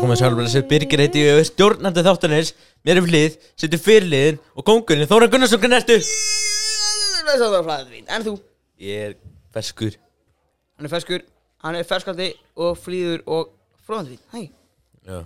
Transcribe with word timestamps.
komið 0.00 0.20
sjálfur 0.20 0.68
Birgir 0.70 1.00
heiti 1.02 1.20
ég 1.22 1.38
er 1.38 1.46
stjórnandi 1.48 2.02
þáttanins 2.04 2.54
Mér 2.86 3.00
er 3.00 3.04
flið, 3.04 3.34
setja 3.60 3.80
fyrirliðin 3.80 4.38
og 4.56 4.64
kóngurinn 4.64 5.08
Þóra 5.10 5.28
Gunnarsson 5.32 5.60
flæðið 7.66 7.90
mín, 7.92 8.06
en 8.08 8.24
þú? 8.24 8.32
Ég 8.80 9.02
er 9.10 9.16
ferskur. 9.54 9.98
Hann 10.78 10.88
er 10.88 10.92
ferskur, 10.94 11.26
hann 11.64 11.76
er 11.78 11.88
ferskandi 11.88 12.30
og 12.56 12.78
flýður 12.80 13.20
og 13.28 13.50
fróðandi 13.84 14.16
fín, 14.16 14.22
hæ? 14.32 14.40
Já. 15.10 15.18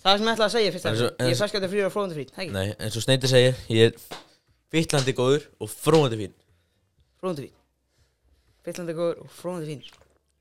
Það 0.00 0.12
er 0.12 0.20
sem 0.20 0.28
ég 0.28 0.34
ætlaði 0.34 0.46
að 0.46 0.54
segja 0.56 0.74
fyrst 0.74 0.90
En 0.90 1.30
Ég 1.30 1.32
er 1.32 1.40
ferskandi, 1.40 1.70
flýður 1.72 1.88
og 1.88 1.94
fróðandi 1.96 2.18
fín, 2.20 2.34
hæ? 2.36 2.44
Nei, 2.54 2.68
eins 2.76 3.00
og 3.00 3.06
Sneiti 3.06 3.32
segir 3.32 3.64
Ég 3.72 3.88
er 3.88 4.20
fittlandi 4.74 5.16
góður 5.16 5.48
og 5.60 5.72
Fróðandi 5.72 6.20
fín 7.48 7.56
Fyllandi 8.68 8.98
góður 9.00 9.24
og 9.24 9.32
fróðandi 9.40 9.72
fín 9.72 9.82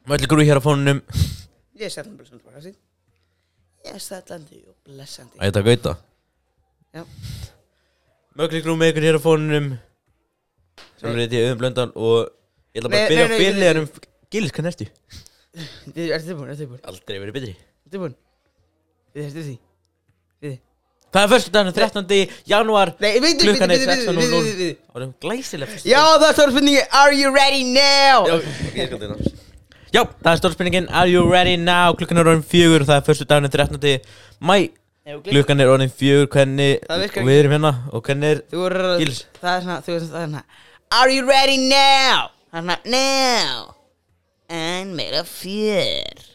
Mölli 0.10 0.32
grúi 0.32 0.48
hér 0.50 0.60
á 0.60 0.64
fónunum 0.68 1.02
Ég 1.80 1.88
er 1.88 1.96
Ég 1.96 2.89
er 3.94 4.04
sætlandi 4.04 4.62
og 4.68 4.76
blessandi. 4.88 5.40
Ætta 5.46 5.64
gauta? 5.66 5.96
Já. 6.96 7.04
Grúi 8.40 8.78
með 8.80 8.94
ykkur 8.94 9.06
hér 9.06 9.18
á 9.20 9.22
fónunum 9.22 9.66
Sjálfur 11.00 11.20
heiti 11.20 11.40
ég 11.40 11.50
auðum 11.50 11.60
blöndan 11.60 11.92
Og 11.96 12.30
ég 12.74 12.80
ætla 12.80 12.92
bara 12.94 13.02
að 13.04 13.12
byrja 13.12 13.26
nei, 13.26 13.28
á 13.28 13.32
nei, 13.32 13.40
fyrirliðanum. 13.42 13.90
Gils, 14.32 14.54
hvað 14.56 14.68
næstu? 14.70 14.88
Þið 15.96 16.14
ertu 16.16 16.30
tilbúin, 16.30 16.54
ertu 16.54 16.64
tilbúin, 16.64 16.82
Aldrei 16.88 17.20
verið 17.20 17.38
betri. 17.40 17.54
Ertu 17.58 17.94
tilbúin 17.96 18.16
Þið 19.10 19.26
ertu 19.26 19.46
því? 19.48 19.56
Þið. 20.40 20.56
Það 21.10 21.26
er 21.26 21.32
fyrstu 21.34 21.54
daginn 21.56 21.74
13. 21.74 22.34
janúar. 22.52 22.94
Nei, 23.02 23.12
við, 23.18 23.24
við, 23.26 23.40
Klukkan 23.48 23.74
er 23.74 23.80
við, 23.82 23.88
við, 23.90 23.96
við, 23.98 24.08
16.00 24.14 24.42
við, 24.46 24.60
við 24.62 24.74
Það 24.94 25.06
er 25.06 25.14
glæsileg 25.26 25.74
fyrstu 25.74 25.90
Já, 25.90 26.02
það 26.06 26.28
er 26.30 26.38
stór 26.38 26.54
spurningi 26.54 26.88
Are 27.02 27.18
you 27.18 27.34
ready 27.34 27.64
now? 27.66 28.30
Já, 28.30 28.36
ég 28.78 28.92
skal 28.92 29.02
þetta 29.02 29.49
Já, 29.94 30.04
það 30.22 30.32
er 30.34 30.40
stórspurningin 30.42 30.88
Are 30.94 31.10
you 31.10 31.24
ready 31.32 31.56
now? 31.58 31.94
Klukkan 31.98 32.20
er 32.22 32.28
orðin 32.30 32.44
fjögur 32.46 32.84
það 32.86 33.00
er 33.00 33.06
fyrstu 33.08 33.26
daginn 33.30 33.50
13. 33.50 34.04
mæ 34.46 34.58
Klukkan 35.26 35.64
er 35.64 35.72
orðin 35.74 35.90
fjögur 35.90 36.28
Hvernig 36.36 36.84
við 37.26 37.40
erum 37.40 37.56
hérna 37.58 37.72
Og 37.98 38.04
hvernig 38.06 38.36
er 38.36 38.42
Þú 38.52 38.66
er 38.68 38.76
Gils. 39.02 39.24
Það 39.42 39.56
er 39.56 39.64
svona, 39.66 39.78
þú 39.88 39.96
veist, 39.96 40.12
það 40.14 40.22
er 40.22 40.30
svona 40.30 40.44
Are 41.00 41.14
you 41.16 41.26
ready 41.26 41.58
now? 41.66 42.30
Það 42.52 42.60
er 42.60 42.66
svona, 42.66 42.78
now 42.86 43.76
En 44.60 44.94
meira 44.98 45.24
fjör 45.26 46.26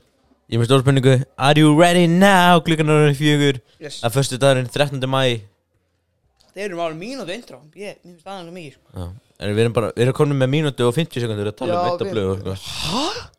Ég 0.50 0.61
með 0.61 0.68
stórspurningu 0.68 1.14
Are 1.39 1.58
you 1.62 1.74
ready 1.78 2.08
now? 2.11 2.58
Klukkan 2.66 2.91
er 2.91 3.05
orðin 3.05 3.18
fjögur 3.20 3.61
Yes 3.83 4.00
Það 4.02 4.08
er 4.11 4.16
fyrstu 4.18 4.41
daginn 4.42 4.70
13. 4.74 5.06
mæ 5.14 5.22
Þeir 6.55 6.68
eru 6.68 6.77
máli 6.78 6.98
mínútu 6.98 7.34
intro 7.34 7.62
Ég, 7.78 7.96
finnst 8.02 8.27
aðeins 8.30 8.50
mikið 8.55 8.74
sko. 8.77 9.06
En 9.42 9.50
við 9.56 9.62
erum 9.64 9.72
bara 9.74 9.89
Við 9.96 10.05
erum 10.08 10.14
komin 10.18 10.39
með 10.42 10.50
mínútu 10.52 10.86
og 10.86 10.92
50 10.94 11.22
sekundur 11.24 11.48
að 11.50 11.56
tala 11.58 11.78
um 11.80 11.89
eitt 11.89 12.02
og 12.02 12.06
við- 12.06 12.12
blöð 12.14 12.28
og 12.28 12.36
eitthvað 12.36 12.58
Já, 12.62 13.30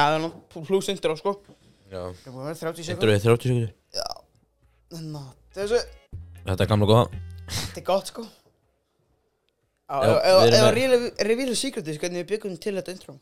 það 0.00 0.14
er 0.16 0.22
nú 0.24 0.30
pluss 0.66 0.88
intro, 0.88 1.16
sko. 1.16 1.34
Já. 1.92 2.02
Það 2.22 2.26
er 2.26 2.32
búin 2.32 2.42
að 2.42 2.48
vera 2.48 2.60
30 2.72 2.72
Þetta 2.72 2.86
sekund 2.88 3.10
er 3.12 3.18
30 3.20 3.42
sekundur 3.42 3.72
Já. 3.92 4.06
Ná, 5.02 5.24
þessu 5.56 5.80
Þetta 6.46 6.64
er 6.64 6.70
gamla 6.70 6.86
góða. 6.88 7.20
Þetta 7.52 7.80
er 7.82 7.84
gott, 7.86 8.06
sko. 8.12 8.22
Já, 9.92 9.98
Já, 10.00 10.12
við 10.16 10.54
erum 10.54 10.66
að 10.66 10.78
með- 10.88 11.26
revíla 11.28 11.54
secretis 11.58 11.98
hvernig 12.00 12.22
við 12.24 12.30
byggum 12.32 12.54
til 12.60 12.74
þetta 12.78 12.92
intro. 12.96 13.14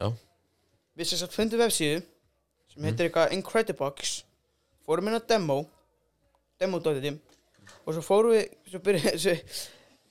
Já. 0.00 0.08
Við 0.96 1.06
sem 1.10 1.18
sagt 1.20 1.32
fundum 1.36 1.60
vefsíðu 1.60 2.00
sem 2.02 2.80
Mhm. 2.82 2.84
heitir 2.88 3.08
eitthvað 3.10 3.32
Incredibox. 3.36 4.22
Fórum 4.86 5.08
inn 5.08 5.14
á 5.20 5.26
demo 5.28 5.66
demo.dim 6.58 7.20
og 7.86 7.94
svo 7.94 8.02
fórum 8.02 8.32
við 8.32 8.48
svo 8.70 8.78
byrjuði 8.80 9.12
þessu 9.14 9.34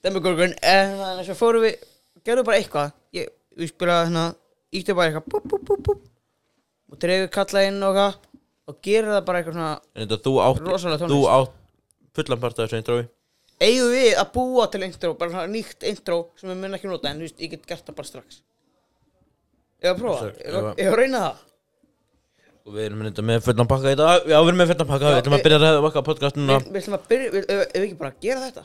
demogorgon 0.03 0.53
en 0.61 0.97
þannig 0.99 1.25
svo 1.25 1.33
fórum 1.41 1.61
við 1.65 1.75
gerðum 2.23 2.45
bara 2.45 2.57
eitthvað. 2.61 2.93
Ég, 3.13 3.27
við 3.57 3.67
spila 3.73 4.05
hérna 4.05 4.35
ítti 4.71 4.93
bara 4.95 5.09
eitthvað 5.11 5.27
búp, 5.33 5.47
búp, 5.51 5.63
búp, 5.67 5.81
búp, 5.87 6.03
og 6.91 6.99
dreifum 7.03 7.31
kalla 7.37 7.63
inn 7.67 7.81
og 7.83 7.95
eitthvað 7.95 8.15
og 8.71 8.77
gerir 8.85 9.09
það 9.11 9.25
bara 9.27 9.41
eitthvað 9.41 9.57
svona 9.57 9.71
En 9.95 10.05
þetta 10.07 10.21
þú 10.27 10.33
átt 10.45 10.61
Rosalega 10.67 11.01
Þú 11.01 11.09
tónlist. 11.09 11.33
átt 11.37 11.57
fullan 12.15 12.39
part 12.45 12.59
af 12.59 12.69
þessu 12.69 12.79
intrói 12.81 13.01
eigum 13.61 13.91
við 13.93 14.15
að 14.17 14.31
búa 14.33 14.63
til 14.73 14.83
intro 14.87 15.13
bara 15.13 15.31
svona 15.35 15.51
nýtt 15.53 15.83
intro 15.91 16.19
sem 16.39 16.49
við 16.49 16.57
mun 16.63 16.73
ekki 16.79 16.89
nota 16.89 17.09
en 17.11 17.19
þú 17.21 17.27
veist, 17.27 17.39
ég 17.43 17.51
get 17.51 17.65
gert 17.69 17.85
það 17.85 17.95
bara 17.99 18.07
strax. 18.09 18.39
Ég 19.81 19.85
var 19.85 19.93
að 19.93 19.99
prófa, 20.01 20.19
Svo- 20.19 20.31
ég 20.41 20.53
var 20.55 20.63
að- 20.71 20.79
ég 20.81 20.89
var 20.89 20.97
að 20.97 21.01
reyna 21.03 21.19
það. 21.21 21.35
Og 22.65 22.73
við 22.73 22.85
erum 22.87 23.03
þetta 23.05 23.23
með 23.29 23.43
fullan 23.45 23.67
pakka 23.69 23.91
í 23.93 23.97
dag. 24.01 24.25
Já, 24.29 24.37
við 24.41 24.47
erum 24.49 24.59
með 24.61 24.71
fullan 24.71 24.89
pakka. 24.89 25.05
Já, 25.05 25.13
Við 25.13 25.21
ætlum 25.21 25.33
að 25.33 25.37
við- 25.37 25.45
byrja 25.45 25.57
að 25.59 25.63
ræða 25.65 25.85
okkar 25.91 26.03
podcast 26.09 26.35
núna. 26.41 26.57
Við, 26.57 26.71
við 26.71 26.81
ætlum 26.81 26.97
að 26.97 27.05
byrja, 27.11 27.29
við, 27.35 27.45
ef, 27.49 27.61
ef 27.61 27.77
við 27.81 27.85
ekki 27.87 27.97
bara 28.01 28.13
gera 28.25 28.41
þetta. 28.47 28.63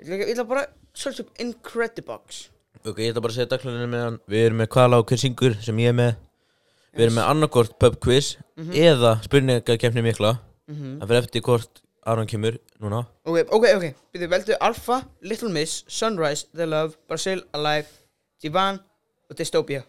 Ég 0.00 0.04
ætla, 0.06 0.14
ekki- 0.16 0.28
ég 0.28 0.34
ætla 0.34 0.48
bara 0.48 0.62
að 0.64 0.70
search 0.94 1.20
up 1.20 1.28
Incredibox 1.44 2.48
Ok, 2.80 2.98
ég 3.02 3.10
ætla 3.12 3.20
bara 3.20 3.32
að 3.34 3.36
segja 3.36 3.50
dagkluninu 3.50 3.88
með 3.92 4.02
hann. 4.06 4.18
Við 4.30 4.44
erum 4.46 4.60
með 4.62 4.68
hvala 4.74 4.98
og 5.00 5.06
hver 5.10 5.20
syngur 5.20 5.56
sem 5.64 5.80
ég 5.82 5.92
er 5.92 5.96
með. 5.98 6.12
Við 6.96 7.04
erum 7.06 7.18
með 7.20 7.28
annarkort 7.30 7.76
pub 7.78 7.98
quiz 8.02 8.32
Eða 8.58 9.12
spurningakefni 9.24 10.02
mikla. 10.02 10.38
Mhm. 10.68 10.98
Það 11.00 11.08
fyrir 11.12 11.22
eftir 11.24 11.42
hvort 11.46 11.82
Aron 12.06 12.26
kemur 12.26 12.58
núna. 12.80 13.06
Ok, 13.24 13.38
ok, 13.52 13.64
ok. 13.76 13.86
Við 14.14 14.28
veldu 14.28 14.56
Alpha, 14.60 15.02
Little 15.20 15.50
Miss, 15.50 15.84
Sunrise, 15.88 16.46
The 16.54 16.66
Love, 16.66 16.96
Brazil, 17.08 17.42
Alive, 17.54 17.86
Divan 18.42 18.80
og 19.30 19.36
Dystopia. 19.36 19.82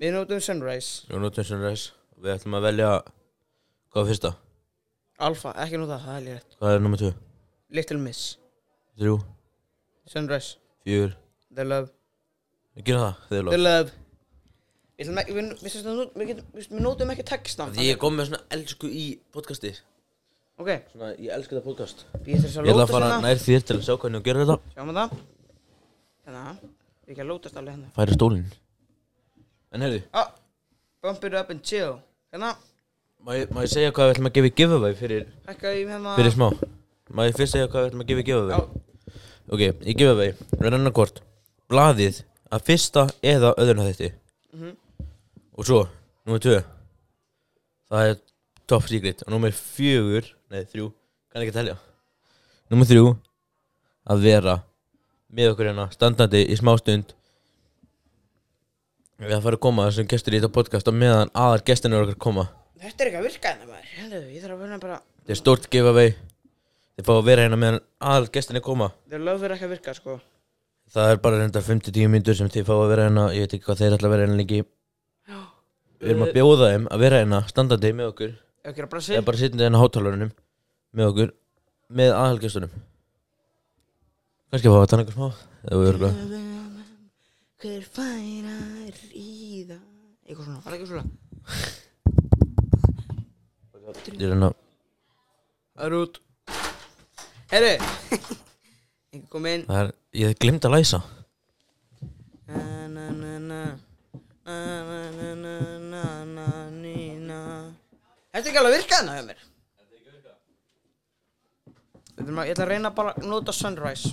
Við 0.00 0.14
notum 0.14 0.40
Sunrise. 0.40 1.06
Við 1.10 1.20
notum 1.20 1.44
Sunrise. 1.44 1.90
Við 2.20 2.36
ætlum 2.38 2.56
að 2.58 2.62
velja 2.68 3.02
Hvað 3.90 4.04
er 4.04 4.08
fyrsta? 4.12 4.30
Alpha, 5.18 5.50
ekki 5.58 5.78
nota 5.80 5.96
það, 5.98 6.04
það 6.06 6.16
er 6.16 6.24
létt. 6.28 6.52
Hvað 6.60 6.74
er 6.76 6.82
nummer 6.84 7.00
2? 7.00 7.08
Little 7.74 7.98
Miss, 7.98 8.36
3, 9.00 9.16
Sunrise, 10.06 10.56
4 10.90 11.14
The 11.56 11.64
Love, 11.70 11.90
Við 12.76 12.84
gerum 12.90 13.02
það 13.06 13.14
Þið 13.30 13.38
er 13.40 13.50
The 13.50 13.60
Love. 13.64 13.90
Við, 15.00 15.06
ætlum 15.06 15.20
ekki- 15.22 15.34
við, 15.34 15.46
við, 15.64 15.76
við, 15.80 16.00
við, 16.20 16.26
getum- 16.30 16.48
við, 16.58 16.66
við 16.74 16.82
notum 16.84 17.10
ekki 17.14 17.24
textan 17.30 17.72
Því 17.74 17.86
ég 17.88 17.98
kom 18.02 18.16
með 18.20 18.26
svona 18.30 18.42
elsku 18.56 18.90
í 18.92 19.04
podcasti. 19.32 19.70
Ok, 20.60 20.68
Svona 20.92 21.08
ég 21.16 21.30
elsku 21.32 21.56
það 21.56 21.64
podcast. 21.64 22.02
Við 22.26 22.42
þess 22.44 22.58
að 22.60 22.66
Ég 22.68 22.74
ætla 22.74 22.74
að 22.74 22.80
lótast 22.82 22.92
fara 22.92 23.06
hérna. 23.08 23.20
nær 23.24 23.38
þér 23.40 23.62
til 23.70 23.76
að 23.78 23.84
sjá 23.86 23.94
hvernig 23.96 24.20
þú 24.20 24.24
gerir 24.26 24.42
þetta. 24.44 24.56
Sjáum 24.74 24.90
við 24.90 24.98
það. 25.00 25.14
Hérna. 26.26 26.42
Við 27.06 27.14
ekki 27.14 27.22
að 27.24 27.30
lótast 27.30 27.56
alveg 27.56 27.74
hérna. 27.78 27.88
Færi 27.96 28.16
stólinn. 28.18 28.44
En 29.72 29.80
heyrðu. 29.86 30.02
Ah, 30.12 30.28
Bump 31.02 31.24
it 31.24 31.34
up 31.40 31.50
and 31.50 31.62
chill. 31.64 31.96
Hérna. 32.34 32.50
Má 33.24 33.32
ég, 33.38 33.48
má 33.56 33.62
ég 33.64 33.72
segja 33.72 33.90
hvað 33.96 34.10
við 34.10 34.14
ætlum 34.18 34.28
að 34.28 34.36
gefa 34.36 34.50
í 34.50 34.54
giveaway 34.60 34.94
fyrir, 35.00 35.26
Hækka 35.48 35.72
í 35.76 35.82
hérna. 35.88 36.12
fyrir 36.16 36.32
smá? 36.36 36.46
Má 37.16 37.24
ég 37.28 37.34
fyrst 37.40 37.52
segja 37.56 37.68
hvað 37.72 37.82
við 37.84 37.88
ætlum 37.90 38.04
að 38.04 38.08
gefa 38.12 38.20
í 38.20 38.28
giveaway? 38.28 38.68
Ok, 39.50 39.62
í 39.82 39.94
giveaway 39.98 40.32
Við 40.52 40.66
erum 40.68 40.80
annarkort 40.80 41.20
Blaðið 41.70 42.22
að 42.50 42.64
fyrsta 42.66 43.06
eða 43.22 43.52
öðruna 43.58 43.86
þetta 43.90 44.12
Mhm. 44.50 44.72
Og 45.54 45.66
svo, 45.68 45.84
númer 46.26 46.40
tvö. 46.42 46.56
Það 47.90 48.08
er 48.08 48.16
top 48.66 48.82
secret. 48.90 49.22
Og 49.22 49.30
númer 49.30 49.52
fjögur, 49.54 50.26
nei 50.50 50.64
þrjú 50.64 50.88
Kann 51.30 51.44
ekki 51.44 51.54
telja. 51.54 51.76
Númer 52.72 52.88
þrjú 52.90 53.04
Að 54.10 54.24
vera 54.26 54.56
með 55.30 55.52
okkur 55.52 55.68
hérna 55.70 55.86
Standandi 55.94 56.42
í 56.50 56.56
smá 56.58 56.72
stund. 56.80 57.14
Við 59.20 59.36
að 59.36 59.42
fara 59.46 59.58
að 59.60 59.62
koma 59.68 59.86
þessum 59.86 60.08
gestur 60.10 60.34
í 60.34 60.40
þetta 60.40 60.54
podcast 60.58 60.90
Og 60.90 60.98
meðan 60.98 61.30
aðar 61.30 61.62
gestinur 61.70 62.02
okkar 62.08 62.18
koma. 62.26 62.48
Þetta 62.80 63.04
er 63.04 63.10
ekki 63.12 63.20
að 63.20 63.26
virka 63.28 63.52
hérna 63.54 63.68
maður. 63.70 63.88
Heldur, 64.00 64.26
ég 64.34 64.42
þarf 64.42 64.56
að 64.56 64.64
vera 64.64 64.78
bara 64.82 65.00
Þetta 65.20 65.34
er 65.36 65.40
stórt 65.44 65.70
giveaway 65.70 66.14
Þið 67.00 67.06
fá 67.08 67.14
að 67.16 67.28
vera 67.30 67.44
hérna 67.46 67.56
meðan 67.56 67.78
aðal 68.10 68.26
gestinni 68.28 68.60
koma. 68.60 68.90
Þeir 69.08 69.22
lög 69.24 69.38
fyrir 69.40 69.54
ekki 69.54 69.64
að 69.64 69.70
virka 69.72 69.92
sko. 69.96 70.16
Það 70.92 71.12
er 71.14 71.20
bara 71.24 71.38
reynda 71.40 71.62
5-10 71.64 72.10
myndur 72.12 72.36
sem 72.36 72.50
þið 72.52 72.66
fá 72.68 72.74
að 72.74 72.90
vera 72.90 73.06
hérna. 73.06 73.24
Ég 73.32 73.46
veit 73.46 73.54
ekki 73.56 73.64
hvað 73.64 73.80
þeir 73.80 73.96
ætla 73.96 74.10
að 74.10 74.12
vera 74.12 74.26
hérna 74.26 74.36
lengi. 74.36 74.58
Við 75.96 76.12
erum 76.12 76.26
að 76.26 76.34
bjóða 76.36 76.68
þeim 76.74 76.84
að 76.92 77.04
vera 77.06 77.22
hérna 77.22 77.40
standandi 77.48 77.94
með 77.96 78.10
okkur. 78.10 78.36
Ef 78.60 78.68
ekki 78.74 78.84
að 78.84 78.92
bara 78.92 79.04
Eða 79.16 79.24
bara 79.30 79.40
sitjandi 79.40 79.64
hérna 79.64 79.80
á 79.80 79.82
hátalarunum 79.86 80.32
Með 80.92 81.10
okkur 81.14 81.34
Með 81.96 82.10
aðalgestunum. 82.18 82.72
Kannski 84.52 84.68
að 84.68 84.74
fá 84.76 84.80
að 84.84 84.90
tanna 84.92 85.02
eitthvað 85.06 85.16
smá 85.16 85.28
Eða 85.64 85.80
við 85.80 85.88
erum 85.94 86.04
Hver 87.60 87.82
fær 87.96 88.44
að 88.52 89.04
ríða? 89.14 89.78
Eitthvað 90.28 90.44
svona, 90.44 90.60
var 90.60 90.68
það 90.68 90.76
ekki 90.76 90.90
svona. 90.92 91.06
Er 93.90 94.20
hérna. 94.20 94.48
Það 95.76 95.88
er 95.88 95.96
út 96.04 96.20
Herri. 97.50 97.72
Ekki 99.10 99.26
kom 99.32 99.46
inn. 99.50 99.64
Það 99.68 99.80
er 99.88 99.92
Ég 100.20 100.34
glimt 100.42 100.64
að 100.66 100.72
læsa. 100.74 100.98
Na 102.50 102.62
na 102.90 103.04
na 103.14 103.32
na. 103.38 103.60
Na 104.46 104.56
na 104.86 104.98
na 105.14 105.54
na 105.54 105.54
na 105.92 106.02
na 106.34 106.46
ní, 106.74 106.94
na. 107.22 107.38
Þetta 108.34 108.40
er 108.42 108.50
ekki 108.50 108.58
alveg 108.62 108.72
að 108.72 108.76
virka 108.80 108.98
hérna 108.98 109.14
hjá 109.18 109.24
mér? 109.28 109.44
Þetta 112.16 112.26
er 112.26 112.34
maður, 112.36 112.48
ég 112.50 112.54
ætla 112.56 112.66
að 112.66 112.72
reyna 112.74 112.90
bara 112.98 113.14
að 113.14 113.28
nota 113.30 113.54
Sunrise. 113.54 114.12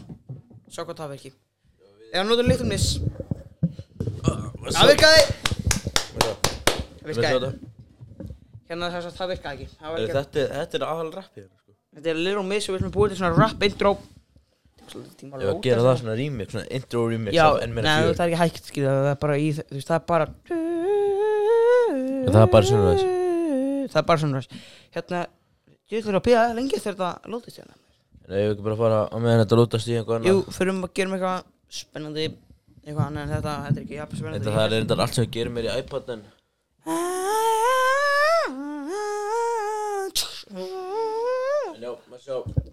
Sjá 0.70 0.84
hvað 0.86 1.02
það 1.02 1.14
virki. 1.16 1.32
Eða 2.14 2.26
nota 2.30 2.46
Little 2.46 2.70
Miss. 2.70 2.88
Það 4.22 4.92
virkaði. 4.94 5.24
Það 7.02 7.10
virkaði. 7.12 7.52
Hérna 8.68 8.90
þess 8.94 9.10
að 9.10 9.18
það 9.22 9.30
virkaði 9.34 9.58
ekki. 9.66 9.76
Það 9.82 9.94
var 9.94 10.02
ekki 10.06 10.16
Þetta 10.18 10.42
er- 10.46 10.54
þetta 10.62 10.78
er 10.82 10.88
aðal 10.92 11.12
rappið. 11.18 11.46
Þetta 11.98 12.12
er 12.14 12.20
Little 12.22 12.46
Miss 12.46 12.68
og 12.70 12.76
við 12.76 12.78
ætlum 12.78 12.92
að 12.92 12.98
búið 13.00 13.14
til 13.14 13.18
svona 13.18 13.34
rap 13.34 13.64
intro. 13.66 13.92
Að 14.88 15.16
Ég 15.18 15.32
var 15.34 15.42
að 15.50 15.64
gera 15.66 15.84
það 15.84 15.98
svona 16.00 16.14
remix 16.16 16.54
Svona 16.54 16.68
intro 16.78 17.02
remix 17.12 17.36
Já, 17.36 17.46
neða, 17.60 18.14
það 18.16 18.22
er 18.24 18.30
ekki 18.30 18.38
hægt 18.40 18.70
skilja, 18.70 18.94
það 18.94 19.10
er 19.10 19.18
bara 19.24 19.36
í, 19.36 19.48
þú 19.58 19.76
veist, 19.76 19.90
það 19.90 19.98
er 19.98 20.06
bara 20.12 20.28
Það 22.28 22.40
er 22.44 22.52
bara 22.54 22.70
Sunrise. 22.70 23.10
Það 23.92 24.00
er 24.00 24.08
bara 24.08 24.22
Sunrise 24.24 24.62
Hérna, 24.96 25.20
ég 25.92 26.00
ætlum 26.00 26.20
að 26.22 26.26
býða 26.30 26.46
lengi 26.56 26.80
þegar 26.80 26.96
þetta 27.02 27.34
lótist 27.34 27.60
hérna. 27.60 27.76
Nei, 28.28 28.38
ég 28.38 28.48
vil 28.48 28.56
ekki 28.56 28.68
bara 28.70 28.80
fara 28.80 29.02
á 29.12 29.16
meðan 29.18 29.44
þetta 29.44 29.60
lútast 29.60 29.92
í 29.92 30.00
einhver 30.00 30.30
Jú, 30.30 30.38
fyrir 30.56 30.72
að 30.78 30.88
gera 31.02 31.18
eitthvað 31.18 31.44
spennandi 31.82 32.30
Eitthvað 32.88 33.06
annað 33.10 33.26
en 33.26 33.34
þetta, 33.36 33.60
þetta 33.66 33.82
er 33.82 33.84
ekki 33.84 34.00
jafn 34.00 34.22
spennandi. 34.22 34.40
Þetta 34.46 34.56
það 34.56 34.66
er 34.70 34.76
reyndar 34.78 35.04
allt 35.04 35.18
sem 35.18 35.28
við 35.28 35.34
gerum 35.36 35.60
mér 35.60 35.68
í 35.68 35.76
iPad 35.82 36.06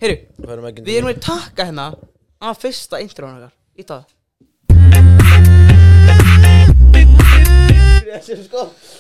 Heyru, 0.01 0.17
Við 0.85 0.97
erum 0.99 1.11
að 1.11 1.21
taka 1.25 1.69
hérna 1.69 1.87
Af 2.45 2.61
fyrsta 2.61 3.01
introðan 3.01 3.47
okkar. 3.47 3.55
Í 3.79 3.83
það 3.89 4.05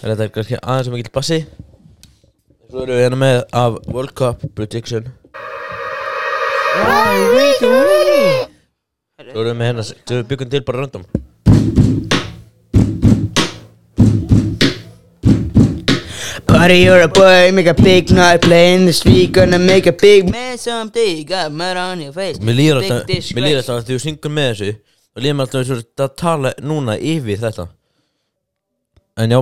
þetta 0.02 0.24
er 0.24 0.30
kannski 0.34 0.58
aðeins 0.58 0.88
sem 0.88 0.96
ekki 0.98 1.12
bassi. 1.14 1.38
Svo 2.70 2.82
erum 2.82 2.96
við 2.96 3.04
hérna 3.04 3.18
með 3.20 3.36
af 3.60 3.76
World 3.92 4.14
Cup 4.18 4.42
Prediction. 4.56 5.12
Svo 9.30 9.44
erum 9.44 9.52
við 9.52 9.58
með 9.60 9.70
hérna 9.70 9.86
við 10.10 10.26
byggum 10.32 10.50
til 10.54 10.64
bara 10.66 10.82
random 10.84 11.06
Party, 16.64 16.78
you're 16.78 17.02
a 17.02 17.08
boy, 17.08 17.52
make 17.52 17.66
a 17.66 17.74
big 17.74 18.10
night 18.10 18.40
Play 18.40 18.72
in 18.72 18.86
the 18.86 18.92
street, 18.94 19.32
gonna 19.32 19.58
make 19.58 19.86
a 19.86 19.92
big 19.92 20.30
man 20.30 20.56
someday. 20.56 21.22
Got 21.22 21.52
mud 21.52 21.76
on 21.76 22.00
your 22.00 22.12
face. 22.12 22.38
Mér 22.38 22.56
líður 22.56 22.78
Big 22.80 22.90
alltaf, 22.90 23.02
disgrace. 23.10 23.34
mér 23.36 23.44
líður 23.44 23.58
alltaf 23.60 23.80
að 23.82 23.90
þú 23.90 23.98
syngur 24.04 24.32
með 24.32 24.48
þessu. 24.48 24.68
Þá 25.12 25.20
líður 25.26 25.36
mér 25.36 25.44
alltaf 25.44 25.60
eins 25.60 25.72
og 25.74 25.82
þetta 25.82 26.06
að 26.06 26.14
tala 26.22 26.52
núna 26.70 26.94
yfir 27.10 27.42
þetta. 27.42 27.66
En 29.20 29.34
já, 29.36 29.40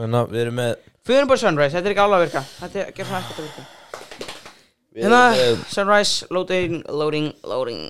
þannig 0.00 0.18
að 0.22 0.34
við 0.34 0.42
erum 0.42 0.58
með 0.58 0.72
Fyrir 1.12 1.30
bara 1.30 1.42
Sunrise, 1.44 1.76
þetta 1.76 1.86
er 1.86 1.94
ekki 1.94 2.04
alveg 2.06 2.18
að 2.18 2.26
virka. 2.26 2.42
Þetta 2.64 2.82
er 2.82 2.90
ekki 2.90 3.06
svona 3.06 3.22
ekkert 3.22 3.38
að 3.38 3.46
virka. 3.46 3.64
Hérna, 4.98 5.22
Sunrise, 5.76 6.28
loading, 6.34 6.76
loading, 6.90 7.30
loading. 7.54 7.86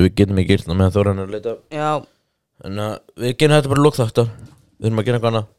Við 0.00 0.10
getum 0.18 0.42
ekki 0.42 0.56
gert 0.56 0.66
það 0.66 0.82
meðan 0.82 0.98
Þóran 0.98 1.22
er 1.22 1.30
að 1.30 1.38
leita. 1.38 1.56
Já, 1.78 1.88
Þannig 2.66 2.84
að 2.90 3.22
við 3.22 3.40
gerum 3.44 3.58
þetta 3.60 3.74
bara 3.76 3.86
lókþáttar 3.86 4.36
Við 4.80 4.90
erum 4.90 4.98
að 4.98 5.06
gera 5.06 5.22
eitthvað 5.22 5.34
annað 5.36 5.50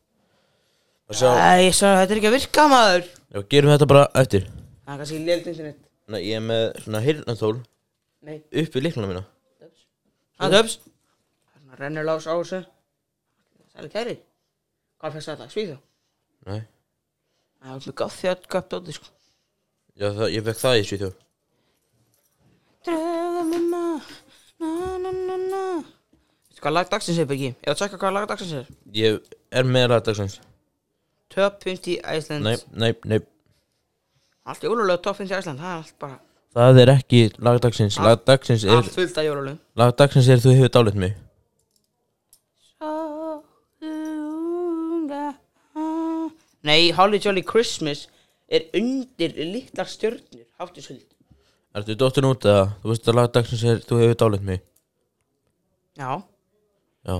Æ, 1.11 1.67
ég 1.67 1.73
sagði 1.75 1.99
þetta 2.01 2.13
er 2.15 2.19
ekki 2.21 2.29
að 2.29 2.35
virka 2.37 2.63
maður. 2.71 3.07
Já, 3.31 3.39
gerum 3.51 3.71
þetta 3.73 3.87
bara 3.91 4.03
eftir. 4.21 4.45
Það 4.85 4.93
er 4.93 4.99
kannski 5.01 5.19
lélt 5.27 5.47
internet 5.51 5.79
Þannig 6.05 6.17
að 6.17 6.25
ég 6.27 6.37
er 6.37 6.43
með 6.45 6.63
svona 6.83 7.01
heyrnatól 7.05 7.51
Nei, 8.27 8.37
upp 8.61 8.75
við 8.75 8.83
líknuna 8.85 9.09
mína. 9.09 9.23
Það 10.41 10.47
er 10.47 10.55
töps 10.57 10.77
Það 10.81 11.81
rennur 11.81 12.07
lás 12.07 12.27
á 12.27 12.33
þessu. 12.35 12.59
Það 13.71 13.83
er 13.85 13.91
kæri. 13.95 14.15
Hvað 15.01 15.15
fyrst 15.17 15.31
þetta? 15.31 15.47
Svíðu? 15.53 15.77
Nei, 16.49 16.61
Það 17.61 17.73
er 17.75 17.81
með 17.85 17.97
gátt 18.01 18.17
því 18.17 18.31
að 18.31 18.47
göpt 18.55 18.75
átti 18.77 18.95
sko. 18.97 19.11
Já, 20.01 20.07
það, 20.17 20.27
ég 20.35 20.45
fekk 20.47 20.61
það 20.61 20.77
í 20.81 20.85
Svíþjóð. 20.89 21.17
Draga 22.87 23.43
mamma 23.51 23.81
Na 24.61 24.71
na 25.01 25.11
na 25.11 25.35
na. 25.41 25.63
Veistu 26.47 26.63
hvað 26.63 26.75
lag 26.77 26.89
dagsins 26.91 27.19
er 27.21 27.27
Birgi? 27.29 27.51
Ég 27.55 27.73
að 27.73 27.79
tjekka 27.83 27.99
hvað 28.01 28.15
lag 28.17 28.29
dagsins 28.31 28.55
er. 28.61 28.71
Ég 28.95 29.19
er 29.51 29.67
með 29.67 29.91
ræðdagsins 29.93 30.39
Top 31.31 31.61
50 31.63 31.99
Iceland. 32.17 32.43
Nei, 32.43 32.55
nei, 32.73 32.91
nei. 33.07 33.19
Allt 34.45 34.63
jólulega 34.65 35.01
top 35.05 35.15
50 35.21 35.37
Iceland 35.39 35.59
Það 35.61 35.71
er 35.71 35.77
allt 35.81 35.95
bara 36.01 36.19
Það 36.55 36.79
er 36.83 36.89
ekki 36.97 37.19
lagdagsins 37.39 37.97
Allt- 37.97 38.07
Lagdagsins 38.09 38.63
er, 38.67 38.75
Allt 38.81 38.91
fullt 38.95 39.17
af 39.21 39.27
jólulega 39.27 39.57
lagdagsins 39.79 40.27
er 40.33 40.41
þú 40.43 40.55
hefur 40.57 40.73
dálit 40.77 40.97
mig. 41.05 41.13
Nei, 46.63 46.91
Holly 46.93 47.19
Jolly 47.23 47.41
Christmas 47.41 48.07
er 48.51 48.67
undir 48.77 49.33
litlar 49.53 49.87
stjörnur 49.89 50.45
Háttusöld 50.59 51.07
Ertu 51.73 51.95
dóttin 51.95 52.27
út 52.27 52.43
eða? 52.45 52.65
Þú 52.83 52.91
veist 52.91 53.07
að 53.07 53.17
lagdagsins 53.17 53.63
er 53.71 53.77
þú 53.87 53.97
hefur 54.01 54.17
dálit 54.19 54.41
mig. 54.43 54.59
Já. 55.95 56.17
Já. 57.07 57.15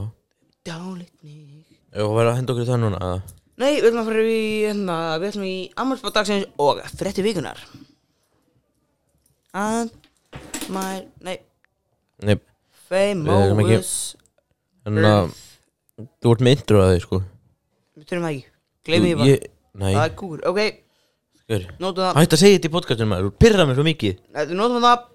Dálit 0.67 1.13
mig. 1.23 1.63
Ég 1.95 2.09
var 2.17 2.27
að 2.27 2.35
henda 2.41 2.51
okkur 2.51 2.65
í 2.65 2.67
það 2.67 2.81
núna 2.83 2.99
eða? 3.07 3.21
Nei, 3.61 3.75
við 3.77 3.87
ætlum 3.91 4.01
að 4.01 4.07
fara 4.09 4.25
í 4.25 4.41
hérna, 4.65 4.97
við 5.21 5.27
ætlum 5.31 5.45
í 5.47 5.55
ammálspáð 5.83 6.13
dagsins 6.17 6.47
og 6.65 6.79
frétti 6.97 7.25
vikunar 7.25 7.59
And 9.53 9.91
my, 10.71 11.01
nei, 11.25 11.37
Nei, 12.23 12.37
famous 12.87 14.15
en 14.87 14.97
að 15.05 15.33
Þú 16.21 16.31
ert 16.33 16.41
með 16.45 16.55
intro 16.57 16.79
að 16.81 16.91
þig 16.95 17.03
sko. 17.03 17.17
Við 17.97 18.05
þurfum 18.09 18.23
það 18.25 18.31
ekki, 18.31 18.45
gleymið 18.87 19.11
ég 19.11 19.17
bara. 19.19 19.27
Ég- 19.29 19.49
Nei, 19.81 19.91
Það 19.93 20.05
er 20.05 20.15
kúkur, 20.19 20.39
ok, 20.49 20.57
hver? 21.47 21.65
Nótum 21.79 22.03
það. 22.03 22.15
Hætt 22.17 22.33
að 22.35 22.41
segja 22.41 22.57
þetta 22.57 22.67
í 22.67 22.73
podcastinu 22.73 23.07
maður, 23.11 23.27
þú 23.27 23.33
pyrrar 23.43 23.67
mér 23.69 23.77
svo 23.77 23.85
mikið. 23.87 24.17
Þetta 24.35 24.57
nótum 24.57 24.81
það. 24.87 25.05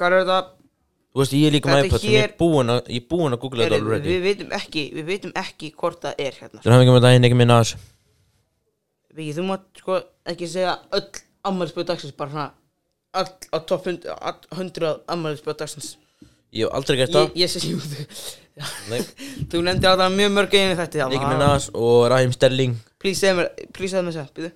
Hvað 0.00 0.06
er 0.10 0.16
þetta? 0.20 0.38
Þú 1.10 1.18
veist, 1.24 1.32
ég 1.34 1.46
er 1.48 1.54
líka 1.56 1.70
með 1.72 1.86
iPad 1.88 2.04
ég 2.04 2.10
hér- 2.10 2.20
ég 2.20 3.00
er 3.02 3.06
búinn 3.10 3.34
að 3.34 3.40
googla 3.42 3.64
þetta 3.66 3.78
already. 3.80 4.12
Við 4.12 4.20
vitum 4.28 4.52
ekki, 4.54 4.82
við 4.94 5.04
vitum 5.08 5.32
ekki 5.34 5.70
hvort 5.74 6.00
það 6.04 6.14
er 6.26 6.36
hérna. 6.38 6.60
Þú 6.62 6.70
hafði 6.70 6.84
ekki 6.86 6.94
með 6.94 7.02
daginn 7.06 7.26
ekki 7.28 7.38
með 7.40 7.48
nas. 7.50 7.72
Viki, 9.18 9.32
þú 9.34 9.46
mátt 9.48 9.80
sko 9.82 9.96
ekki 10.30 10.48
segja 10.52 10.76
öll 10.94 11.08
ammálspáð 11.50 11.88
dagsins 11.90 12.14
bara 12.16 12.30
svona 12.30 12.48
All 13.10 13.26
á 13.26 13.58
topp 13.66 13.88
100 13.90 15.00
ammálspáð 15.10 15.56
dagsins. 15.64 15.96
Ég 16.54 16.62
hef 16.66 16.74
aldrei 16.78 16.96
gert 17.00 17.10
Ég, 17.10 17.16
það. 17.16 17.34
ég 17.34 17.50
sé 17.50 17.58
jú 17.66 17.80
Nei, 18.90 19.00
Þú 19.50 19.62
nefndi 19.66 19.86
á 19.90 19.94
það 19.98 20.14
mjög 20.14 20.30
mörg 20.36 20.54
einu 20.54 20.76
þetta 20.78 21.06
ekki 21.08 21.26
með 21.26 21.38
nas 21.42 21.66
og 21.74 22.06
Raheem 22.12 22.32
Sterling. 22.36 22.76
Please 23.02 23.18
segja 23.18 23.34
mér, 23.38 23.50
please 23.74 23.90
segja 23.96 24.04
mér 24.06 24.14
þess 24.14 24.30
að, 24.46 24.52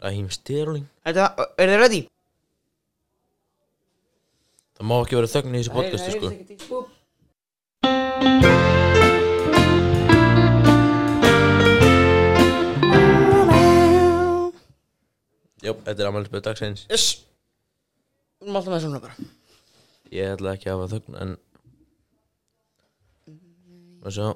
Raheem 0.00 0.30
Sterling. 0.32 0.86
Er 1.04 1.16
þið 1.60 1.76
ready? 1.76 2.00
Það 4.80 4.88
má 4.88 4.94
ekki 5.04 5.16
vera 5.18 5.28
þögn 5.28 5.52
í 5.52 5.58
þessu 5.60 5.72
podcastu 5.74 6.12
sko. 6.14 6.28
sko 6.64 6.78
Jó, 15.60 15.74
þetta 15.84 15.98
er 15.98 16.08
ammælisböð 16.08 16.46
dagsins. 16.48 16.86
Yes. 16.88 17.10
Við 18.40 18.48
erum 18.48 18.56
alltaf 18.62 18.72
með 18.72 18.82
svona 18.86 19.02
bara. 19.04 19.28
Ég 20.16 20.32
ætla 20.38 20.56
ekki 20.56 20.72
að 20.72 20.78
hafa 20.78 20.88
þögn 20.96 21.20
en 21.26 21.36
Og 24.00 24.16
svo. 24.16 24.32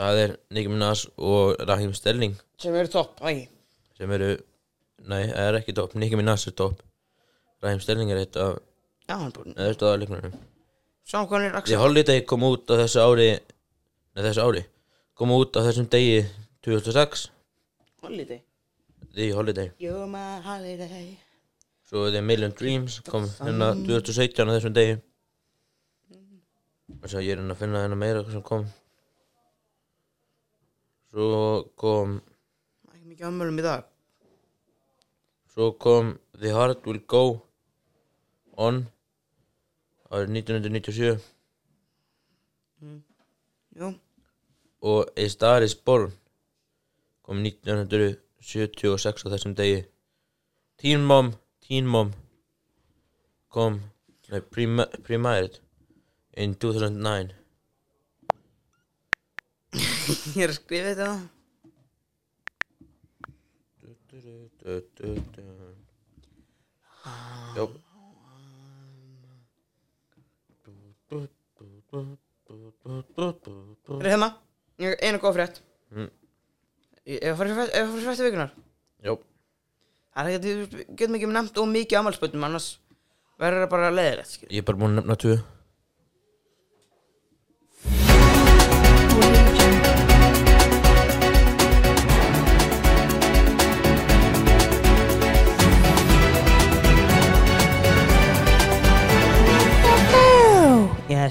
Það 0.00 0.24
er 0.24 0.36
Nicki 0.48 0.72
Minaj 0.72 1.04
og 1.20 1.60
Raheem 1.60 1.92
Sterling. 1.92 2.40
Sem 2.56 2.72
eru 2.72 2.88
topp, 2.96 3.20
ægi 3.20 3.50
sem 3.98 4.10
eru 4.16 4.32
Nei, 5.04 5.26
það 5.28 5.44
er 5.44 5.56
ekki 5.60 5.76
topp, 5.76 5.92
Nicki 6.00 6.16
Minaj 6.16 6.48
er 6.48 6.54
topp 6.56 6.87
Raheem 7.62 7.80
Sterling 7.82 8.12
er 8.14 8.20
eitt 8.22 8.36
af 8.38 8.58
Já, 9.08 9.16
hann 9.16 9.30
er 9.30 9.34
búinn. 9.36 9.54
hann 9.56 9.66
er 9.66 11.50
The 11.50 11.56
Axel 11.56 11.78
Holiday 11.80 12.20
kom 12.28 12.42
út 12.46 12.68
á 12.70 12.74
þessu 12.78 13.00
ári 13.00 13.30
Nei, 14.14 14.22
þessu 14.22 14.42
ári. 14.44 14.62
Kom 15.14 15.30
út 15.34 15.56
á 15.56 15.64
þessum 15.66 15.88
degi 15.90 16.20
2006 16.62 17.30
Holiday. 18.02 18.42
The 19.14 19.30
Holiday. 19.32 19.72
You're 19.80 20.06
my 20.06 20.38
holiday. 20.44 21.18
Svo 21.88 22.10
The 22.10 22.20
Million 22.20 22.52
Dreams 22.52 23.00
kom 23.08 23.24
hérna 23.40 23.72
2017 23.74 24.44
á 24.46 24.54
þessum 24.54 24.76
degi. 24.76 24.98
Og 27.02 27.08
svo 27.10 27.24
ég 27.24 27.32
er 27.34 27.40
hérna 27.40 27.56
að 27.56 27.62
finna 27.64 27.82
hérna 27.82 27.98
meira 27.98 28.22
sem 28.28 28.42
kom. 28.42 28.68
Svo 31.10 31.64
kom 31.80 32.18
Ekki 32.92 33.14
mikið 33.14 33.30
ammölum 33.32 33.58
í 33.58 33.66
dag. 33.66 33.88
Svo 35.54 35.72
kom 35.80 36.18
The 36.38 36.52
Heart 36.54 36.86
Will 36.86 37.00
Go 37.08 37.24
On 38.58 38.80
árið 40.10 40.32
1997 40.34 41.20
Jú. 43.78 43.92
Og 44.82 45.00
A 45.14 45.28
Star 45.30 45.62
Is 45.62 45.74
Born 45.74 46.10
kom 47.22 47.42
1976 47.44 49.26
á 49.26 49.28
þessum 49.30 49.54
degi. 49.58 49.84
Teen 50.78 51.06
Mom 51.06 51.32
Teen 51.62 51.86
Mom 51.86 52.12
kom 53.54 53.80
nei, 54.30 54.40
prem 54.40 54.82
Premiered 55.06 55.60
in 56.34 56.54
2009 56.54 57.34
Ég 60.34 60.42
er 60.46 60.50
að 60.50 60.58
skrifa 60.58 60.94
þetta 60.94 61.10
Er 71.12 71.24
það 73.88 74.10
hérna? 74.12 74.28
Ég 74.78 74.92
er 74.92 75.00
einu 75.08 75.18
góð 75.22 75.38
frétt 75.40 75.64
Mm. 75.88 76.10
Ef 77.08 77.30
að 77.32 77.36
fara 77.38 77.48
í 77.48 77.52
frétti 78.04 78.24
vikunar 78.26 78.50
Jó 79.00 79.14
Það 80.12 80.26
er 80.28 80.34
ekki, 80.34 80.50
við 80.58 80.74
getum 80.98 81.14
ekki 81.16 81.30
nefnt 81.32 81.60
of 81.62 81.70
mikið 81.72 81.98
ammálspötum 82.02 82.44
annars 82.44 82.66
verður 83.40 83.62
það 83.64 83.70
bara 83.72 83.94
leðilegt 83.94 84.34
skil 84.34 84.48
Ég 84.52 84.60
er 84.60 84.66
bara 84.68 84.80
búinn 84.82 84.92
að 84.92 84.98
nefna 85.00 85.16
tvö 85.22 85.38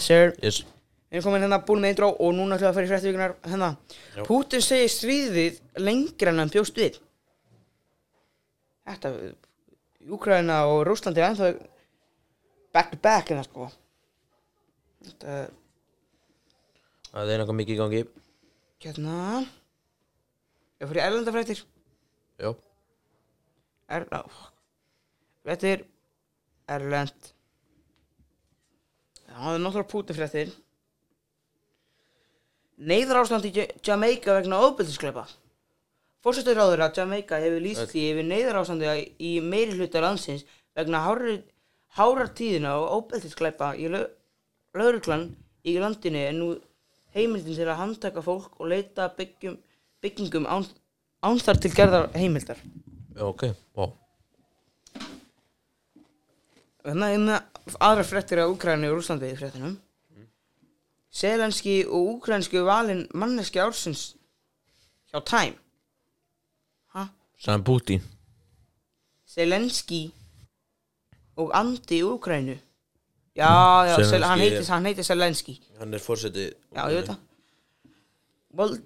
sir 0.08 0.34
Yes 0.42 0.64
Við 1.08 1.22
erum 1.22 1.26
komin 1.30 1.44
hérna 1.46 1.62
búin 1.64 1.80
með 1.80 1.94
intro 1.94 2.08
og 2.20 2.34
núna 2.36 2.58
ætlum 2.58 2.66
við 2.66 2.70
að 2.70 2.76
fara 2.76 2.88
í 2.88 2.90
fréttuvíkunar 2.92 3.34
hérna. 3.48 3.68
Já. 4.12 4.24
Putin 4.28 4.64
segir 4.66 4.90
stríðið 4.92 5.60
lengra 5.80 6.34
en 6.34 6.42
hann 6.42 6.52
bjóst 6.52 6.76
við. 6.82 6.98
Þetta, 8.88 9.12
Úkraina 10.18 10.58
og 10.68 10.82
Rúslandi 10.88 11.24
er 11.24 11.30
ennþá 11.30 11.48
back 12.76 12.92
to 12.92 13.00
back 13.08 13.32
hérna 13.32 13.46
sko. 13.48 13.70
Þetta, 15.08 15.38
Það 17.08 17.32
er 17.32 17.42
eitthvað 17.42 17.60
mikið 17.62 17.74
í 17.74 17.80
gangi 17.80 18.04
hérna, 18.84 19.16
ég 20.82 20.92
fyrir 20.92 21.06
erlenda 21.08 21.34
fréttir. 21.34 21.64
Já 22.38 22.52
Er, 23.88 24.04
á, 24.12 24.22
fréttir, 25.48 25.86
erlend. 26.68 27.32
Það 29.28 29.54
er 29.58 29.62
náttúrulega 29.64 29.92
Putin 29.92 30.18
fréttir. 30.18 30.54
Neyðar 32.78 33.22
ástand 33.24 33.46
í 33.50 33.52
Ja- 33.56 33.68
Jamaica 33.84 34.34
vegna 34.38 34.60
ofbeldiskleipa. 34.68 35.26
Fórsetur 36.24 36.58
ráður 36.58 36.84
að 36.86 36.98
Jamaica 36.98 37.40
hefur 37.42 37.62
lýst 37.62 37.92
því 37.92 38.04
yfir 38.12 38.26
neyðar 38.28 38.60
ástandi 38.62 39.14
í 39.20 39.40
meiri 39.42 39.78
hluta 39.78 40.02
landsins 40.02 40.46
vegna 40.76 41.02
hárar, 41.98 42.30
tíðina 42.38 42.76
og 42.78 42.90
ofbeldiskleipa 42.98 43.74
í 43.78 43.90
lauruglan 43.90 45.36
í 45.66 45.78
landinu 45.80 46.18
er 46.18 46.34
nú 46.34 46.50
heimildin 47.16 47.56
til 47.56 47.68
að 47.68 47.80
handtaka 47.82 48.22
fólk 48.22 48.60
og 48.60 48.70
leita 48.70 49.10
byggjum, 49.18 49.58
byggingum 50.02 50.46
án, 50.46 50.68
án 51.24 51.40
þar 51.42 51.62
til 51.62 51.72
gerðar 51.72 52.10
heimildar. 52.14 52.58
Ok, 53.18 53.50
wow 53.76 53.94
Þannig 56.86 57.18
með 57.20 57.57
aðra 57.80 58.04
fréttir 58.08 58.40
af 58.44 58.50
Úkræni 58.54 58.88
og 58.90 58.98
Rúslandi 59.00 59.32
í 59.34 59.38
fréttinum. 59.40 59.78
Selenski 61.18 61.86
og 61.88 62.08
úkrænsku 62.18 62.62
valin 62.68 63.08
manneski 63.14 63.60
ársins 63.60 64.16
hjá 65.12 65.20
Time. 65.26 65.56
Ha? 66.94 67.08
Sæðan 67.42 67.64
Putin 67.64 68.04
Selenski 69.26 70.02
og 71.38 71.52
Andi 71.58 72.00
í 72.02 72.04
Úkrænu. 72.06 72.58
Já, 73.38 73.86
já, 73.86 73.96
Sel, 74.04 74.24
hann, 74.24 74.40
er- 74.40 74.44
heitir, 74.50 74.70
hann 74.74 74.86
heitir 74.86 75.04
Selenski. 75.06 75.60
Hann 75.80 75.94
er 75.94 76.00
fórsetið 76.02 76.54
Já, 76.76 76.84
ég 76.90 76.96
veit 77.02 77.10
það. 77.12 77.18
Vol 78.58 78.78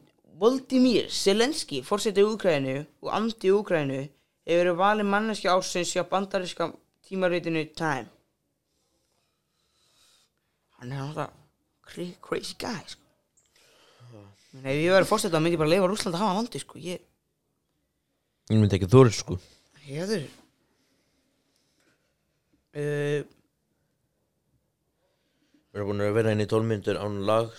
Voldimir 0.42 1.06
Selenski, 1.14 1.84
fórseti 1.86 2.24
Úkrænu 2.26 2.86
og 3.02 3.12
Andi 3.16 3.48
í 3.48 3.54
Úkrænu 3.54 4.00
hefur 4.02 4.64
verið 4.66 4.78
valin 4.80 5.06
manneski 5.12 5.48
ársins 5.48 5.92
hjá 5.96 6.04
bandaríska 6.10 6.72
tímaritinu 7.08 7.66
Time. 7.76 8.08
Hann 10.82 10.92
er 10.92 10.98
náttúrulega 10.98 11.30
cra- 11.86 12.18
crazy 12.26 12.56
guy, 12.60 12.82
sko. 12.90 13.00
Men 14.52 14.66
ef 14.68 14.82
ég 14.82 14.92
verið 14.92 15.08
fórseti 15.08 15.32
þá 15.36 15.40
myndi 15.40 15.56
ég 15.56 15.62
bara 15.62 15.72
leifa 15.72 15.88
Rúsland 15.92 16.18
að 16.18 16.24
hafa 16.26 16.38
landi, 16.42 16.62
sko. 16.64 16.82
Ég, 16.82 17.02
Ég 18.52 18.58
myndi 18.60 18.76
ekki 18.80 18.90
þóri, 18.92 19.14
sko 19.16 19.38
ég 19.88 20.02
hefur. 20.04 20.24
Uh, 22.72 23.24
Við 25.72 25.80
erum 25.80 25.90
búin 25.92 26.04
að 26.04 26.16
vera 26.16 26.32
inn 26.36 26.44
í 26.44 26.48
12 26.52 26.68
myndur 26.68 27.00
án 27.00 27.18
lag 27.28 27.52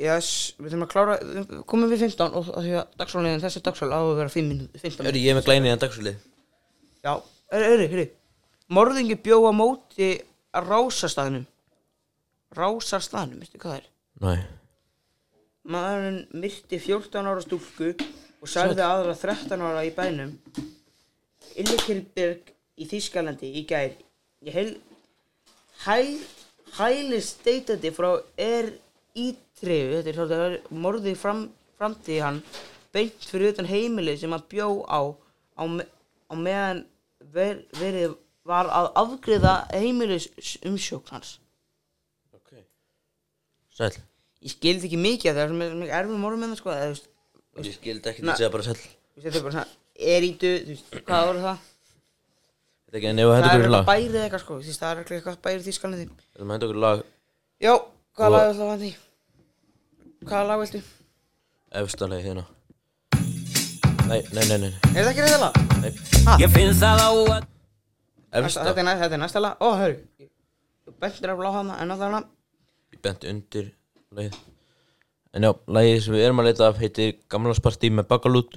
yes, 0.00 0.28
við 0.58 0.72
þurfum 0.72 0.84
að 0.86 0.90
klára, 0.94 1.16
komum 1.70 1.90
við 1.90 2.04
15 2.06 2.36
og 2.38 2.50
af 2.54 2.64
því 2.64 2.74
að 2.80 2.94
dagsfráliðin 3.00 3.42
þessi 3.44 3.62
dagsfráli 3.66 3.98
á 3.98 4.00
að 4.00 4.12
vera 4.20 4.32
5 4.34 4.48
mínútur, 4.48 4.82
15 4.82 5.10
Er 5.10 5.18
ég 5.20 5.36
með 5.38 5.46
glæni 5.48 5.72
en 5.72 5.82
dagsfjöli? 5.82 6.14
Já, 7.04 7.12
er, 7.50 7.66
er, 7.66 7.84
er, 7.86 8.12
Morðingi 8.70 9.18
bjó 9.22 9.40
á 9.50 9.52
móti 9.54 10.10
rásastæðnum 12.56 13.38
Rásastæðnum, 13.38 13.42
veistu 13.44 13.60
hvað 13.60 13.72
það 13.72 13.80
er? 13.80 13.86
Næ 14.20 14.58
Maðurinn 15.70 16.22
myrti 16.40 16.78
14 16.80 17.28
ára 17.28 17.42
stúlku 17.44 17.90
og 18.40 18.48
sagði 18.48 18.82
aðra 18.82 19.14
13 19.14 19.60
ára 19.60 19.84
í 19.84 19.92
bænum 19.94 20.32
Illekirberg 21.60 22.54
í 22.80 22.86
Þýskalandi 22.88 23.50
í 23.60 23.64
gær. 23.68 23.92
Ég 24.46 24.54
heil 24.56 24.70
hæ, 25.84 26.16
hæli 26.78 27.20
steitandi 27.24 27.92
frá 27.92 28.14
er 28.40 28.70
ítriðu 29.18 30.00
þetta 30.00 30.10
er 30.10 30.18
svolítið 30.18 30.78
morðið 30.84 31.18
fram, 31.20 31.44
framtíði 31.78 32.22
hann 32.24 32.40
beint 32.94 33.26
fyrir 33.26 33.52
utan 33.52 33.68
heimili 33.68 34.16
sem 34.18 34.32
hann 34.32 34.46
bjó 34.50 34.70
á 34.88 35.00
á, 35.60 35.64
me, 35.66 35.84
á 36.30 36.34
meðan 36.34 36.84
ver, 37.34 37.62
verið 37.78 38.16
var 38.48 38.70
að 38.72 38.90
afgriða 39.02 39.54
heimilis 39.74 40.30
umsjókn 40.66 41.18
hans 41.18 41.36
Sæl 43.76 43.90
ég 44.40 44.50
skildi 44.54 44.88
ekki 44.88 44.98
mikið 45.00 45.30
af 45.30 45.36
það 45.36 45.40
það 45.40 45.62
er 45.62 45.70
sem 45.70 45.82
erfum 46.00 46.22
morðum 46.24 46.40
með 46.44 46.52
það 46.54 46.60
sko 46.62 46.70
eða, 46.74 46.84
þú 46.86 46.94
veist, 46.94 47.08
Ég 47.68 47.74
skildi 47.76 48.08
ekki 48.12 48.22
Na- 48.24 48.32
að 48.32 48.38
segja 48.40 48.50
bara 48.54 48.64
sæl 48.66 48.76
þú 48.76 48.80
veist, 48.80 49.24
þetta 49.26 49.36
er 49.36 49.44
bara 49.46 49.54
svona 49.56 49.66
erítu, 50.16 50.52
þú 50.64 50.70
veist, 50.74 50.94
hvað 51.10 51.26
voru 51.30 51.42
það? 51.44 51.58
Þetta 52.90 52.96
er 52.96 53.00
ekki 53.00 53.10
en 53.10 53.18
ef 53.20 53.26
það 53.30 53.36
þetta 53.36 53.50
er 53.50 53.54
er 53.54 53.60
eitthvað 53.60 53.76
lag. 53.76 53.86
bærið 53.90 54.16
eitthvað 54.24 54.40
sko, 54.44 54.54
þú 54.60 54.70
veist, 54.70 54.80
það 54.80 54.90
er 54.90 55.12
eitthvað 55.18 55.36
bærið 55.46 55.66
þýskalandi 55.68 56.06
Þetta 56.10 56.40
er 56.40 56.50
hendur 56.54 56.70
okkur 56.70 56.80
lag. 56.86 57.02
Já, 57.60 57.74
hvaða 58.16 58.26
Og- 58.26 58.32
lag 58.34 58.54
ætlaðu 58.54 58.72
að 58.74 58.80
því? 58.84 58.90
Hvaða 60.24 60.46
lag 60.50 60.58
viltu? 60.64 60.80
Efstalegi 61.80 62.24
hérna. 62.26 62.44
Nei, 64.10 64.22
nei, 64.34 64.44
nei, 64.48 64.58
nei, 64.58 64.72
Er 64.96 65.04
það 65.04 65.10
ekki 65.12 65.22
reyða 65.22 65.38
lag? 65.44 65.54
nei. 65.84 65.90
Ég 66.42 66.50
finn 66.54 66.72
það 66.74 66.98
á 66.98 67.08
að 67.12 67.46
Þetta, 68.30 68.46
Efsta. 68.46 68.64
þetta, 68.64 68.78
er, 68.80 68.84
næ- 68.86 68.98
þetta 69.00 69.14
er 69.16 69.20
næsta 69.22 69.40
lag. 69.42 69.56
Ó, 69.60 69.68
hörru 69.74 69.96
Þú 70.86 70.92
bentir 71.02 71.30
að 71.32 71.38
blá 71.40 71.50
hana 71.54 71.76
en 71.82 71.90
að 71.90 71.98
benti 72.98 73.30
undir 73.30 73.70
lagið. 74.14 74.38
En 75.30 75.46
já, 75.46 75.52
lagið 75.70 76.00
sem 76.04 76.16
við 76.16 76.24
erum 76.26 76.42
að 76.42 76.50
leita 76.50 76.66
af 76.66 76.80
heitir 76.82 77.14
Gamlarsparti 77.30 77.90
með 77.94 78.08
Bakalút. 78.10 78.56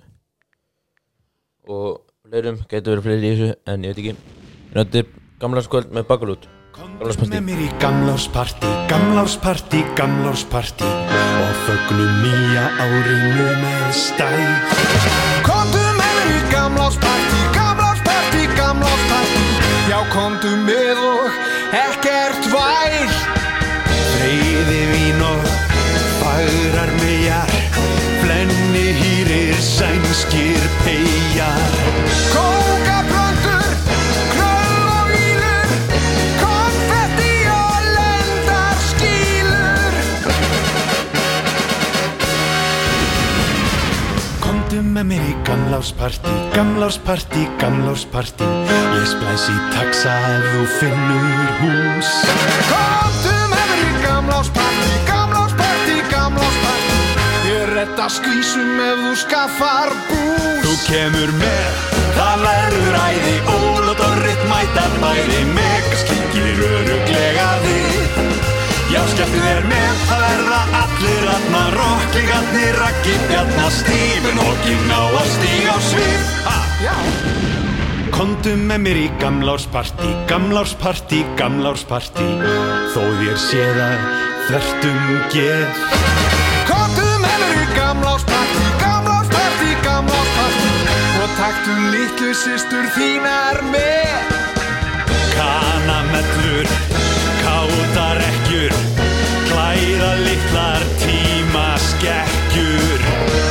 Og 1.69 2.01
fleirum 2.25 2.57
getur 2.71 2.99
verið 2.99 3.05
fleiri 3.05 3.29
í 3.29 3.35
þessu 3.37 3.53
En 3.71 3.85
ég 3.85 3.93
veit 3.93 4.01
ekki. 4.03 4.41
En 4.73 4.79
þetta 4.81 4.99
er 5.03 5.11
Gamlarskvöld 5.43 5.93
með 5.95 6.07
Bakalút. 6.09 6.47
Gamlarsparti 6.73 7.29
Með 7.35 7.43
mér 7.45 7.61
í 7.61 7.69
gamlársparti, 7.81 8.69
gamlársparti, 8.89 9.83
gamlársparti 9.99 10.89
Og 10.89 11.59
fögnum 11.67 12.15
nýja 12.23 12.63
árinu 12.81 13.49
með 13.61 13.83
stæl. 13.99 14.47
Komdu 15.45 15.83
með 15.99 15.99
mér 15.99 16.31
í 16.33 16.39
gamlársparti, 16.55 17.43
gamlársparti, 17.59 18.47
gamlársparti 18.57 19.45
Já, 19.91 19.99
komdu 20.15 20.55
með 20.65 20.82
með 45.03 45.17
mér 45.17 45.23
í 45.27 45.33
gamlársparti, 45.43 46.33
gamlársparti, 46.53 47.41
gamlársparti 47.59 48.45
Ég 48.95 49.07
splæs 49.09 49.49
í 49.51 49.55
taxa 49.73 50.13
ef 50.29 50.45
þú 50.53 50.61
finnur 50.77 51.49
hús. 51.59 52.11
Komdu 52.69 53.33
með 53.51 53.65
mér 53.73 53.83
í 53.83 53.91
gamlársparti, 54.05 54.93
gamlársparti, 55.09 55.97
gamlársparti 56.13 57.51
Ég 57.51 57.73
redda 57.73 58.07
skvísum 58.15 58.79
ef 58.87 59.03
þú 59.03 59.13
skaffar 59.25 59.95
bús. 60.07 60.63
Þú 60.63 60.73
kemur 60.87 61.35
með, 61.41 61.85
það 62.15 62.47
verður 62.47 62.99
æði. 63.03 63.37
Ól 63.59 63.85
og 63.91 63.95
dorrit 63.99 64.49
mæta 64.51 64.87
bæði 65.01 65.41
Megaskingir 65.51 66.67
öruglega 66.71 67.49
við 67.65 67.82
Já, 68.93 69.01
skemmtu 69.09 69.39
þér 69.41 69.63
með 69.65 70.01
að 70.13 70.19
verða 70.23 70.57
allir 70.79 71.29
aðna 71.33 71.61
Rocklingarnir, 71.73 72.75
raggi, 72.77 73.15
bjarna, 73.29 73.69
stífun 73.73 74.37
Hókin 74.37 74.91
á 74.93 75.01
að 75.09 75.29
stíga 75.33 75.73
á 75.73 75.77
svið. 75.87 76.27
Ha, 76.45 76.57
Já. 76.83 76.93
Komdu 78.13 78.53
með 78.69 78.83
mér 78.85 78.99
í 79.01 79.07
gamlársparti, 79.17 80.11
gamlársparti, 80.29 81.23
gamlársparti 81.39 82.27
Þó 82.93 83.01
þér 83.17 83.39
sé 83.41 83.63
það 83.73 84.03
þvertum 84.45 85.01
geð. 85.33 85.81
Komdu 86.69 87.07
með 87.23 87.41
mér 87.41 87.57
í 87.63 87.65
gamlársparti, 87.73 88.67
gamlársparti, 88.83 89.71
gamlársparti 89.87 90.99
Og 91.23 91.33
taktu 91.39 91.79
litlu 91.95 92.35
systur 92.37 92.85
þínar 92.93 93.63
með. 93.73 94.37
Kanamellur, 95.33 96.69
kátarekkjur 98.53 98.73
Klæða 99.49 100.11
litlar 100.25 100.83
tímaskekkjur 101.01 103.01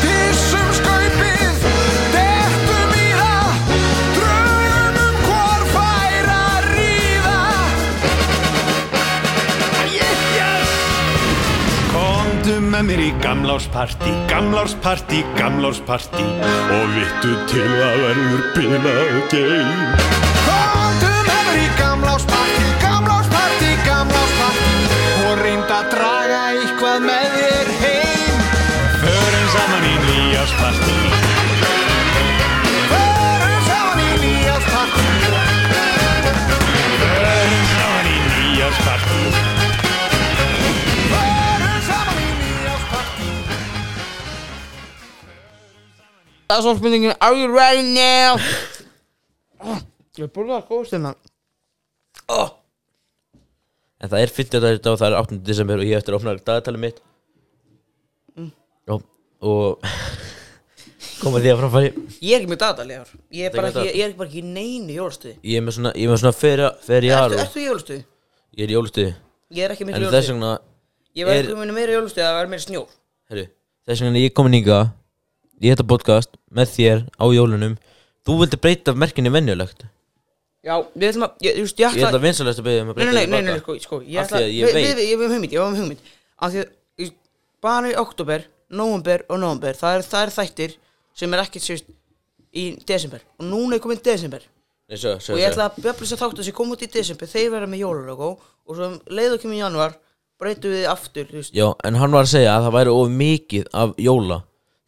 Dissum 0.02 0.68
skaupið, 0.78 1.58
dettum 2.14 2.90
í 2.96 2.98
það 3.18 3.50
Drögum 4.16 4.96
um 5.02 5.16
hvor 5.26 5.62
fær 5.74 6.26
að 6.36 6.62
ríða 6.76 7.40
Yes! 9.96 10.22
gamlársparti, 13.22 14.12
gamlársparti, 14.30 15.20
gamlársparti 15.38 16.26
og 16.72 16.84
vittu 16.96 17.32
til 17.50 17.68
að 17.68 17.96
verður 18.06 18.42
bilað 18.56 19.14
geim. 19.34 20.11
Það 46.52 46.58
er 46.58 46.64
svona 46.66 46.78
spurningin 46.82 47.14
Are 47.24 47.36
you 47.38 47.48
ready 47.48 47.82
now? 47.94 48.34
Oh, 49.62 49.78
Ég 50.18 50.26
er 50.26 50.32
búin 50.34 50.50
að 50.52 50.66
góð 50.68 50.82
stundan 50.90 51.14
oh. 52.28 52.50
En 54.02 54.10
það 54.12 54.20
er 54.20 54.32
50 54.36 54.60
dagar 54.60 54.76
í 54.76 54.82
dag 54.84 54.92
og 54.92 55.00
það 55.00 55.08
er 55.08 55.16
8. 55.22 55.38
desember 55.46 55.80
og 55.80 55.88
ég 55.88 55.96
eftir 55.96 56.12
að 56.12 56.18
opna 56.18 56.34
dagatalið 56.36 56.82
mitt. 56.82 57.00
Já, 58.36 58.96
og 59.48 59.88
koma 61.22 61.40
því 61.40 61.54
að 61.54 61.60
framfæri 61.62 61.90
Ég 62.20 62.36
er 62.36 62.42
ekki 62.42 62.52
með 62.52 62.68
ár. 62.68 63.16
Ég 63.32 63.48
er 63.48 63.52
Það 63.54 63.56
bara 63.56 63.72
ekki 63.72 63.84
ekki, 63.86 63.96
ég 63.96 64.04
er 64.04 64.10
ekki 64.10 64.20
bara 64.20 64.28
ekki 64.28 64.42
í 64.42 64.46
neinu 64.52 64.96
jólastuði. 64.98 65.36
Ég 65.40 65.56
er 65.62 65.64
með 65.64 65.78
svona, 65.78 65.96
ég 65.96 66.04
er 66.04 66.12
með 66.12 66.24
svona 66.26 66.36
fyrir, 66.42 66.70
fyrir 66.84 67.16
Ertu, 67.16 67.42
ertu 67.46 67.62
í 67.62 67.68
jólastuði? 67.70 68.02
Ég 68.52 68.66
er 68.66 68.74
í 68.74 68.76
jólustuði 68.76 69.12
Ég 69.56 69.64
er 69.64 69.76
ekki 69.78 69.88
með 69.88 70.10
vegna, 70.18 70.56
Ég 71.16 71.30
var 71.30 71.40
ekki 71.40 71.60
með 71.62 71.78
meira 71.78 71.96
jólastuði 71.96 72.26
að 72.26 72.34
það 72.34 72.42
var 72.42 72.52
meira 72.52 72.66
snjór. 72.66 72.98
Herru 73.32 73.52
Þess 73.86 74.04
vegna 74.04 74.26
ég 74.26 74.34
komin 74.36 74.60
ynga 74.60 74.82
Í 74.82 75.01
þetta 75.70 75.86
podcast 75.86 76.30
með 76.50 76.66
þér 76.76 76.98
á 77.22 77.24
jólunum. 77.30 77.76
Þú 78.26 78.38
vildi 78.40 78.58
breyta 78.62 78.94
merkinni 78.94 79.30
venjulegt. 79.30 79.84
Já, 80.62 80.76
við 80.94 81.08
ætlum 81.10 81.24
að 81.26 81.30
Ég, 81.42 81.56
just, 81.58 81.78
ég 81.78 81.86
Ég 81.90 81.96
ætla 81.98 82.08
ætla 82.08 82.18
að 82.20 82.22
vinsalast 82.26 82.58
að 82.62 82.66
beðja 82.68 82.82
um 82.82 82.90
að 82.92 82.96
Nei, 82.96 83.04
breyta 83.04 83.12
nei, 83.18 83.26
nei, 83.26 83.40
nei, 83.42 83.52
nei, 83.52 83.58
sko, 83.62 83.74
sko 83.82 83.96
Ég 84.06 84.18
Af 84.20 84.26
ætla 84.28 84.38
því 84.38 84.44
að 84.44 84.52
ég 84.54 84.62
við- 84.62 84.74
veit. 84.74 84.84
við- 84.86 84.96
við- 84.96 85.08
Ég 85.10 85.18
með 85.18 85.32
hugmynd, 85.34 85.52
ég 85.52 85.60
með 85.72 85.80
hugmynd. 85.82 85.98
Af 86.38 86.52
því 86.52 86.58
að 86.62 86.68
ég- 87.02 87.14
bara 87.62 87.88
í 87.90 87.96
oktober, 87.98 88.44
november 88.70 89.24
og 89.28 89.40
november 89.42 89.72
Það 89.74 89.96
er, 89.96 90.02
það 90.02 90.22
er 90.22 90.30
þættir 90.38 90.76
sem 91.14 91.34
er 91.34 91.38
ekkert 91.42 91.62
sérst 91.66 91.84
í 92.54 92.64
desember. 92.86 93.20
Og 93.40 93.46
núna 93.46 93.74
er 93.74 93.80
komin 93.80 93.98
desember. 94.02 94.40
Nei, 94.88 94.96
svo, 94.98 95.18
svo, 95.18 95.34
Og 95.34 95.40
ég 95.40 95.50
svo. 95.50 95.52
ætla 95.52 95.66
að 95.70 95.82
bjöfla 95.82 96.06
þess 96.06 96.12
að 96.14 96.22
þáttu 96.22 96.44
sem 96.44 96.54
kom 96.54 96.70
út 96.70 96.82
í 96.82 96.90
desember 96.92 97.26
Þeir 97.26 97.50
verða 97.50 97.66
með 97.70 97.82
jólalögó 97.82 98.30
Og 98.66 98.76
svo 98.76 98.84
um 98.86 99.00
leið 99.10 99.32
og 99.34 99.40
kemur 99.42 99.54
í 99.56 99.62
januar 99.62 99.94
Breytum 100.38 100.70
við 100.74 100.86
aftur, 100.90 101.24
þú 101.26 101.38
veist. 101.38 101.54
Já, 101.54 101.72
en 101.84 101.94
hann 101.94 102.10
var 102.12 102.22
að 102.24 102.32
segja 102.34 102.54
að 102.58 102.66
það 102.66 102.74
væri 102.78 102.92
of 102.94 103.08
mikið 103.08 103.66
af 103.74 103.96
jóla 103.96 104.42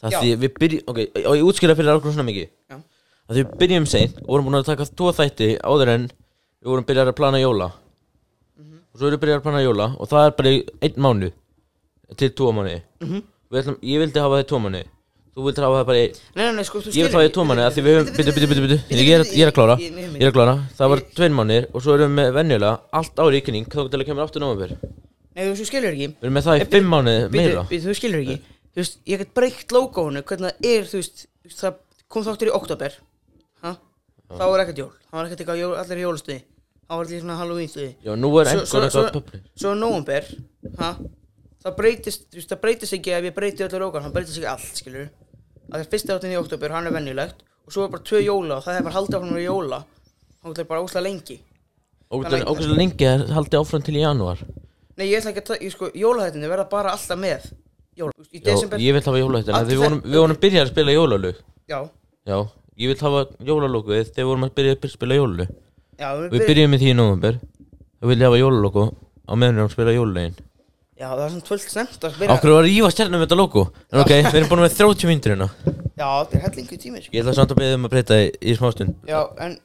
Það 0.05 0.17
því 0.21 0.33
við 0.45 0.53
byrjum, 0.61 0.83
ok, 0.93 0.99
og 1.25 1.35
ég 1.39 1.47
útskýra 1.49 1.75
fyrir 1.79 1.95
okkur 1.97 2.13
svona 2.13 2.29
mikið. 2.29 2.49
Já. 2.71 2.77
að 3.25 3.37
því 3.39 3.43
við 3.45 3.53
byrjum 3.63 3.87
seint 3.89 4.19
og 4.21 4.27
vorum 4.29 4.45
búin 4.51 4.59
að 4.61 4.67
taka 4.69 4.85
tvo 4.85 5.13
þætti 5.17 5.47
áður 5.65 5.89
en 5.95 6.03
við 6.61 6.69
vorum 6.69 6.85
byrjað 6.85 7.09
að 7.09 7.17
plana 7.17 7.39
jóla. 7.41 7.71
Mhm. 8.59 8.77
og 8.93 8.99
svo 9.01 9.07
erum 9.09 9.17
við 9.19 9.23
byrjað 9.25 9.39
að 9.41 9.47
plana 9.47 9.63
jóla 9.65 9.87
og 9.99 10.09
það 10.11 10.27
er 10.27 10.35
bara 10.39 10.51
í 10.53 10.59
einn 10.85 10.99
mánu 11.07 11.31
til 12.17 12.31
tvo 12.31 12.53
mánu 12.53 12.83
Mhm. 13.01 13.23
ætlum, 13.55 13.79
ég 13.83 13.99
vildi 14.03 14.21
hafa 14.21 14.35
það 14.37 14.45
í 14.45 14.49
tvo 14.51 14.59
mánu 14.61 14.83
þú 15.35 15.41
vildi 15.47 15.61
hafa 15.65 15.79
það 15.81 15.87
bara 15.89 15.99
í 15.99 16.07
Nei, 16.37 16.45
nei, 16.45 16.53
nei, 16.55 16.65
sko, 16.65 16.79
þú 16.85 16.89
ég 16.93 17.03
vil 17.03 17.13
hafa 17.13 17.23
það 17.25 17.29
í 17.29 17.33
tvo 17.35 17.45
mánu 17.49 17.63
að 17.65 17.73
því 17.75 17.83
við 17.85 17.95
höfum 17.97 18.17
byttu, 18.17 18.33
byttu, 18.35 18.49
byttu, 18.51 18.63
byttu 18.65 18.79
ég 18.95 19.09
er, 19.15 19.25
ég 19.25 19.43
er 19.43 19.51
að 19.51 19.57
klára. 19.57 19.77
Ég- 19.81 20.21
er 20.21 20.29
að 20.31 20.35
klára. 20.37 20.55
Það 20.79 20.89
var 20.93 20.99
tvein 21.17 21.35
mánir 21.35 21.67
og 21.75 21.83
svo 21.83 21.95
erum 21.97 22.13
við 22.13 22.15
með 22.21 22.33
venjulega 22.37 22.81
allt 22.93 23.17
ári 23.17 23.41
í 23.41 23.45
kynning 23.45 23.67
þá 23.67 23.89
til 23.91 23.99
að 24.01 24.07
kemur 24.07 24.23
aftur 24.29 24.41
nóvember. 24.45 24.77
Við 24.79 25.35
Nei, 25.35 25.51
þú 25.51 25.65
skilur 25.67 25.91
ekki. 25.91 26.09
Erum 26.23 26.35
með 26.35 26.45
það 26.47 26.61
í 26.61 26.67
fimm 26.71 26.87
mánu 26.93 27.15
meira. 27.33 27.63
Býtu, 27.67 27.83
þú 27.89 27.95
skilur 27.99 28.21
ekki 28.23 28.39
Þú 28.75 28.83
veist, 28.83 28.99
ég 29.07 29.23
get 29.23 29.35
breykt 29.37 29.75
logoinu 29.75 30.23
Hvernig 30.27 30.51
það 30.51 30.69
er, 30.71 30.89
þú 30.91 31.01
veist 31.01 31.27
Það 31.55 31.79
kom 32.11 32.27
þáttur 32.27 32.51
í 32.51 32.55
oktober 32.59 32.97
ha? 33.63 33.75
Þá 34.35 34.45
var 34.51 34.65
ekkert 34.65 34.83
jól 34.83 34.91
Það 34.95 35.17
var 35.19 35.29
ekkert 35.29 35.45
eitthvað 35.45 35.63
jól, 35.63 35.73
allir 35.79 36.01
í 36.01 36.05
jólastuði. 36.05 36.39
Það 36.85 36.99
var 36.99 37.07
allir 37.07 37.23
svona 37.25 37.39
Halloween 37.41 37.71
stuði 37.71 37.91
já, 38.05 38.13
nú 38.19 38.31
er 38.41 38.51
svo- 38.51 38.83
eitthvað 38.83 39.11
pöpli 39.15 39.43
Svo 39.55 39.75
í 39.75 39.81
november 39.81 40.31
ha? 40.81 40.91
Það 41.65 41.77
breytist, 41.79 42.27
þú 42.29 42.41
veist, 42.41 42.51
það 42.53 42.63
breytist 42.67 42.97
ekki 42.99 43.15
ef 43.17 43.29
ég 43.31 43.37
breyti 43.39 43.65
öllu 43.65 43.81
logoinu 43.87 44.09
Það 44.11 44.17
breytist 44.19 44.41
ekki 44.41 44.51
allt, 44.53 44.83
skilur 44.83 45.11
Það 45.71 45.81
er 45.81 45.91
fyrsta 45.95 46.19
áttin 46.19 46.35
í 46.35 46.41
oktober, 46.41 46.75
hann 46.77 46.91
er 46.91 46.97
venjulegt 46.99 47.45
Og 47.65 47.73
svo 47.73 47.87
er 47.87 47.93
bara 47.95 48.05
tvö 48.05 48.21
jóla 48.21 48.59
og 48.59 48.65
það 48.67 48.79
er 48.79 48.85
bara 48.85 48.97
haldið 48.99 49.17
áfram 49.19 49.33
með 49.33 49.47
jóla. 49.47 49.79
Það 50.45 50.59
er 50.61 50.67
bara 50.69 50.85
óslega 50.85 51.05
lengi. 51.07 51.37
Ógæslega 52.13 52.77
lengi. 52.77 53.07
er 53.09 53.23
haldið 53.33 53.61
áfram 53.63 53.85
til 53.87 53.97
í 53.97 54.03
janúar? 54.03 54.43
Nei, 54.99 55.07
ég 55.09 55.23
ætla 55.23 55.33
ekki 55.33 55.45
að 55.57 55.71
sko, 55.73 55.89
jólahættinni 55.97 56.51
verða 56.51 56.67
bara 56.71 56.93
alltaf 56.93 57.19
með 57.19 57.49
Jóla, 57.99 58.13
í 58.35 58.41
desember. 58.43 58.79
ég 58.83 58.93
vil 58.97 59.03
hafa 59.07 59.19
jólalögin 59.21 59.55
Allt 59.55 59.69
Við 59.71 59.79
vorum, 59.83 60.01
þetta- 60.01 60.11
við 60.15 60.19
vorum 60.25 60.37
byrjað 60.43 60.65
að 60.65 60.71
spila 60.73 60.93
jólalög. 60.97 61.37
Já, 61.69 61.79
Já, 62.27 62.39
ég 62.79 62.89
vil 62.91 62.97
hafa 63.05 63.21
jólalögu 63.51 63.99
Þegar 64.05 64.25
við 64.25 64.31
vorum 64.31 64.45
að 64.49 64.55
byrja 64.59 64.75
að 64.75 64.91
spila 64.91 65.15
jólalög. 65.21 65.49
Já, 65.99 66.09
við, 66.31 66.47
byrjum 66.49 66.71
með 66.75 66.81
því 66.83 66.89
í 66.91 66.97
november 66.99 67.39
Þá 68.01 68.05
vil 68.11 68.19
ég 68.19 68.27
hafa 68.29 68.41
jólalögu 68.43 68.85
á 69.25 69.33
meðan 69.35 69.55
við 69.55 69.59
erum 69.63 69.69
að 69.69 69.77
spila 69.77 69.95
jólalögin. 69.95 70.35
Já, 70.95 71.09
það 71.11 71.25
er 71.25 71.31
svona 71.35 71.47
tvöld 71.49 71.65
snemt 71.71 72.05
að 72.07 72.19
byrja 72.19 72.35
Ákveður 72.35 72.55
var 72.55 72.63
að 72.65 72.69
rífa 72.71 72.91
stjarnum 72.95 73.19
með 73.21 73.25
þetta 73.27 73.39
logo 73.39 73.63
En 73.93 74.01
ok, 74.01 74.11
við 74.15 74.35
erum 74.39 74.49
búin 74.51 74.63
með 74.65 74.77
30 74.79 75.09
myndir 75.11 75.33
hérna. 75.35 75.49
Já, 75.95 76.09
þetta 76.25 76.35
er 76.39 76.43
hellingu 76.49 76.77
tími 76.79 77.03
sko. 77.03 77.13
Ég 77.15 77.23
ætla 77.25 77.35
samt 77.35 77.51
að 77.55 77.59
beðið 77.63 77.75
um 77.79 77.87
að 77.89 77.93
breyta 77.95 78.15
í, 78.19 78.29
í 78.43 78.55
smástund 78.59 78.95
Já, 79.11 79.21
en 79.39 79.59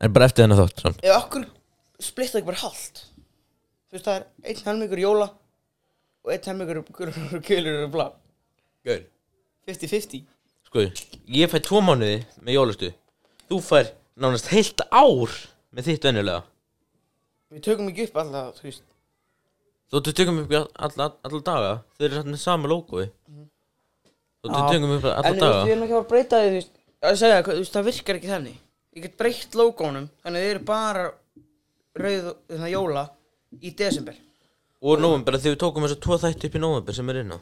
En 0.00 0.12
bara 0.12 0.26
eftir 0.26 0.44
þennan 0.44 0.58
þátt 0.62 0.82
samt. 0.82 0.98
ef 1.02 1.16
okkur 1.24 1.44
splitta 2.02 2.38
ekki 2.38 2.46
bara 2.50 2.62
hálft 2.62 3.02
Þú 3.90 3.98
veist, 3.98 4.04
það 4.06 4.14
er 4.14 4.24
einn 4.50 4.62
helmingur 4.66 5.02
jóla 5.02 5.28
Og 6.24 6.32
einn 6.32 6.46
helmingur 6.48 6.80
gulur 7.44 7.82
og 7.84 7.90
blá 7.92 8.06
Gaur. 8.84 9.02
50-50 9.68 10.24
Sko, 10.68 10.82
ég 11.30 11.50
fæ 11.52 11.58
tvo 11.62 11.80
mánuði 11.84 12.24
með 12.42 12.56
jólastu. 12.56 12.88
Þú 13.48 13.58
fær 13.62 13.90
nánast 14.18 14.48
heilt 14.50 14.82
ár 14.90 15.30
með 15.74 15.88
þitt 15.90 16.06
venjulega. 16.08 16.40
Við 17.54 17.62
tökum 17.68 17.90
ekki 17.92 18.08
upp 18.08 18.16
alltaf, 18.24 18.58
þú 18.58 18.66
veist. 18.66 18.84
Þú 19.92 20.00
þú 20.08 20.14
tökum 20.18 20.40
upp 20.42 20.54
alla, 20.58 21.08
alla 21.28 21.40
daga. 21.46 21.72
Þau 21.94 22.06
eru 22.08 22.18
satt 22.18 22.30
með 22.32 22.40
sama 22.42 22.70
logoi 22.72 23.04
Þú 23.04 24.50
þú 24.50 24.58
Já. 24.58 24.66
tökum 24.72 24.94
upp 24.96 25.06
alla 25.12 25.20
En 25.20 25.24
þú 25.24 25.30
veist, 25.30 25.44
daga 25.44 25.62
við 25.64 25.74
erum 25.76 25.84
ekki 25.86 25.94
að 25.94 26.00
fara 26.00 26.04
að 26.04 26.12
breyta 26.14 26.40
því, 26.42 26.48
þú 26.50 26.58
veist. 26.58 26.74
Að 27.04 27.18
segja, 27.20 27.42
þú 27.44 27.58
veist, 27.60 27.76
það 27.76 27.88
virkar 27.90 28.18
ekki 28.20 28.32
þannig. 28.32 28.58
Ég 28.94 29.06
get 29.06 29.16
breytt 29.20 29.56
logonum 29.58 30.08
Þannig 30.24 30.40
að 30.40 30.44
þið 30.44 30.54
eru 30.54 30.64
bara 30.72 31.04
rauð, 32.04 32.28
þannig 32.50 32.74
jóla 32.74 33.04
Í 33.62 33.70
desember 33.78 34.18
Og 34.84 35.00
november, 35.00 35.36
þegar 35.40 35.54
við 35.54 35.60
tókum 35.62 35.86
þess 35.86 35.96
að 35.96 36.02
tvo 36.04 36.18
þætti 36.20 36.48
upp 36.50 36.56
í 36.58 36.60
november 36.60 36.96
sem 36.96 37.10
er 37.12 37.20
inn 37.22 37.32
á. 37.32 37.38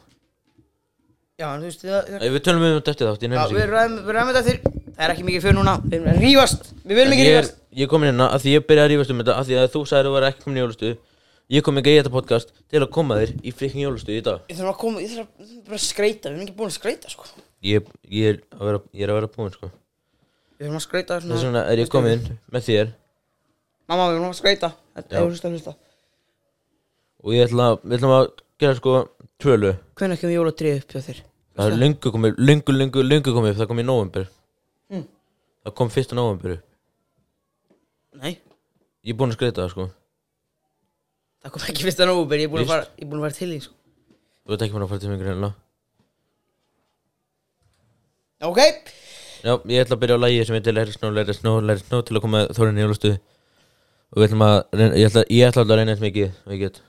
Já, 1.33 1.47
en 1.49 1.63
þú 1.63 1.67
veist, 1.67 1.81
það, 1.83 2.09
Æ, 2.13 2.25
Við 2.29 2.41
tölum 2.45 2.61
við 2.63 2.71
um 2.71 2.81
þetta 2.85 3.05
þátt, 3.09 3.23
ég 3.25 3.31
Já, 3.33 3.33
nefnir 3.33 3.55
við 3.57 3.63
sig 3.63 3.71
ræðum 3.73 3.95
við 4.05 4.13
ræðum 4.15 4.29
þetta 4.29 4.43
þér 4.47 4.59
Það 4.93 5.03
er 5.07 5.13
ekki 5.13 5.23
mikið 5.27 5.41
fyrir 5.43 5.55
núna 5.57 5.73
Við 5.81 5.95
erum 5.97 6.09
að 6.11 6.19
rífast 6.23 6.67
Við 6.83 6.99
viljum 6.99 7.15
ekki 7.15 7.23
Ég 7.25 7.33
er, 7.33 7.47
rífast. 7.47 7.55
ég 7.73 7.87
er 7.87 7.89
komin 7.93 8.09
hérna 8.11 8.27
að 8.29 8.43
því 8.43 8.53
ég 8.53 8.65
byrjaði 8.69 8.85
að 8.85 8.91
rífast 8.93 9.13
um 9.15 9.21
þetta 9.23 9.35
að 9.41 9.47
því 9.49 9.57
að 9.57 9.65
þú 9.73 9.81
sagðir 9.89 10.03
að 10.03 10.09
þú 10.09 10.13
var 10.13 10.27
ekki 10.29 10.43
komin 10.45 10.59
í 10.59 10.61
jólustu 10.61 10.91
Ég 11.53 11.65
kom 11.65 11.81
ekki 11.81 11.89
í 11.89 11.97
þetta 11.97 12.13
podcast 12.13 12.53
til 12.69 12.81
að 12.85 12.91
koma 12.93 13.17
þér 13.19 13.33
í 13.41 13.51
frikkin 13.57 13.83
jólustu 13.83 14.13
í 14.13 14.21
dag. 14.23 14.45
Ég 14.53 14.59
þarf 14.61 14.69
að 14.71 14.77
koma 14.83 15.01
Ég 15.03 15.09
þarf 15.17 15.25
að, 15.25 15.41
ég 15.41 15.49
þarf 15.49 15.65
bara 15.67 15.79
að 15.81 15.85
skreita 15.89 16.29
Við 16.29 16.37
erum 16.37 16.45
ekki 16.45 16.55
búin 16.61 16.69
að 16.71 16.77
skreita 16.77 17.11
sko. 17.11 17.27
Ég, 17.65 17.89
ég, 18.13 18.29
er, 18.29 18.37
að 18.53 18.69
vera, 18.69 18.81
ég 18.93 19.03
er 19.03 19.11
að 19.13 19.17
vera 19.19 19.31
búinn 19.33 19.53
sko. 19.57 19.69
Við 20.53 20.67
þurfum 20.69 20.79
að 20.79 20.85
skreita 20.85 21.17
Þess 21.25 21.43
vegna 21.49 21.65
er 21.73 21.81
ég 21.83 21.91
komin 21.91 22.23
með 22.53 22.67
þér. 22.69 22.93
Mamma, 23.91 24.05
við 24.07 24.15
þurfum 24.21 24.29
að 24.31 24.39
skreita 24.39 24.71
Þetta 25.01 25.17
Já. 25.17 25.19
er 25.19 25.27
hlusta 25.33 25.51
hlusta 25.51 25.75
Og 27.23 27.33
ég 27.37 27.45
ætla, 27.47 27.69
við 27.83 27.97
ætlum 27.99 28.13
að 28.17 28.25
gera 28.59 28.75
sko 28.79 28.93
tvölu 29.41 29.73
Hvenær 29.99 30.19
kemur 30.19 30.35
jólatrið 30.35 30.81
upp 30.81 30.93
hjá 30.95 31.01
þér? 31.07 31.19
Það 31.53 31.71
er 31.71 31.77
löngu 31.83 32.11
komið, 32.15 32.37
löngu, 32.41 32.73
löngu, 32.75 33.03
löngu 33.05 33.33
komið 33.35 33.53
upp, 33.53 33.59
það 33.61 33.69
kom 33.73 33.83
í 33.83 33.87
november 33.87 34.29
Mm. 34.93 35.05
Það 35.63 35.73
kom 35.79 35.89
fyrsta 35.89 36.15
november 36.17 36.51
upp. 36.57 36.63
Nei. 38.19 38.33
Ég 39.07 39.13
er 39.13 39.17
búinn 39.17 39.31
að 39.31 39.37
skreita 39.39 39.63
það 39.63 39.71
sko. 39.71 39.85
Það 41.43 41.53
kom 41.55 41.63
ekki 41.71 41.85
fyrsta 41.87 42.05
nóvubur 42.07 42.37
Ég 42.37 42.45
er 42.45 42.51
búin 42.51 42.61
að 42.61 42.67
Víst. 42.67 42.73
fara 42.73 42.85
Ég 42.99 43.05
er 43.05 43.09
búin 43.09 43.19
að 43.21 43.25
fara 43.25 43.37
til 43.39 43.49
því 43.53 43.59
sko. 43.63 43.73
Þú 44.43 44.51
veit 44.53 44.61
ekki 44.67 44.75
maður 44.75 44.85
að 44.85 44.91
fara 44.93 45.01
til 45.03 45.09
mingur 45.13 45.29
hérna. 45.31 45.49
Ok. 48.43 48.59
Já, 49.43 49.53
ég 49.71 49.83
ætla 49.83 49.95
að 49.97 50.01
byrja 50.03 50.15
á 50.19 50.23
lægi 50.23 50.45
sem 50.47 50.55
heitir 50.57 50.75
Let 50.75 50.87
it 50.91 50.95
snow, 50.99 51.11
let 51.15 51.29
it 51.31 51.35
snow, 51.39 51.59
let 51.63 51.79
it 51.81 51.85
snow 51.87 52.01
til 52.03 52.15
að 52.19 52.23
koma 52.27 52.43
þórin 52.55 52.79
í 52.79 52.83
jólustu 52.83 53.11
Og 54.13 54.19
við 54.21 54.27
ætlum 54.29 54.43
að, 54.45 54.57
reyna, 54.77 54.95
ég 54.99 55.09
ætla, 55.09 55.23
ég 55.31 55.47
ætla 55.49 55.63
alltaf 55.63 55.73
að 55.73 55.79
reyna 55.81 55.95
eins 55.95 56.03
mikið 56.03 56.29
og 56.45 56.53
ég 56.53 56.61
get 56.67 56.81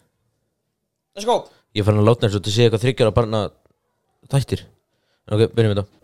Let's 1.15 1.27
go 1.31 1.45
Ég 1.75 1.85
farin 1.87 2.01
að 2.03 2.09
láta 2.09 2.27
eins 2.27 2.35
og 2.35 2.43
til 2.43 2.51
að 2.51 2.55
sé 2.57 2.65
eitthvað 2.65 2.85
þryggjara 2.85 3.15
barna 3.15 3.43
þættir 4.33 4.65
Ok, 5.31 5.45
byrjum 5.55 5.75
við 5.75 5.79
þetta 5.79 6.03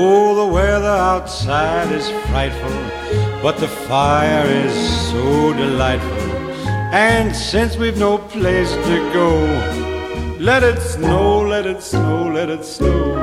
Oh, 0.00 0.34
the 0.36 0.46
weather 0.54 0.88
outside 0.88 1.90
is 1.90 2.08
frightful, 2.30 2.76
but 3.42 3.58
the 3.58 3.66
fire 3.66 4.46
is 4.46 4.72
so 5.10 5.52
delightful. 5.54 6.30
And 6.92 7.34
since 7.34 7.76
we've 7.76 7.98
no 7.98 8.18
place 8.18 8.70
to 8.70 8.96
go, 9.12 9.30
let 10.38 10.62
it 10.62 10.80
snow, 10.80 11.40
let 11.40 11.66
it 11.66 11.82
snow, 11.82 12.30
let 12.32 12.48
it 12.48 12.64
snow. 12.64 13.16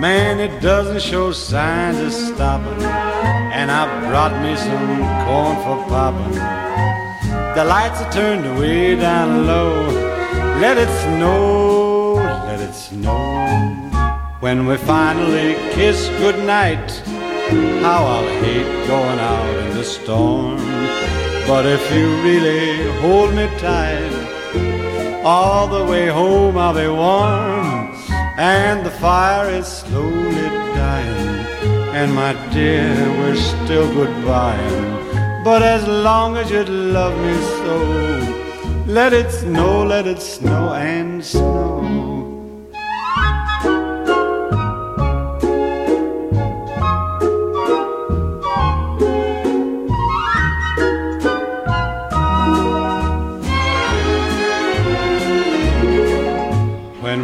Man, 0.00 0.40
it 0.40 0.62
doesn't 0.62 1.02
show 1.02 1.32
signs 1.32 1.98
of 2.00 2.12
stopping. 2.12 3.09
And 3.52 3.70
I 3.70 3.82
brought 4.08 4.34
me 4.42 4.56
some 4.56 4.98
corn 5.24 5.56
for 5.64 5.78
popping. 5.88 6.34
The 7.56 7.64
lights 7.64 8.00
are 8.00 8.12
turned 8.12 8.58
way 8.58 8.96
down 8.96 9.46
low. 9.46 9.86
Let 10.60 10.78
it 10.78 10.88
snow, 11.04 12.14
let 12.48 12.60
it 12.60 12.74
snow. 12.74 13.90
When 14.40 14.66
we 14.66 14.76
finally 14.76 15.54
kiss 15.74 16.08
goodnight, 16.18 16.90
how 17.82 18.04
I'll 18.04 18.28
hate 18.42 18.86
going 18.86 19.18
out 19.18 19.56
in 19.64 19.76
the 19.76 19.84
storm. 19.84 20.58
But 21.46 21.66
if 21.66 21.82
you 21.92 22.06
really 22.22 22.90
hold 23.00 23.34
me 23.34 23.46
tight, 23.58 25.22
all 25.24 25.66
the 25.66 25.84
way 25.84 26.06
home 26.08 26.56
I'll 26.56 26.74
be 26.74 26.88
warm. 26.88 27.94
And 28.38 28.86
the 28.86 28.90
fire 28.90 29.50
is 29.50 29.82
dying. 29.82 30.29
And 31.92 32.14
my 32.14 32.32
dear, 32.54 32.94
we're 33.18 33.34
still 33.34 33.86
goodbying. 33.88 35.44
But 35.44 35.62
as 35.62 35.86
long 35.88 36.36
as 36.36 36.48
you 36.50 36.62
love 36.64 37.18
me 37.18 37.34
so, 37.58 38.84
let 38.86 39.12
it 39.12 39.30
snow, 39.30 39.84
let 39.84 40.06
it 40.06 40.22
snow 40.22 40.72
and 40.74 41.24
snow. 41.24 41.69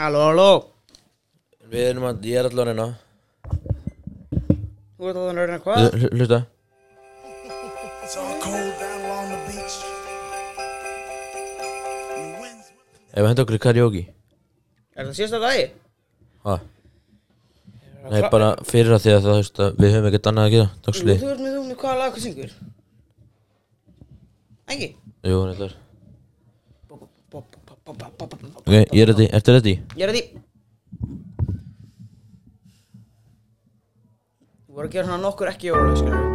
Halló, 0.00 0.20
halló 0.28 0.46
við 1.70 1.84
erum 1.90 2.06
að, 2.08 2.22
ég 2.30 2.40
er 2.40 2.48
allavega 2.48 2.62
að 2.64 2.70
reyna 2.70 2.86
Þú 4.96 5.10
ert 5.10 5.18
að 5.20 5.20
það 5.20 5.28
að 5.30 5.38
reyna 5.40 5.58
hvað? 5.66 5.82
Hlu- 5.82 6.00
hlu- 6.00 6.12
Hlusta 6.16 6.40
Ef 13.10 13.18
við 13.24 13.28
henda 13.30 13.44
okkur 13.44 13.56
í 13.58 13.62
karaoke 13.62 14.02
Er 14.94 15.06
það 15.08 15.14
síðasta 15.18 15.40
lagi? 15.42 15.64
Ha? 16.46 16.56
Nei, 18.10 18.20
bara 18.32 18.50
fyrir 18.66 18.94
að 18.96 19.02
því 19.04 19.12
að 19.14 19.18
það, 19.20 19.26
þú 19.26 19.36
veist, 19.40 19.60
að 19.64 19.80
við 19.84 19.94
höfum 19.94 20.08
ekkert 20.10 20.28
annað 20.30 20.46
að 20.48 20.54
gera 20.54 20.68
Þú 20.86 20.92
ert 20.92 21.08
með 21.10 21.24
þú 21.56 21.64
með 21.66 21.76
hvaða 21.82 21.96
lag 22.00 22.14
hvað 22.14 22.24
syngur? 22.26 22.54
Ekki? 24.70 24.88
Jú, 25.26 25.40
þetta 25.50 25.66
er 25.68 25.74
Ok, 27.90 28.72
ég 28.92 29.02
er 29.02 29.06
ready, 29.10 29.26
ertu 29.34 29.54
ready? 29.56 29.74
er 29.98 30.12
að 30.12 30.18
því 30.18 30.24
Þú 34.66 34.76
voru 34.76 34.86
að 34.86 34.92
gera 34.94 35.08
svona 35.08 35.22
nokkur 35.24 35.50
ekki 35.50 35.72
jóla, 35.72 35.96
skilur 35.98 36.28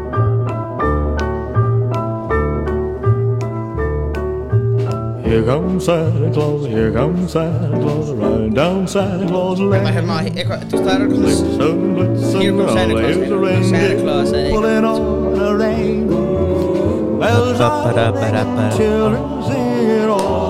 Here 5.25 5.43
comes 5.43 5.85
Santa 5.85 6.31
Claus, 6.31 6.65
here 6.67 6.91
comes 6.91 7.31
Santa 7.33 7.79
Claus, 7.79 8.09
riding 8.11 8.53
down 8.53 8.87
Santa 8.87 9.25
Claus 9.27 9.59
Lane. 9.59 9.91
hérna, 9.91 10.19
eitthvað, 10.23 10.67
þú 10.69 10.77
veist, 10.77 10.85
það 10.85 10.93
er 10.93 11.01
eitthvað 11.05 12.41
Here 12.41 12.53
comes 12.55 12.73
Santa 12.75 12.93
Claus, 12.93 13.15
here's 13.15 13.31
a 13.31 13.69
Santa 13.69 14.01
Claus, 14.01 14.33
eh, 14.33 14.49
pulling 14.51 14.85
on 14.85 15.39
a 15.39 15.55
rainbow. 15.57 17.19
Bells 17.19 17.59
are 17.59 18.11
ringing, 18.13 18.77
children 18.77 19.43
singing, 19.47 20.09
all 20.09 20.44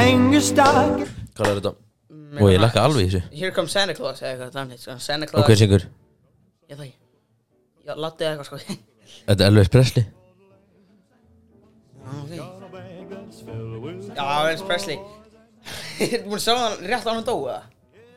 Hvað 0.00 1.48
er 1.50 1.58
þetta? 1.58 1.70
Og 2.40 2.46
ég 2.48 2.60
lakka 2.62 2.84
alveg 2.86 3.02
í 3.04 3.08
þessu. 3.10 3.18
Here 3.36 3.52
comes 3.52 3.74
Santa 3.74 3.92
Claus, 3.92 4.22
eða 4.22 4.30
eitthvað 4.30 4.54
þannig, 4.54 4.78
sko, 4.80 4.94
Santa 5.04 5.26
Claus 5.28 5.42
Og 5.42 5.50
hver 5.50 5.58
syngur? 5.60 5.82
Ég 6.70 6.78
það 6.78 6.86
ekki. 6.86 6.96
Já, 7.84 7.92
lattu 8.00 8.24
eitthvað, 8.24 8.48
sko. 8.48 8.56
Þetta 9.26 9.44
er 9.44 9.50
Elvis 9.50 9.70
Presley. 9.74 10.04
Já, 14.16 14.24
Elvis 14.24 14.64
Presley. 14.70 14.98
Þú 16.00 16.24
múin 16.30 16.38
að 16.38 16.44
sjá 16.46 16.54
hann 16.56 16.80
rétt 16.94 17.04
á 17.04 17.12
hann 17.12 17.28
dó, 17.28 17.36
eða? 17.36 17.62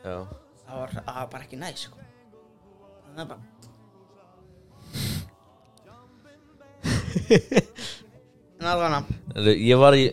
Já. 0.08 0.18
Það 0.64 0.76
var, 0.80 0.90
það 1.02 1.14
var 1.20 1.28
bara 1.36 1.44
ekki 1.50 1.60
næs, 1.60 1.80
sko. 1.90 1.98
Það 3.12 3.24
er 3.26 3.32
bara 3.34 3.44
En 8.64 8.68
alveg 8.72 8.88
hana 8.88 9.02
Ég 9.52 9.78
var 9.80 9.94
í 10.00 10.08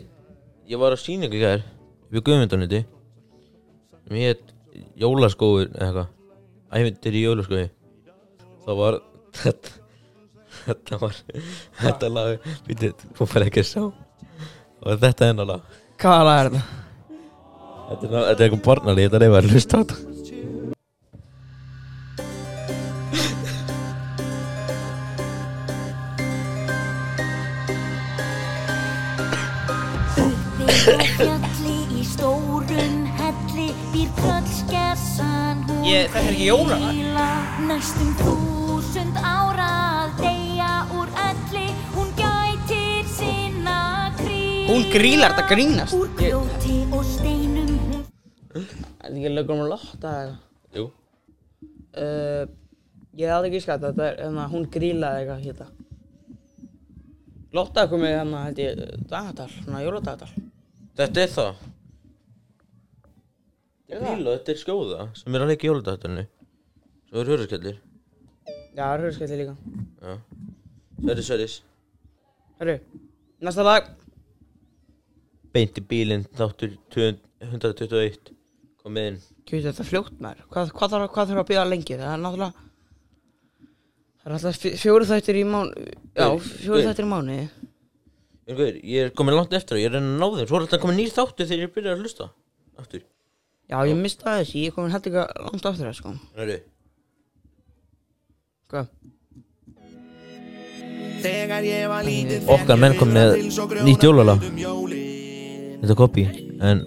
Ég 0.71 0.79
var 0.79 0.95
á 0.95 0.99
sýningu 1.01 1.35
í 1.35 1.43
gær 1.43 1.63
Við 2.15 2.25
Guðmyndaniti 2.29 2.81
Mér 4.11 4.31
heit 4.31 4.53
Jólaskóður 5.01 5.71
eða 5.75 5.87
eitthvað. 5.89 6.11
Ævindir 6.79 7.17
í 7.19 7.23
jólaskóði 7.25 7.65
Það 8.67 8.79
var 8.81 8.99
Þetta 9.41 9.73
Þetta 10.61 11.01
var 11.01 11.19
Þetta 11.81 12.13
lag 12.15 12.47
Býtið 12.69 13.05
Þú 13.19 13.29
fær 13.33 13.47
ekki 13.49 13.65
að 13.65 13.69
sjá. 13.73 13.83
Og 14.81 15.03
þetta 15.03 15.27
er 15.27 15.33
hennar 15.33 15.51
lag 15.51 15.75
Hvaða 16.01 16.29
lag 16.29 16.39
er 16.45 16.53
þetta? 16.55 16.79
Þetta 17.91 18.23
er, 18.23 18.31
eitthvað 18.37 18.65
barnali 18.69 19.09
Þetta 19.09 19.21
er 19.21 19.27
eitthvað 19.27 19.43
að 19.43 19.53
Ég- 35.91 36.11
þetta 36.13 36.21
er 36.29 36.35
ekki 36.35 36.47
jólalag. 36.47 36.99
Næstum 37.67 38.11
þúsund 38.21 39.17
ára 39.27 39.69
að 40.03 40.21
deyja 40.21 40.73
úr 40.99 41.09
elli. 41.27 41.67
Hún 41.97 42.13
gætir 42.19 43.09
sinna 43.11 43.79
krí 44.21 44.67
Hún 44.69 44.85
grílar, 44.93 45.35
þetta 45.35 45.49
grínast. 45.51 45.95
Úr 45.99 46.07
Ég- 46.07 46.17
grjóti 46.21 46.77
og 46.95 47.05
steinum. 47.05 47.73
Hún 48.55 48.63
Er 49.03 49.11
þetta 49.11 49.17
ekki 49.17 49.35
lögum 49.35 49.61
að 49.65 49.69
lotta 49.73 50.09
eða? 50.23 50.37
Jú. 50.77 50.85
Uh, 51.97 52.47
ég 53.19 53.29
hafði 53.33 53.49
ekki 53.51 53.63
skat 53.65 53.81
þetta 53.83 54.05
er 54.11 54.17
hérna 54.23 54.49
hún 54.53 54.67
grílaði 54.71 55.25
eitthvað 55.25 55.45
hérna. 55.45 55.67
Lotta 57.53 57.87
komið 57.91 58.13
hérna 58.15 58.45
held 58.45 58.59
ég 58.63 59.09
dagatal, 59.11 59.49
svona 59.65 59.81
jóladagatal 59.83 60.29
Þetta 60.97 61.23
er 61.25 61.33
það 61.35 61.55
Það? 63.91 64.17
Bíla, 64.17 64.35
þetta 64.39 64.53
er 64.55 64.61
skjóða 64.61 65.05
Sem 65.19 65.35
er 65.37 65.45
að 65.45 65.51
leika 65.53 65.67
í 65.67 65.71
jóladagtarinu 65.71 66.27
Svo 67.11 67.23
er 67.25 67.33
hörðskellir 67.35 67.79
Já, 68.71 68.85
það 68.87 68.93
er 68.95 69.03
hörskætti 69.05 69.37
líka. 69.41 69.55
Já. 70.01 70.13
Sveris, 71.01 71.27
sveris 71.27 71.55
Hörru, 72.61 72.75
næsta 73.43 73.65
lag. 73.67 73.89
Beint 75.55 75.81
í 75.81 75.85
bílinn 75.91 76.27
Þáttur 76.39 76.77
121 76.95 78.31
Komið 78.81 79.09
inn. 79.11 79.19
Kjöld 79.45 79.67
þetta 79.67 79.85
fljótt 79.85 80.21
maður. 80.23 80.45
Hvað, 80.53 80.71
hvað, 80.77 80.95
þarf, 80.95 81.41
að 81.43 81.49
bíða 81.51 81.65
lengi? 81.69 81.97
Það 81.99 82.13
er 82.15 82.23
náttúrulega 82.23 82.67
Það 84.21 84.29
er 84.31 84.37
alltaf 84.37 84.61
fjó- 84.63 84.79
fjóru 84.85 85.09
þættir 85.11 85.41
í 85.41 85.45
mánu 85.49 85.85
Já, 86.15 86.27
fjóru 86.39 86.85
þættir 86.87 87.09
í 87.09 87.11
mánu 87.11 87.39
ég 88.51 89.05
er 89.05 89.13
komin 89.15 89.37
langt 89.37 89.53
eftir 89.55 89.77
og 89.77 89.83
ég 89.83 89.91
er 89.93 89.99
að 90.01 90.07
ná 90.11 90.27
þeim. 90.27 90.47
Svo 90.49 90.57
er 90.59 90.65
alltaf 90.65 90.81
komin 90.83 90.97
nýr 90.99 91.13
þáttur 91.15 91.47
þegar 91.47 91.67
ég 91.67 91.75
byrja 91.75 91.93
að 91.95 92.01
hlusta. 92.05 92.31
Aftur 92.81 93.05
Já, 93.71 93.79
ég 93.87 93.95
misti 93.95 94.25
það 94.27 94.41
þessi, 94.41 94.61
ég 94.65 94.73
er 94.73 94.75
komin 94.75 94.91
heldur 94.91 95.17
ekki 95.21 95.45
langt 95.47 95.67
aftur 95.71 95.87
það 95.87 95.97
sko. 96.01 96.13
Næri 96.39 96.57
Hvað? 98.71 98.87
Okkar 102.51 102.81
menn 102.81 102.97
kom 102.99 103.13
með 103.15 103.37
nýtt 103.87 104.07
jólalag 104.07 104.43
Þetta 104.43 105.93
er 105.93 105.99
copy 106.01 106.25
En 106.61 106.83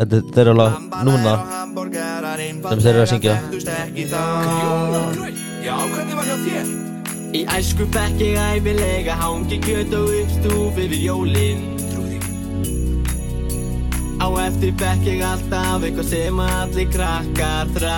þetta 0.00 0.18
er 0.18 0.26
þeirra 0.34 0.54
lag 0.56 0.98
núna 1.06 1.36
Sem 1.76 2.80
þeir 2.80 2.92
eru 2.94 3.04
að 3.04 3.10
syngja 3.12 3.36
Í 7.36 7.46
æsku 7.52 7.86
fekk 7.92 8.22
ég 8.24 8.38
æfilega 8.40 9.18
hangi 9.20 9.60
kjöt 9.62 9.94
og 9.98 10.14
uppstúf 10.22 10.78
yfir 10.86 11.02
jólin 11.04 11.75
eftir 14.56 14.72
fekk 14.80 15.06
ég 15.10 15.22
alltaf 15.24 15.82
eitthvað 15.84 16.06
sem 16.08 16.38
allir 16.40 16.86
krakkar 16.88 17.72
þrá. 17.76 17.96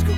Sko. 0.00 0.14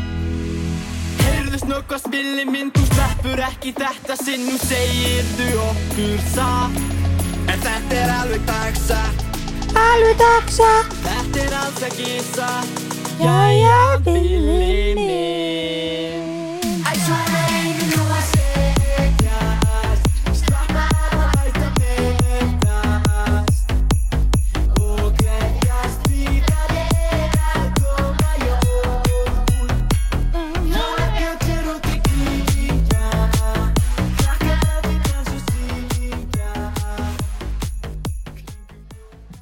Heyrðu 1.25 1.59
snöggva 1.64 1.99
spilli 1.99 2.45
minn, 2.47 2.71
þú 2.75 2.85
sleppur 2.93 3.43
ekki 3.49 3.75
þetta 3.75 4.19
sinn. 4.21 4.47
Nú 4.47 4.55
segirðu 4.62 5.49
okkur 5.64 6.23
satt. 6.31 6.79
En 7.51 7.59
þetta 7.67 7.99
er 7.99 8.12
alveg 8.14 8.47
dagsatt 8.49 9.25
Alveg 9.77 10.14
dagsatt 10.17 10.95
Þetta 11.05 11.43
er 11.43 11.57
alls 11.59 11.83
ekki 11.90 12.14
satt. 12.31 12.81
Jæja, 13.21 13.83
billi 14.07 14.95
minn 14.97 15.54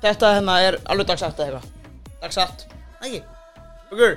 Þetta 0.02 0.30
hérna 0.36 0.54
er 0.66 0.76
alveg 0.90 1.06
dagsatt 1.12 1.38
eða 1.38 1.60
eitthvað. 1.60 1.66
Dagsatt. 2.22 2.64
Ekki 3.02 3.20
Bugur 3.90 4.12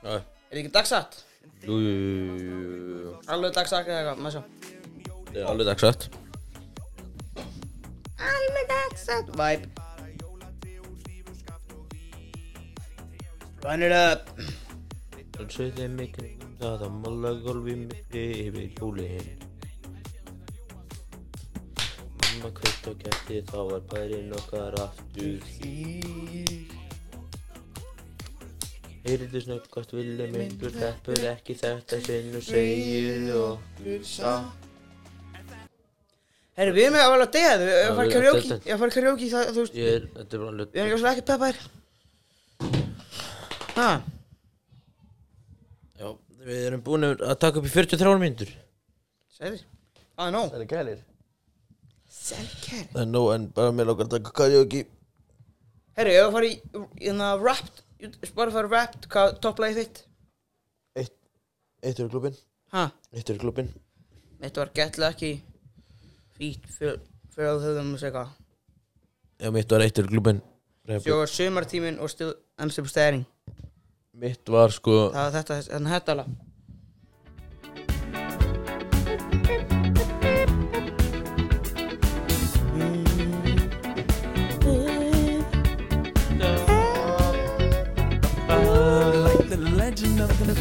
Já, 0.00 0.10
Er 0.10 0.22
þetta 0.50 0.60
ekki 0.60 0.72
dagsatt? 0.74 1.18
jú, 1.64 1.76
jú, 1.76 1.90
jú, 1.90 2.38
jú, 2.40 2.98
jú. 3.04 3.12
Alveg 3.30 3.52
dagsatt 3.56 3.86
eða 3.90 3.98
eitthvað 4.00 4.22
Maður 4.24 4.34
sjá. 4.36 4.42
Það 5.30 5.36
er 5.40 5.50
alveg 5.52 5.66
dagsrætt 5.70 6.08
Alveg 8.30 8.66
dagsatt. 8.70 9.28
Vibe. 9.40 9.64
Run 13.64 13.82
it 13.84 13.92
up. 13.92 14.30
Það 15.36 15.50
sveiði 15.54 15.86
mig 15.92 16.10
kringum 16.16 16.52
það 16.60 16.82
að 16.86 16.94
mála 17.04 17.30
gólfi 17.44 17.74
mikli 17.80 18.24
yfir 18.46 18.66
jólin 18.80 19.28
Mamma 22.30 22.50
kveikt 22.54 22.86
og 22.90 22.98
kerti 23.02 23.40
þá 23.48 23.56
var 23.70 23.80
bærin 23.90 24.30
okkar 24.36 24.76
aftur. 24.78 25.40
Heyrðu 29.00 29.40
snöggast 29.42 29.94
villi 29.96 30.26
minn, 30.30 30.52
þú 30.60 30.70
sleppur 30.74 31.22
ekki 31.32 31.54
þetta 31.58 31.98
sinn 32.04 32.34
og 32.38 32.44
segir 32.46 33.30
okkur 33.40 34.04
satt. 34.06 34.68
Herri, 36.60 36.72
við 36.76 36.84
erum 36.84 36.94
með 36.98 37.02
að 37.06 37.12
vel 37.14 37.24
að 37.24 37.30
deyja 37.34 37.52
þau 37.56 37.66
Ég 37.70 37.76
að 37.90 38.12
karaoke 38.12 38.40
þetta- 38.44 38.66
Ég 38.68 38.74
að 38.74 38.80
fara 38.82 38.94
karaoke 38.96 39.28
það, 39.32 39.44
þú 39.50 39.60
veist. 39.64 39.74
Ég 39.80 39.86
er, 39.96 40.02
þetta 40.16 40.32
er 40.34 40.40
bara 40.42 40.50
alveg 40.52 40.66
Við 40.74 40.80
erum 40.82 41.06
ekki 41.10 41.10
ekki 41.10 41.28
peppar 41.30 41.56
Ha? 43.80 43.90
Já, 46.00 46.08
við 46.44 46.66
erum 46.66 46.82
búin 46.84 47.04
að 47.08 47.38
taka 47.40 47.58
upp 47.62 47.64
í 47.64 47.72
43 47.72 48.18
mínútur. 48.20 48.50
Sæðir 49.38 49.62
Það 50.18 50.26
er 50.26 50.32
nóg 50.36 50.50
Það 50.52 50.60
er 50.60 50.70
gælir 50.74 50.98
Það 52.20 53.00
er 53.02 53.08
nóg 53.08 53.30
en 53.34 53.46
bara 53.56 53.72
mér 53.74 53.88
lókar 53.88 54.06
að 54.08 54.18
taka 54.18 54.32
karaoke. 54.36 54.84
Herri, 55.98 56.12
ég 56.14 56.26
að 56.26 56.34
fara 56.36 56.48
í 56.48 56.52
Hérna 57.00 57.30
Wrapped 57.40 57.80
Spotify 58.28 58.62
Wrapped 58.68 59.08
Hvað 59.12 59.32
topplagið 59.44 59.80
þitt? 59.80 60.02
Eitt, 61.00 61.16
eitt 61.84 62.00
er 62.00 62.10
klubin 62.12 62.36
Ha? 62.74 62.84
Eitt 63.12 63.32
er 63.32 63.40
klubin 63.40 63.72
Mitt 64.40 64.56
var 64.56 64.70
getlega 64.72 65.10
ekki. 65.12 65.32
Fít 66.38 66.68
Fyrir 66.78 67.50
að 67.50 67.66
höfðum 67.66 67.90
að 67.96 68.04
segja 68.04 68.14
hvað 68.14 68.36
Já, 69.40 69.50
mitt 69.56 69.74
var 69.74 69.84
eitt 69.84 70.00
er 70.00 70.08
klubin 70.08 70.40
Svo 71.00 71.18
var 71.20 71.30
sumartíminn 71.30 72.00
og 72.02 72.10
still 72.12 72.32
And 72.60 72.72
still 72.72 72.88
staring. 72.90 73.26
Mitt 74.20 74.48
var 74.52 74.72
sko 74.74 75.10
Það 75.10 75.20
var 75.26 75.36
þetta 75.36 75.60
Þannig 75.68 75.96
þetta 75.96 76.16
alveg 76.16 76.49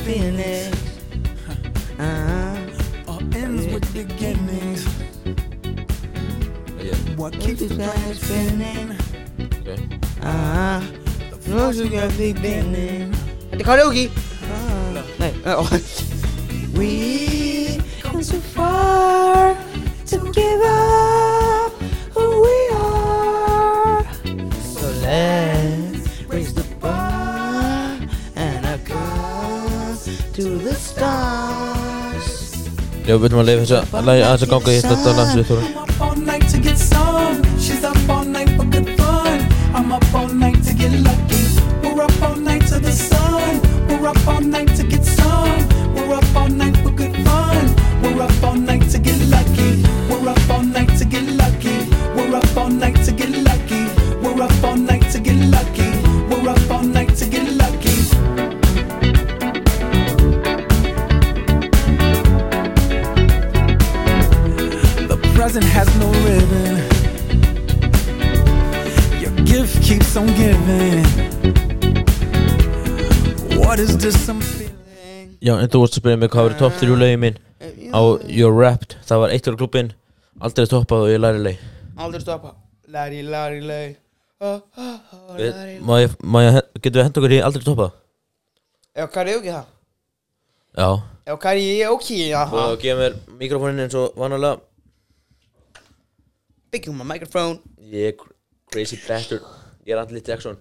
legend 0.10 0.39
of 0.39 0.41
the 0.41 1.80
Phoenix 2.00 3.08
all 3.08 3.22
ends 3.36 3.67
with 3.67 3.93
beginnings. 3.93 4.86
yeah. 6.82 6.95
What 7.15 7.39
keeps 7.39 7.62
the 7.62 7.76
planet 7.76 8.17
spinning? 8.17 8.98
okay. 9.39 10.00
Ah, 10.22 10.84
no 11.48 11.72
sugar 11.72 12.10
big 12.17 12.36
beginning. 12.36 13.13
Þetta 13.52 13.60
er 13.60 13.65
karaoke. 13.65 14.10
Nei, 15.19 15.34
ó. 15.45 15.67
We 16.78 17.82
come 18.02 18.24
so 18.24 18.39
far 18.39 19.56
to 20.06 20.17
give 20.32 20.62
up 20.63 21.09
Já, 33.10 33.15
við 33.17 33.24
veitum 33.24 33.39
að 33.41 33.48
leiða 33.50 33.62
þess 33.65 34.43
að 34.45 34.52
ganga 34.52 34.74
í 34.76 34.82
þetta 34.86 35.13
landsvið 35.17 36.09
en 75.70 75.74
þú 75.76 75.84
vorst 75.86 76.00
að 76.00 76.02
spyrja 76.02 76.22
mig 76.26 76.34
hvað 76.34 76.50
verið 76.50 76.62
topp 76.66 76.80
3 76.82 77.02
lögin 77.06 77.22
mín 77.22 77.42
á 77.94 78.02
You're 78.26 78.56
Wrapped 78.56 78.98
Það 79.06 79.22
var 79.22 79.36
eitt 79.36 79.50
var 79.52 79.60
klubin 79.62 79.94
Aldrei 80.42 80.66
toppað 80.72 81.06
og 81.06 81.12
ég 81.14 81.22
læri 81.22 81.44
leið 81.46 81.68
Aldrei 82.00 82.22
stoppa. 82.22 82.56
Læri, 82.88 83.22
læri, 83.22 83.60
læri. 83.60 83.96
Oh, 84.40 84.62
oh, 84.78 85.00
oh, 85.14 85.38
læri. 85.38 85.80
Má 85.84 85.98
ég, 86.00 86.14
má 86.24 86.40
ég, 86.46 86.60
getur 86.80 87.02
við 87.02 87.08
henda 87.10 87.20
okkur 87.20 87.34
í 87.36 87.40
aldrei 87.44 87.66
toppað? 87.66 87.98
Já, 88.96 89.06
karaoke 89.12 89.52
það. 89.52 89.66
Já 90.80 90.88
Já, 91.28 91.34
karaoke, 91.44 92.20
já. 92.32 92.40
Og 92.48 92.80
gefa 92.80 93.02
mér 93.02 93.18
mikrofónin 93.42 93.84
eins 93.84 93.98
og 94.00 94.16
vanalega 94.16 94.62
on 96.88 96.96
my 96.96 97.04
microphone. 97.04 97.60
Ég 97.92 98.14
er 98.14 98.16
cr- 98.16 98.32
crazy 98.72 98.96
bastard 99.08 99.44
Ég 99.86 99.96
er 99.96 100.00
Andli 100.00 100.22
Jackson 100.26 100.56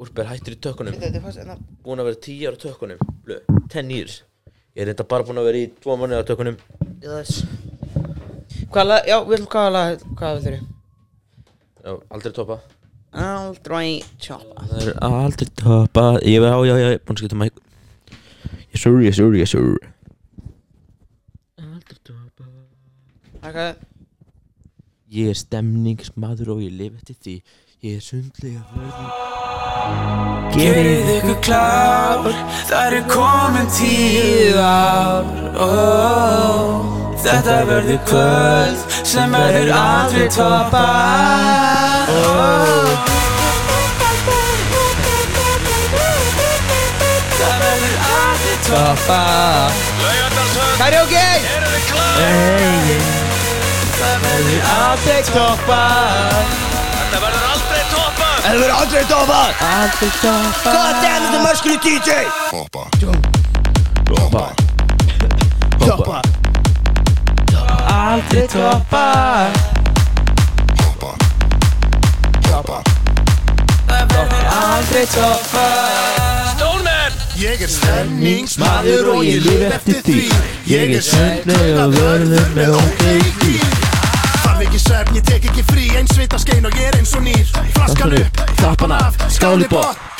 Úrber 0.00 0.26
hættur 0.30 0.54
í 0.56 0.58
tökkunum 0.64 0.94
er. 0.96 1.56
Búin 1.84 2.00
að 2.00 2.08
vera 2.08 2.20
10 2.26 2.46
ára 2.48 2.56
á 2.56 2.62
tökkunum 2.64 3.02
Blö, 3.26 3.40
10 3.72 3.90
years 3.92 4.20
Ég 4.72 4.82
er 4.82 4.88
reynda 4.88 5.04
bara 5.04 5.26
búin 5.28 5.40
að 5.42 5.48
vera 5.50 5.60
í 5.60 5.66
2 5.84 5.96
mánuði 6.00 6.22
á 6.22 6.28
tökkunum 6.30 6.56
Yes. 7.02 7.42
Hvað 8.72 8.86
lag, 8.88 9.08
já, 9.10 9.16
við 9.26 9.32
viljum 9.34 9.48
hvaða 9.52 9.72
lag, 9.74 10.04
hvað 10.16 10.36
vil 10.36 10.44
þeirri? 10.46 10.60
Já, 11.82 11.92
aldrei 12.14 12.32
toppað 12.36 12.60
Aldrei 13.12 13.88
choppa. 14.22 14.64
Það 14.70 14.86
er 14.86 14.92
aldrei 15.04 15.48
toppað 15.60 16.20
Ég 16.30 16.40
var 16.40 16.54
á, 16.56 16.60
já, 16.64 16.74
já, 16.80 16.88
búin 17.02 17.18
að 17.18 17.24
skipta 17.24 17.40
mæk 17.42 17.58
Yes 18.72 18.80
sir, 18.86 18.96
yes 19.04 19.18
sir, 19.20 19.34
yes 19.36 19.52
sir 19.52 19.74
Aldrei 21.60 21.98
toppað 22.06 22.54
Þakka. 23.42 23.66
Ég 25.12 25.28
er 25.34 25.36
stemningsmaður 25.36 26.54
og 26.54 26.62
ég 26.64 26.72
lifi 26.72 26.96
eftir 27.02 27.18
því 27.20 27.34
Ég 27.82 27.96
er 27.98 28.02
sundlega 28.06 28.60
verður 28.70 30.52
Gerið 30.52 31.08
ykkur 31.16 31.38
klár, 31.42 32.28
það 32.68 32.92
er 32.94 33.06
komin 33.10 33.66
tíð 33.74 34.58
ár. 34.62 35.24
Oh, 35.64 36.84
Þetta 37.24 37.56
verður 37.66 37.98
kvöld 38.06 38.94
sem 39.02 39.34
verður 39.34 39.72
aldrei 39.74 40.28
toppa 40.30 40.82
oh. 42.14 42.92
Það 47.34 47.56
verður 47.64 47.96
aldrei 48.12 48.58
toppa 48.68 49.22
Karaoke! 50.78 51.26
Það 53.96 54.28
verður 54.28 54.70
aldrei 54.76 55.18
toppa 55.32 55.82
Þetta 57.02 57.18
verður 57.18 57.42
aldrei 57.42 57.51
topp 58.42 58.50
Það 58.50 58.58
verður 58.58 58.74
aldrei 58.74 59.04
toppað 59.06 59.50
Aldrei 59.62 60.10
toppa 60.20 60.72
God 60.74 60.96
damn 61.02 61.24
þetta 61.26 61.40
möskuli 61.46 61.76
DJ 61.82 62.10
Hoppa. 62.50 62.82
Toppa 64.08 64.44
Toppa 65.82 66.22
Aldrei 67.92 68.46
toppa 68.48 69.04
Hoppa. 70.82 71.12
Hoppa. 72.50 72.82
Aldrei 74.58 75.06
toppa 75.06 75.66
Ég 77.42 77.62
er 77.64 77.70
stemningsmaður 77.72 79.08
og 79.16 79.24
ég 79.26 79.40
lif 79.42 79.62
eftir 79.66 79.96
því. 80.06 80.18
Ég 80.70 80.92
er 80.94 81.02
sundleg 81.02 81.80
og 81.82 81.96
vörður 81.96 82.52
með 82.54 82.76
ókveiki 82.78 83.56
Þarf 84.44 84.62
ekki 84.66 84.78
svefn, 84.78 85.16
ég 85.18 85.26
tek 85.26 85.48
ekki 85.50 85.64
frí 85.66 85.71
Eins 86.32 86.40
svita 86.40 86.50
skein 86.50 86.66
og 86.66 86.76
ég 86.80 86.86
er 86.88 86.94
eins 86.96 87.10
og 87.12 87.22
nýr 87.26 87.48
Flaskan 87.74 88.12
upp, 88.16 88.38
tappan 88.56 88.92
af, 88.96 89.16
skáli 89.28 89.66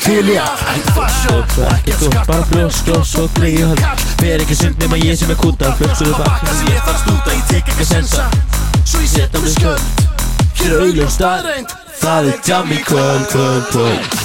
Fylja, 0.03 0.43
ekkert 0.69 0.91
farsjó 0.93 1.37
og 1.39 1.71
ekkert 1.71 2.03
skatt 2.03 2.27
Bara 2.27 2.43
brjóst 2.51 2.89
og 2.93 3.05
svo 3.07 3.23
dreigja 3.33 3.71
hann 3.71 4.03
Fer 4.19 4.43
ekki 4.43 4.57
sund 4.59 4.77
nema 4.83 4.99
ég 5.01 5.17
sem 5.17 5.31
er 5.33 5.39
kúta 5.41 5.71
Flöskuðu 5.79 6.13
bak 6.19 6.43
að 6.45 6.59
ég 6.69 6.83
þarf 6.85 6.99
stúta, 7.01 7.33
ég 7.33 7.47
tek 7.49 7.71
ekki 7.73 7.87
sensa 7.89 8.27
Svo 8.83 9.01
ég 9.01 9.09
setja 9.09 9.41
mig 9.41 9.55
skjöld 9.55 10.03
Hér 10.59 10.75
er 10.75 10.83
auðljós 10.85 11.17
staðreind 11.17 11.73
Það 12.03 12.29
er 12.29 12.37
jam 12.51 12.75
í 12.75 12.83
kvöld, 12.85 13.25
kvöld, 13.33 13.65
kvöld 13.71 14.19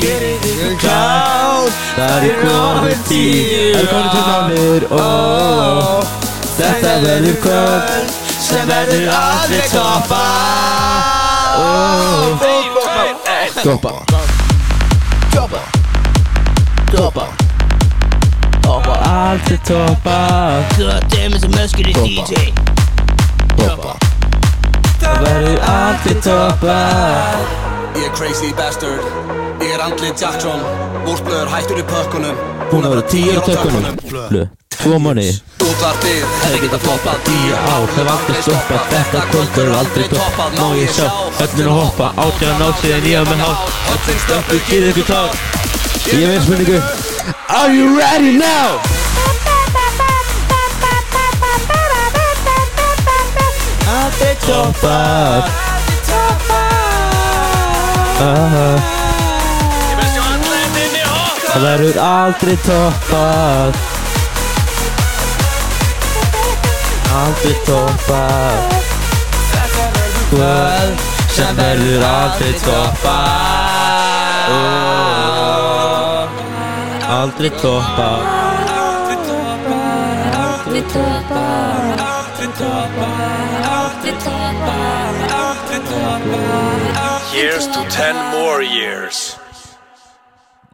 Gerið 0.00 0.48
ykkur 0.54 0.80
Kláð 0.86 1.68
Það 1.98 2.30
er 2.30 2.40
komin 2.46 3.04
tíð 3.10 3.52
Það 3.60 3.82
er 3.82 3.92
komin 3.92 4.10
til 4.16 4.24
nánir 4.32 4.88
oh, 5.02 6.16
Þetta 6.56 6.96
verður 7.04 7.40
kvöld 7.44 8.19
Sem 8.50 8.66
verður 8.66 9.10
aldrei 9.14 9.66
toppa 9.70 10.20
oh, 11.60 12.40
Toppa 13.62 13.92
Hoppa 15.36 15.62
Toppa 16.90 17.26
Toppa 18.66 18.96
Aldrei 19.06 19.58
toppa 19.70 20.18
God 20.74 21.06
damn 21.14 21.38
þetta 21.38 21.52
möskuli 21.54 21.94
DJ 21.94 22.50
Hoppa 23.60 23.94
Það 24.98 25.26
verður 25.28 25.66
aldrei 25.70 26.22
toppa 26.26 26.78
Ég 28.00 28.06
er 28.06 28.12
crazy 28.12 28.54
bastard. 28.56 29.02
Ég 29.60 29.74
er 29.74 29.80
andlið 29.84 30.22
Jackson. 30.22 30.62
Úrsblöður 31.04 31.50
hættur 31.52 31.80
í 31.82 31.82
pökkunum. 31.84 32.38
Búin 32.70 32.86
að 32.88 32.94
vera 32.94 33.02
tíu 33.12 33.34
á 33.36 33.40
tökunum 33.44 33.98
Blö, 34.06 34.44
tvo 34.72 35.00
mánu 35.04 35.26
Útvarpið 35.66 36.22
hefði 36.38 36.62
getað 36.62 36.86
toppað. 36.86 37.20
Tíu 37.28 37.58
ár, 37.58 37.84
hef 37.98 38.10
aldrei 38.14 38.40
stoppað. 38.46 38.88
Þetta 38.94 39.24
kvöld 39.28 39.52
verður 39.58 39.76
aldrei 39.82 40.08
toppað. 40.14 40.56
Má 40.56 40.66
ég 40.80 40.96
sjá, 40.96 41.06
öllin 41.44 41.68
að 41.68 41.76
hoppa. 41.76 42.08
Átján 42.24 42.64
át 42.64 42.80
síðan 42.80 43.08
ég 43.10 43.20
á 43.20 43.24
með 43.28 43.44
hát 43.44 43.76
Öllin 43.92 44.22
Stöppu, 44.24 44.60
kýð 44.70 44.90
ykkur 44.94 45.08
tár. 45.12 45.30
Ég 46.08 46.24
veit 46.32 46.46
spurningu. 46.48 46.80
Are 47.52 47.68
you 47.68 47.98
ready 48.00 48.32
now? 48.40 48.80
Aldrei 54.00 54.38
toppað. 54.46 55.69
Það 61.50 61.62
verður 61.64 61.98
aldrei 62.04 62.56
toppað. 62.66 63.78
Aldrei 67.20 67.54
toppað. 67.68 68.76
Kvöld 70.30 71.00
sem 71.32 71.56
verður 71.62 72.04
aldrei 72.10 72.52
toppað. 72.66 73.24
Oh. 74.52 76.28
Aldrei 77.20 77.50
toppað. 77.64 78.50
Aldrei 78.80 79.16
toppa 79.26 79.78
Aldrei 80.40 80.82
toppa 80.92 81.42
Aldrei 82.10 82.48
toppa 82.58 83.08
Aldrei 83.70 84.14
toppa 84.24 85.19
Here's 87.30 87.66
to 87.68 87.80
10 87.88 88.16
more 88.34 88.60
years. 88.62 89.36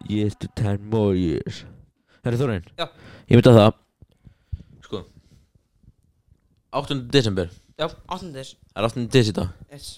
Years 0.09 0.35
to 0.37 0.49
ten 0.55 0.79
more 0.89 1.13
years 1.19 1.65
Herri 2.25 2.39
Þórin 2.41 2.63
Já. 2.79 2.87
Ég 3.29 3.41
veit 3.41 3.49
að 3.51 3.57
það 3.59 3.73
Sko 4.87 5.01
8. 6.81 6.99
desember 7.13 7.51
Já, 7.77 7.89
áttundis 8.09 8.53
Það 8.71 8.79
er 8.81 8.87
8. 8.89 9.05
desember 9.17 9.49
Yes 9.75 9.89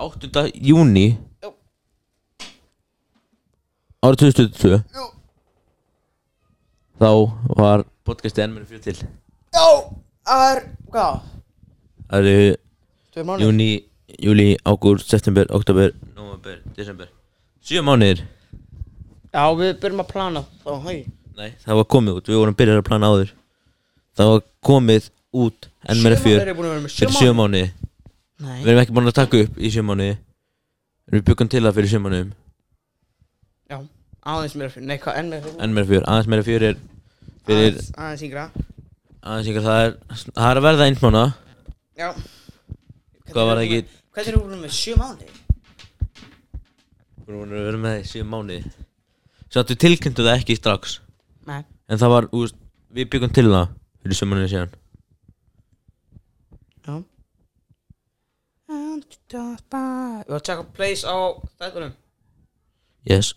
8. 0.00 0.48
júni 0.70 1.04
Já. 1.44 1.52
Árið 4.08 4.24
2022 4.24 4.80
Já. 4.96 5.04
Þá 7.04 7.10
var 7.60 7.84
podcastið 8.08 8.46
enn 8.48 8.56
mér 8.56 8.66
fyrir 8.72 8.82
til 8.88 8.98
Já, 9.54 9.68
það 10.26 10.46
er, 10.48 10.64
hvað? 10.90 11.20
Það 12.08 12.32
eru 12.32 12.56
Tvei 13.14 13.28
mánuð 13.28 13.44
júni, 13.46 13.70
júli, 14.22 14.48
ágúst, 14.68 15.08
september, 15.10 15.46
oktober, 15.54 15.92
november, 16.16 16.60
desember. 16.76 17.08
Sjö 17.64 17.82
mánuðir. 17.86 18.22
Já, 19.34 19.44
við 19.58 19.72
byrjum 19.82 20.02
að 20.04 20.10
plana. 20.12 20.44
Þá, 20.64 20.72
hei 20.88 20.98
Nei, 21.34 21.48
það 21.64 21.78
var 21.80 21.86
komið 21.90 22.18
út, 22.20 22.28
við 22.30 22.38
vorum 22.38 22.54
byrjað 22.58 22.76
að 22.78 22.86
plana 22.86 23.08
áður. 23.10 23.30
Það 24.14 24.28
var 24.30 24.42
komið 24.68 25.08
út 25.34 25.66
enn 25.90 26.02
mér 26.04 26.14
Sjö 26.14 26.22
fjör. 26.22 26.38
mánuðir 26.38 26.52
er 26.52 26.58
búin 26.60 26.68
að 26.68 26.74
vera 26.74 26.84
með 26.84 26.92
sjö 26.94 27.00
fyrir 27.08 27.16
sjö 27.18 27.32
mánuði? 27.34 27.64
Nei. 28.44 28.58
Við 28.60 28.70
erum 28.70 28.82
ekki 28.84 28.94
búin 28.94 29.10
að 29.10 29.16
taka 29.18 29.40
upp 29.42 29.58
í 29.58 29.70
sjö 29.74 29.82
mánuði. 29.88 30.14
Við 31.10 31.24
byggum 31.26 31.50
til 31.50 31.62
það 31.64 31.74
fyrir 31.80 31.90
sjö 31.94 32.00
mánuðum. 32.04 32.30
Já, 33.72 33.78
aðeins 34.34 34.54
meira 34.60 34.70
fyrir, 34.76 34.86
nei, 34.92 34.98
hvað, 35.02 35.18
enn 35.18 35.32
meira 35.32 35.42
fyrir 35.48 35.64
Enn 35.66 35.74
mér 35.74 35.88
fjör, 35.90 36.06
aðeins 36.12 36.30
meira 36.30 36.46
fjör 36.46 36.66
er 36.70 36.78
Fyrir 37.44 37.74
Aðeins, 37.74 37.90
aðeins 37.98 38.22
yngra. 38.28 38.44
Aðeins 39.24 39.50
yngar 39.50 39.64
það 39.66 39.82
er 39.82 39.94
Það 40.30 40.48
er 40.52 40.60
að 40.60 40.66
verða 40.68 40.86
eins 40.88 41.02
mánuða 41.02 41.26
Já. 41.98 42.08
Hvað 43.32 43.48
var 43.50 43.58
það 43.58 43.64
ekki 43.66 43.82
Hvernig 44.14 44.30
erum 44.30 44.42
við 44.44 44.50
búin 44.52 44.60
með 44.62 44.74
sjö 44.76 44.94
mánuði? 45.00 45.32
Við 47.24 47.38
að 47.42 47.64
vera 47.66 47.78
með 47.82 47.94
það 47.94 48.02
í 48.02 48.10
sjö 48.12 48.26
mánuði. 48.30 48.74
Svo 49.48 49.62
að 49.62 49.72
við 49.72 49.80
tilkynntu 49.84 50.26
það 50.26 50.36
ekki 50.38 50.56
strax. 50.58 50.92
Nei. 51.48 51.64
En 51.90 51.98
það 51.98 52.12
var, 52.12 52.28
úst, 52.38 52.60
við 52.94 53.08
byggum 53.10 53.32
til 53.34 53.48
það 53.50 53.72
Fyrir 54.04 54.28
mánuði 54.30 54.50
síðan. 54.52 54.72
Já. 56.84 56.94
Við 58.68 59.38
varum 59.40 60.36
að 60.36 60.44
tjekka 60.46 60.66
place 60.76 61.08
á 61.08 61.16
þættunum 61.58 61.94
Yes. 63.08 63.32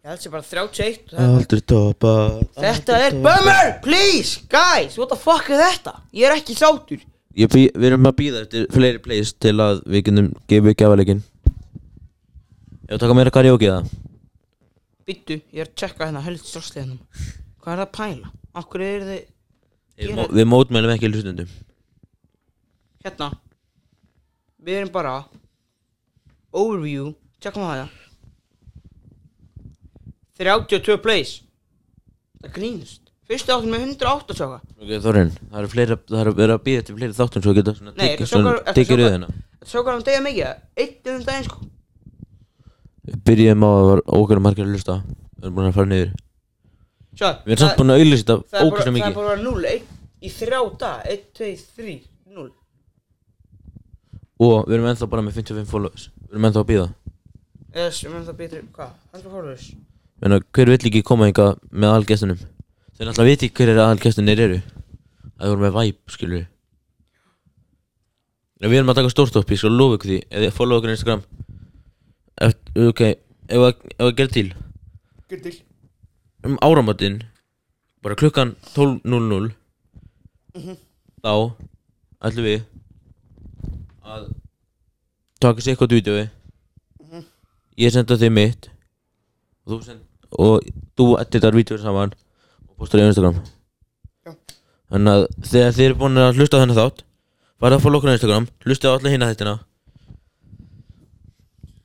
Ég 0.00 0.08
held 0.10 0.24
sér 0.24 0.34
bara 0.34 0.44
31 0.46 1.14
og 1.14 1.14
það 1.14 1.22
er 1.22 1.38
Aldrei 1.38 1.62
topa 1.72 2.12
Þetta 2.58 2.98
er 3.06 3.16
bummer, 3.24 3.72
please, 3.84 4.42
guys, 4.52 4.98
what 5.00 5.10
the 5.12 5.18
fuck 5.18 5.48
er 5.48 5.62
þetta? 5.64 5.96
Ég 6.12 6.28
er 6.28 6.36
ekki 6.36 6.58
sátur 6.58 7.00
Ég 7.38 7.52
Við 7.54 7.84
erum 7.90 8.08
að 8.10 8.16
býða 8.18 8.40
eftir 8.44 8.66
fleiri 8.74 8.98
plays 9.04 9.32
Til 9.38 9.54
að 9.62 9.82
við 9.86 10.04
getum 10.08 10.30
gefið 10.50 10.76
gefaleikin 10.82 11.20
Ég 11.50 12.90
var 12.90 12.96
að 12.96 13.02
taka 13.04 13.14
meira 13.14 13.30
karaoke 13.30 13.68
það. 13.70 13.90
Bittu, 15.06 15.36
ég 15.54 15.60
er 15.62 15.68
að 15.68 15.76
tjekka 15.78 16.06
hérna 16.08 16.22
helst 16.24 16.48
stráslið 16.50 16.80
hérna 16.82 16.98
Hvað 17.60 17.72
er 17.72 17.78
það 17.78 17.86
að 17.86 17.92
pæla? 18.00 18.32
Akkur 18.60 18.82
er 18.86 19.04
þið 19.06 19.20
Við 20.00 20.14
mó- 20.16 20.30
Við 20.40 20.48
mótmælum 20.50 20.94
ekki 20.96 21.10
hlustundum 21.12 21.50
hérna. 23.04 23.30
Við 24.60 24.74
erum 24.80 24.90
bara 24.92 25.14
Overview, 26.52 27.12
tjekkum 27.40 27.62
það 27.62 27.84
það 27.84 27.96
32 30.40 30.96
plays. 31.04 31.32
Það 32.40 32.52
grínust 32.56 33.09
Fyrstu 33.30 33.52
áttum 33.54 33.70
með 33.70 33.82
108 33.86 34.34
sjóka 34.34 34.56
Ok, 34.80 34.88
Þorinn, 35.04 35.28
það 35.52 35.58
eru 35.60 35.68
fleiri, 35.70 35.96
það 36.10 36.22
eru 36.24 36.32
verið 36.40 36.54
að 36.56 36.62
býða 36.66 36.80
eftir 36.82 36.96
fleiri 36.96 37.14
þáttum 37.14 37.44
svo 37.44 37.52
geta 37.54 37.74
svona 37.76 37.92
Nei, 37.94 38.08
tekið 38.08 38.30
svona 38.30 38.54
tekið 38.74 38.98
röðina. 39.00 39.28
Þetta 39.60 39.70
sjókar 39.70 39.94
hann 39.94 40.06
degja 40.08 40.22
mikið 40.24 40.82
Eitt 40.82 41.10
um 41.12 41.20
daginn 41.28 41.46
sko. 41.46 41.68
Við 43.06 43.20
byrjum 43.30 43.62
á 43.62 43.70
að 43.70 43.78
það 43.78 43.88
var 43.90 44.02
ókvæmlega 44.10 44.44
margir 44.48 44.66
að 44.66 44.74
hlusta. 44.74 44.96
Við 45.06 45.46
erum 45.46 45.56
búin 45.60 45.70
að 45.70 45.78
fara 45.78 45.90
niður. 45.92 46.10
Sjá, 47.20 47.28
Við 47.46 47.54
erum 47.54 47.62
samt 47.62 47.78
búin 47.78 47.94
að 47.94 48.02
auðlýsa 48.02 48.26
það 48.26 48.42
þetta 48.42 48.66
ókvæmlega 48.66 48.82
það 48.82 48.90
er 48.90 48.96
mikið 48.98 49.16
bara 49.20 49.26
að 49.26 49.34
vera 49.36 49.46
0 49.46 49.70
1 49.70 49.88
í 50.20 50.32
þrjá 50.40 50.60
dag 50.82 51.08
1, 51.14 51.24
2, 51.38 51.52
3, 51.78 51.96
0 52.34 52.50
Og 54.40 54.56
við 54.66 54.76
erum 54.76 54.90
ennþá 54.90 55.10
bara 55.14 55.24
með 55.26 55.38
55 55.38 55.70
followers. 55.70 56.10
Við 56.26 56.34
erum 56.34 56.50
ennþá 56.50 56.64
að 56.64 56.70
býða 56.74 56.88
Eða 57.70 57.90
sem 57.94 58.14
er 58.14 58.24
það 58.26 58.38
betri, 58.42 58.62
hvað? 58.74 58.94
100 59.14 59.30
followers? 59.30 59.66
Menna, 60.20 60.40
hver 60.50 60.72
vill 60.74 60.80
ekki 60.90 61.02
koma 61.06 61.28
hingað 61.30 61.60
með 61.70 61.92
aðalgestunum 61.94 62.40
Þeir 63.00 63.08
náttúrulega 63.08 63.32
viti 63.32 63.48
hver 63.56 63.70
er 63.72 63.78
aðalgestunir 63.80 64.40
eru. 64.44 64.56
Það 65.40 65.52
voru 65.54 65.62
með 65.64 65.76
vibe, 65.78 66.12
skilur 66.12 66.42
við 68.60 68.76
erum 68.76 68.92
að 68.92 68.98
taka 68.98 69.12
stórstopp, 69.14 69.52
ég 69.54 69.60
skal 69.62 69.72
lofa 69.72 69.96
ykkur 69.96 70.10
því. 70.10 70.18
Þið 70.34 70.50
follow 70.52 70.80
okkur 70.80 70.92
Instagram. 70.92 71.22
Eftir, 72.44 72.88
Ok, 72.90 73.00
ef 73.48 73.64
að, 73.64 73.86
ef 73.96 74.04
að 74.04 74.12
gera 74.18 74.34
til. 74.34 74.44
Gjör 75.32 75.42
til. 75.46 75.54
Um 76.44 76.58
áramótin 76.60 77.22
Bara 78.04 78.16
klukkan 78.20 78.54
12.00 78.72 79.50
Þá 81.20 81.32
ætlum 82.24 82.46
við 82.46 82.62
Að 84.04 84.30
Taka 85.40 85.64
sér 85.64 85.74
eitthvað 85.74 85.96
vídeo 85.96 86.20
Ég 87.80 87.92
sendi 87.92 88.20
þig 88.20 88.32
mitt. 88.32 88.70
Og 89.64 89.72
þú 89.74 89.80
send 89.88 90.04
Og 90.36 90.68
þú 90.96 91.10
editar 91.20 91.56
vídeour 91.56 91.80
saman 91.80 92.16
postar 92.80 93.02
í 93.02 93.06
Instagram. 93.06 93.38
Já. 94.26 94.34
Þannig 94.90 95.14
að 95.14 95.24
þegar 95.52 95.76
þið 95.76 95.86
eru 95.86 95.98
búin 96.00 96.20
að 96.24 96.40
hlusta 96.40 96.58
á 96.58 96.62
þennan 96.62 96.80
þátt 96.80 97.06
Farðu 97.60 97.76
að 97.76 97.82
fóla 97.84 97.98
okkur 98.00 98.10
á 98.10 98.16
Instagram 98.16 98.46
Hlusta 98.64 98.88
á 98.88 98.96
alla 98.96 99.12
hinna 99.12 99.28
þættina. 99.30 99.54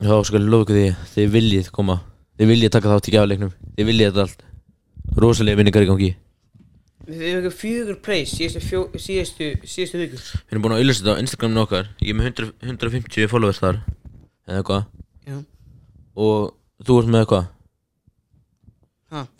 Já, 0.00 0.12
skal 0.28 0.40
ég 0.40 0.50
lofa 0.52 0.66
ykkur 0.66 0.76
því. 0.76 0.86
Þið 1.14 1.32
viljið 1.34 1.72
koma. 1.76 1.96
Þið 2.36 2.50
viljið 2.52 2.72
taka 2.74 2.92
þátt 2.92 3.08
í 3.08 3.14
gafleiknum 3.14 3.52
Þið 3.76 3.90
viljið 3.90 4.10
þetta 4.10 4.24
allt. 4.26 4.46
Rosalega 5.16 5.60
vinningar 5.60 5.84
í 5.84 5.90
gangi. 5.90 6.10
Við 7.06 7.20
hefum 7.22 7.52
fjögur 7.54 7.98
praise 8.02 8.34
síðustu, 8.34 8.60
fjó, 8.66 8.80
síðustu, 8.98 9.52
síðustu 9.62 10.00
viku 10.00 10.18
Við 10.18 10.56
erum 10.56 10.64
búin 10.64 10.74
að 10.74 10.80
auðvitað 10.80 11.04
þetta 11.04 11.14
á 11.14 11.22
Instagraminu 11.22 11.62
okkar. 11.62 11.90
Ég 12.02 12.10
er 12.10 12.18
með 12.18 12.30
100, 12.32 12.48
150 12.66 13.30
followers 13.30 13.60
þar. 13.62 13.78
Eða 14.48 14.62
eitthvað. 14.62 14.88
Já. 15.28 15.36
Og 16.26 16.88
þú 16.88 16.98
ert 17.02 17.12
með 17.12 17.22
eitthvað? 17.22 17.46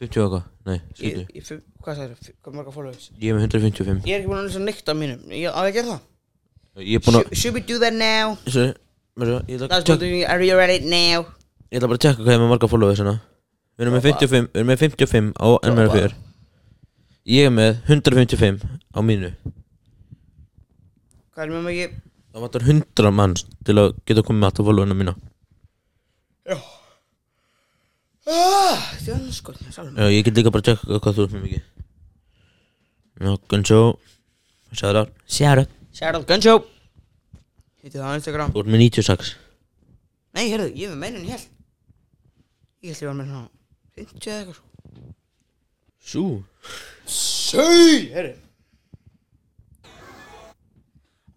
50 0.01 0.21
og 0.23 0.27
eitthvað. 0.27 0.45
Nei, 0.67 0.77
Ég, 0.77 0.83
70 0.97 1.21
ég, 1.21 1.27
ég, 1.37 1.63
Hvað 1.87 1.97
sagði 2.01 2.15
það? 2.17 2.31
Hvað 2.43 2.55
marga 2.59 2.73
followers? 2.75 3.05
Ég 3.23 3.31
er 3.31 3.37
með 3.37 3.45
155 3.47 4.07
Ég 4.07 4.15
er 4.17 4.21
ekki 4.23 4.31
búin 4.31 4.41
að 4.41 4.47
lesa 4.49 4.63
neitt 4.65 4.89
af 4.93 4.97
mínum. 5.01 5.21
Ég 5.31 5.47
á 5.53 5.61
að 5.63 5.71
gera 5.77 5.89
það? 5.93 6.01
Ég 6.87 6.99
er 6.99 7.05
búin 7.07 7.19
að 7.21 7.25
Should, 7.27 7.39
should 7.43 7.55
we 7.55 7.63
do 7.71 7.79
that 7.83 7.95
now? 7.97 8.35
Þessu, 8.47 8.65
Merra, 9.17 9.39
Ég 9.49 9.57
ætla 9.57 9.67
að 9.67 9.71
That's 9.73 9.89
what 9.89 10.01
tjekka- 10.01 10.13
we 10.13 10.25
are 10.27 10.43
you 10.49 10.57
ready 10.59 10.79
now? 10.85 11.27
ég 11.71 11.79
ætla 11.81 11.89
bara 11.91 11.99
að 11.99 12.05
tjekka 12.07 12.23
hvað 12.23 12.33
ég 12.33 12.39
er 12.39 12.43
með 12.45 12.53
marga 12.55 12.69
followers 12.73 13.01
hérna. 13.03 13.15
Við 13.77 13.87
erum 13.87 13.95
með 13.97 14.05
55 14.09 14.49
Við 14.53 14.61
erum 14.61 14.71
með 14.73 14.83
55 14.83 15.33
á 15.37 15.49
NMR4 15.71 16.13
Ég 17.27 17.47
er 17.47 17.51
með 17.51 17.73
155 17.91 18.67
á 18.95 19.01
mínu. 19.03 19.31
Hvað 21.35 21.43
er 21.47 21.51
með 21.57 21.65
mig? 21.67 21.97
Það 22.37 22.45
vantar 22.47 22.65
100 22.69 23.11
manns 23.17 23.45
til 23.65 23.75
að 23.81 23.95
geta 24.07 24.23
komið 24.25 24.41
með 24.43 24.49
alltaf 24.51 24.67
followerna 24.69 24.97
mína. 24.97 25.15
Sálum 26.47 26.76
Já, 28.27 30.07
ég 30.11 30.25
get 30.27 30.35
líka 30.35 30.51
bara 30.51 30.59
að 30.65 30.67
tjekka 30.73 30.99
hvað 30.99 31.15
þú 31.15 31.25
ert 31.27 31.35
með 31.37 31.43
mikið. 31.47 31.67
Já, 33.17 33.31
Gunnsjó 33.49 33.79
Shout 34.77 34.97
out 34.99 35.13
Shout 35.31 35.61
out 35.63 35.71
Shout 35.95 36.17
out 36.19 36.27
Gunshow 36.29 36.59
Hittu 37.81 38.01
það 38.01 38.11
á 38.11 38.19
Instagram. 38.19 38.51
Þú 38.53 38.61
ert 38.65 38.73
með 38.75 38.83
96 38.83 39.31
Nei, 40.37 40.43
heyrðu, 40.51 40.67
ég 40.77 40.91
er 40.91 40.97
með 40.97 41.01
meira 41.05 41.21
en 41.21 41.29
ég 41.31 41.37
held 41.37 41.47
Ég 42.83 42.91
held 42.91 43.01
ég 43.01 43.09
var 43.09 43.17
með 43.21 43.31
svona 43.31 43.47
50 43.97 44.27
eða 44.27 44.41
eitthvað 44.43 44.59
svo 44.59 44.65
Sú. 46.07 46.25
Søy, 47.07 48.11
heyrðu. 48.13 48.35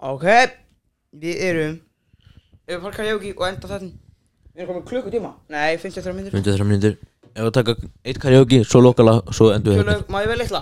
Ok 0.10 0.26
Við 1.22 1.40
erum 1.48 1.80
fara 2.84 2.98
karaoke 2.98 3.32
og 3.38 3.46
enda 3.48 3.70
þetta 3.72 3.94
Við 4.56 4.64
erum 4.66 4.74
komið 4.76 4.88
klukkutíma. 4.90 5.32
Nei, 5.54 5.78
53 5.78 6.14
minnir 6.18 6.32
53 6.36 6.68
minnir 6.68 6.98
Ef 7.36 7.46
við 7.46 7.52
taka 7.56 7.76
eitt 8.10 8.18
karaoke, 8.20 8.64
svo 8.66 8.82
lokala, 8.82 9.20
svo 9.32 9.52
endur 9.54 9.76
við 9.78 9.84
þetta. 9.86 10.08
Má 10.12 10.18
ég 10.24 10.28
vel 10.32 10.40
litla? 10.42 10.62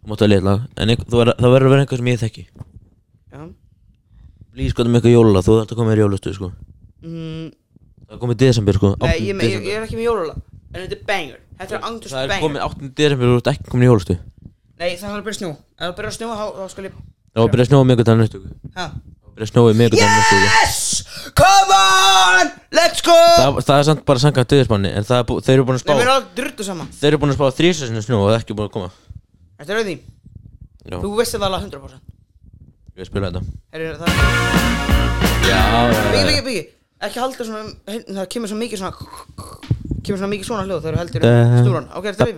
Þú 0.00 0.08
mátt 0.10 0.22
að 0.24 0.30
leila 0.32 0.54
En 0.80 0.88
ein- 0.94 1.04
þú 1.04 1.16
verður- 1.20 1.36
það 1.38 1.52
verður 1.54 1.66
að 1.68 1.74
vera 1.74 1.82
eitthvað 1.84 2.00
sem 2.00 2.10
ég 2.10 2.20
þekki. 2.24 2.44
Já. 3.30 3.40
Lýs 4.56 4.70
sko 4.74 4.84
með 4.88 4.96
eitthvað 5.00 5.14
jóla, 5.14 5.42
þú 5.46 5.52
þarft 5.60 5.72
að 5.74 5.76
koma 5.80 5.90
með 5.92 6.00
jólastu 6.02 6.32
sko. 6.34 6.48
Mm, 7.04 7.52
Það 8.10 8.16
er 8.16 8.22
komið 8.24 8.36
desember 8.42 8.74
sko. 8.74 8.88
Nei, 8.98 9.06
8. 9.06 9.20
ég, 9.20 9.26
ég, 9.28 9.38
desember. 9.40 9.68
ég 9.70 9.76
er 9.76 9.84
ekki 9.86 9.96
með 10.00 10.06
jóla 10.08 10.34
En 10.74 10.80
þetta 10.82 10.96
er 10.96 11.04
banger. 11.06 11.38
Þetta 11.60 11.74
er 11.76 11.84
angtust 11.86 12.14
Það 12.14 12.22
er 12.24 12.28
banger. 12.28 12.42
komið 12.42 12.60
8. 12.66 12.94
desember 12.98 13.26
og 13.26 13.30
þú 13.30 13.38
ert 13.40 13.50
ekki 13.52 13.70
komin 13.70 13.84
í 13.84 13.90
jólastu 13.90 14.16
Nei, 14.80 14.96
það 14.96 15.10
er 15.10 15.20
að 15.20 15.24
byrja 15.28 15.36
að 15.36 15.40
snjó 15.40 15.50
Ef 15.50 15.84
það 15.84 15.94
byrja 16.00 16.10
að 16.10 16.16
snjó, 16.16 16.28
þá, 16.40 16.46
þá 16.56 16.68
skal 16.72 16.84
ég 16.84 16.92
Það 17.30 17.38
var 17.40 17.46
að 17.46 17.52
byrja 17.54 17.64
að 17.64 17.70
snjóa 17.70 17.84
mig 17.86 17.96
eitthvað 18.00 18.18
næstu 18.20 18.38
viku. 18.40 18.54
Ha? 18.74 18.86
Byrja 19.40 19.46
að 19.46 19.52
snjóa 19.54 19.72
mig. 19.72 19.94
Yes! 19.96 20.80
Come 21.32 21.76
on! 21.76 22.50
Let's 22.76 23.00
go! 23.04 23.14
það, 23.16 23.60
það 23.64 23.78
er 23.78 23.86
samt 23.88 24.02
bara 24.08 24.20
samkvæmt 24.20 24.50
döðismanni 24.52 24.90
En 24.98 25.06
það 25.08 25.16
er 25.22 25.24
bú, 25.30 25.36
þeir 25.44 25.54
eru 25.54 25.64
búin 25.68 25.78
að 25.78 25.80
Nei, 25.80 25.94
við 25.94 26.00
spá 26.00 26.04
erum 26.04 26.12
alveg 26.14 26.34
druttu 26.40 26.66
saman. 26.66 26.90
Þeir 27.00 27.08
eru 27.10 27.20
búin 27.22 27.32
að 27.32 27.38
spá 27.38 27.46
þrísasinu 27.60 28.02
snjó 28.04 28.18
og 28.20 28.26
það 28.28 28.36
er 28.36 28.42
ekki 28.44 28.56
búin 28.58 28.68
að 28.68 28.74
koma. 28.74 28.90
Þetta 29.60 29.72
er 29.72 29.80
auðvitað 29.80 30.00
Já, 30.90 30.96
Þú 31.00 31.12
veist 31.16 31.36
það 31.36 31.46
alveg 31.48 31.62
100% 31.70 33.00
ég 33.00 33.08
spila 33.08 33.30
þetta. 33.30 33.42
Herri, 33.72 33.84
það 33.96 34.10
Já, 35.48 35.60
Byggi, 35.88 36.24
byggi, 36.28 36.44
byggi 36.50 36.62
Ekki 37.00 37.22
halda 37.24 37.48
svona 37.48 37.62
hérna, 37.88 38.18
Það 38.20 38.30
kemur 38.34 38.52
svo 38.52 38.60
mikið 38.60 38.82
svona 38.82 38.94
Kemur 40.04 40.20
svona 40.20 40.32
mikið 40.34 40.50
svona 40.50 40.66
hljóð 40.68 40.84
þegar 40.84 40.96
þú 40.96 41.02
heldur 41.04 41.28
um 41.30 41.56
snúran 41.64 41.90
Ok, 41.96 42.04
þetta 42.10 42.28
er 42.28 42.28
við 42.28 42.36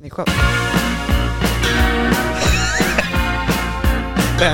Nei, 0.00 0.10
hvað? 0.14 0.98
You 4.40 4.46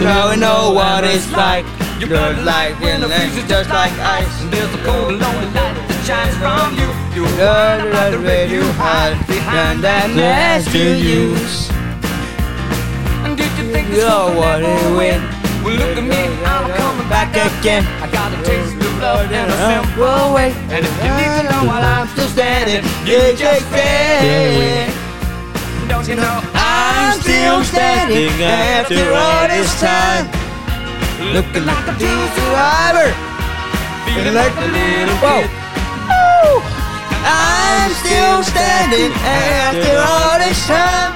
know, 0.00 0.34
know 0.34 0.72
what 0.72 1.04
it's 1.04 1.30
like. 1.32 1.66
You 2.00 2.06
look 2.06 2.38
like 2.46 2.80
when 2.80 3.02
the 3.02 3.08
future's 3.10 3.46
just 3.46 3.68
like 3.68 3.92
ice. 3.98 4.40
And 4.40 4.50
There's 4.50 4.74
a 4.74 4.78
cold 4.78 5.20
lonely 5.20 5.44
light 5.52 5.76
that 5.76 6.04
shines 6.06 6.34
from 6.40 6.72
you. 6.80 6.88
You 7.14 7.28
Love 7.36 8.12
the 8.12 8.20
way 8.26 8.48
you 8.48 8.62
hide 8.80 9.18
behind 9.26 9.84
that 9.84 10.08
mask 10.16 10.72
you 10.72 10.92
use. 10.92 11.68
And 13.26 13.36
did 13.36 13.52
you 13.58 13.70
think 13.70 13.90
You 13.90 13.98
know 13.98 14.32
what 14.34 14.62
it 14.62 14.96
win? 14.96 15.20
Well 15.62 15.76
look 15.76 15.98
at 15.98 16.02
me, 16.02 16.16
I'm 16.46 16.70
coming 16.72 17.08
back 17.10 17.28
again. 17.36 17.84
I 18.00 18.10
got 18.10 18.32
a 18.32 18.42
taste 18.42 18.77
love 18.98 19.30
and 19.32 19.50
a 19.50 19.56
simple 19.56 20.34
way 20.34 20.50
And 20.74 20.84
if 20.84 20.94
you 21.02 21.10
need 21.18 21.32
to 21.38 21.44
know 21.50 21.62
while 21.66 21.84
I'm 21.84 22.06
still 22.08 22.28
standing 22.28 22.82
You 23.06 23.34
just 23.36 23.66
stay 23.68 24.90
Don't 25.88 26.06
you 26.06 26.16
know 26.16 26.36
I'm 26.54 27.20
still 27.20 27.64
standing 27.64 28.34
after 28.42 29.14
all 29.14 29.48
this 29.48 29.70
time? 29.80 30.26
Looking 31.34 31.64
like 31.66 31.86
a 31.88 31.94
true 31.98 32.26
survivor 32.36 33.28
Feeling 34.08 34.34
like 34.34 34.56
a 34.56 34.66
little. 34.66 35.42
Woo. 36.08 36.62
I'm 37.22 37.92
still 37.92 38.42
standing 38.42 39.12
after 39.22 39.94
all 40.00 40.38
this 40.40 40.66
time. 40.66 41.12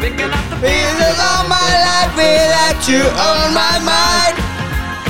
Picking 0.00 0.30
up 0.30 0.44
the 0.50 0.56
Feeling 0.60 1.18
all 1.18 1.48
my 1.48 1.72
life 1.88 2.12
without 2.14 2.78
you 2.86 3.02
on 3.02 3.54
my 3.54 3.78
mind. 3.80 4.36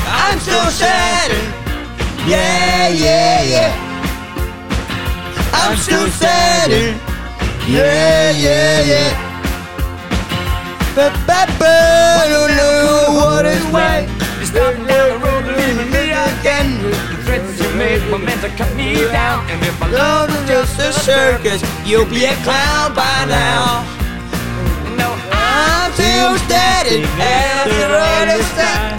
I'm 0.06 0.38
still 0.38 0.70
standing 0.70 1.57
Yeah, 2.28 2.88
yeah, 2.88 3.42
yeah 3.42 3.72
I'm 5.52 5.76
still 5.76 6.08
standing. 6.08 7.00
Yeah, 7.66 8.30
yeah, 8.30 8.80
yeah 8.82 9.28
ba 10.98 11.46
ba, 11.58 12.26
don't 12.26 12.56
know 12.58 13.14
what 13.14 13.46
is 13.46 13.62
right 13.70 14.08
You 14.40 14.46
started 14.46 14.82
down 14.86 15.06
the 15.14 15.18
road 15.22 15.44
leaving 15.46 15.90
me 15.94 16.10
again. 16.10 16.82
The 16.82 17.16
threats 17.22 17.60
you 17.62 17.70
made 17.78 18.02
were 18.10 18.18
meant 18.18 18.42
to 18.42 18.50
cut 18.58 18.74
me 18.74 18.94
down. 19.06 19.46
And 19.50 19.62
if 19.62 19.80
I 19.80 19.88
Love 19.90 20.30
is 20.30 20.48
just 20.48 20.78
a 20.80 20.92
circus, 20.92 21.62
you'll 21.86 22.10
be 22.10 22.24
a 22.24 22.34
clown 22.42 22.94
by 22.94 23.18
now. 23.30 23.86
know 24.98 25.12
I'm 25.30 25.92
still 25.94 26.34
standing. 26.46 27.04
after 27.22 27.88
all 28.02 28.24
this 28.26 28.48
time. 28.58 28.98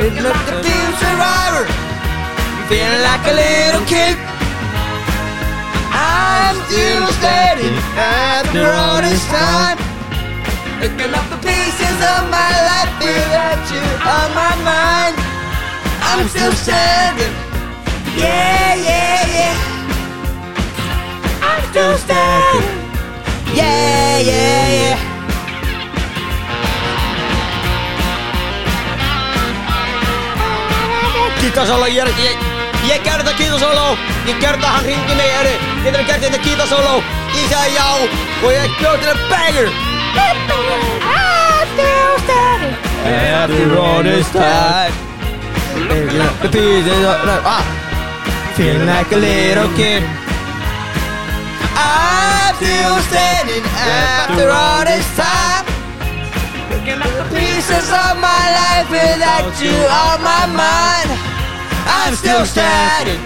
Looking 0.00 0.24
up 0.24 0.38
the 0.46 0.54
team 0.64 0.88
survivor 0.96 1.77
Feeling 2.68 3.00
like 3.00 3.24
a 3.24 3.32
little 3.32 3.84
kid. 3.86 4.16
I'm 5.90 6.56
still 6.68 7.06
standing 7.16 7.72
after 7.96 8.68
all 8.68 9.00
this 9.00 9.24
time. 9.32 9.78
Looking 10.78 11.14
up 11.14 11.24
the 11.32 11.38
pieces 11.40 11.98
of 12.12 12.28
my 12.28 12.52
life 12.68 12.92
without 13.00 13.64
you 13.72 13.80
on 14.04 14.28
my 14.36 14.54
mind. 14.68 15.16
I'm 16.10 16.28
still 16.28 16.52
standing. 16.52 17.32
Yeah, 18.20 18.74
yeah, 18.74 19.24
yeah. 19.36 19.56
I'm 21.40 21.62
still 21.70 21.96
standing. 21.96 22.68
Yeah, 23.56 24.18
yeah, 24.20 24.68
yeah. 24.68 25.08
Ég 31.88 31.96
er 31.98 32.06
ekki 32.06 32.47
Ég, 32.86 33.02
gerði 33.02 33.24
þetta 33.26 33.34
gítarsóla 33.40 33.86
Ég 34.28 34.38
gerði 34.38 34.60
þetta, 34.60 34.70
hann 34.74 34.84
hringdi 34.86 35.14
mig. 35.18 35.30
Eri, 35.40 35.54
getur 35.82 35.98
þú 35.98 36.06
gert 36.08 36.22
þetta 36.26 36.40
gítarsóla 36.46 36.92
Ég 37.34 37.46
sagði 37.50 37.70
já 37.74 37.88
Og 38.44 38.50
ég 38.54 38.76
bjóð 38.78 38.96
til 39.02 39.10
að 39.10 39.20
banger 39.32 39.68
After 43.08 43.78
all 43.78 44.02
this 44.02 44.30
time 44.30 44.92
the 46.42 46.48
pieces 46.50 47.04
of 47.04 47.44
ah, 47.46 47.64
Feeling 48.56 48.86
like 48.86 49.10
a 49.12 49.16
little 49.16 49.68
kid 49.76 50.02
I'm 51.74 52.54
still 52.56 52.98
standing 53.10 53.64
after 53.74 54.50
all 54.50 54.84
this 54.84 55.06
time 55.16 55.64
Picking 56.70 57.00
up 57.02 57.12
the 57.16 57.26
Pieces 57.34 57.88
of 57.90 58.18
my 58.18 58.44
life 58.60 58.90
without 58.90 59.54
you 59.62 59.76
on 59.88 60.22
my 60.22 60.46
mind 60.46 61.27
I'm 61.88 62.14
still 62.16 62.44
standing 62.46 63.20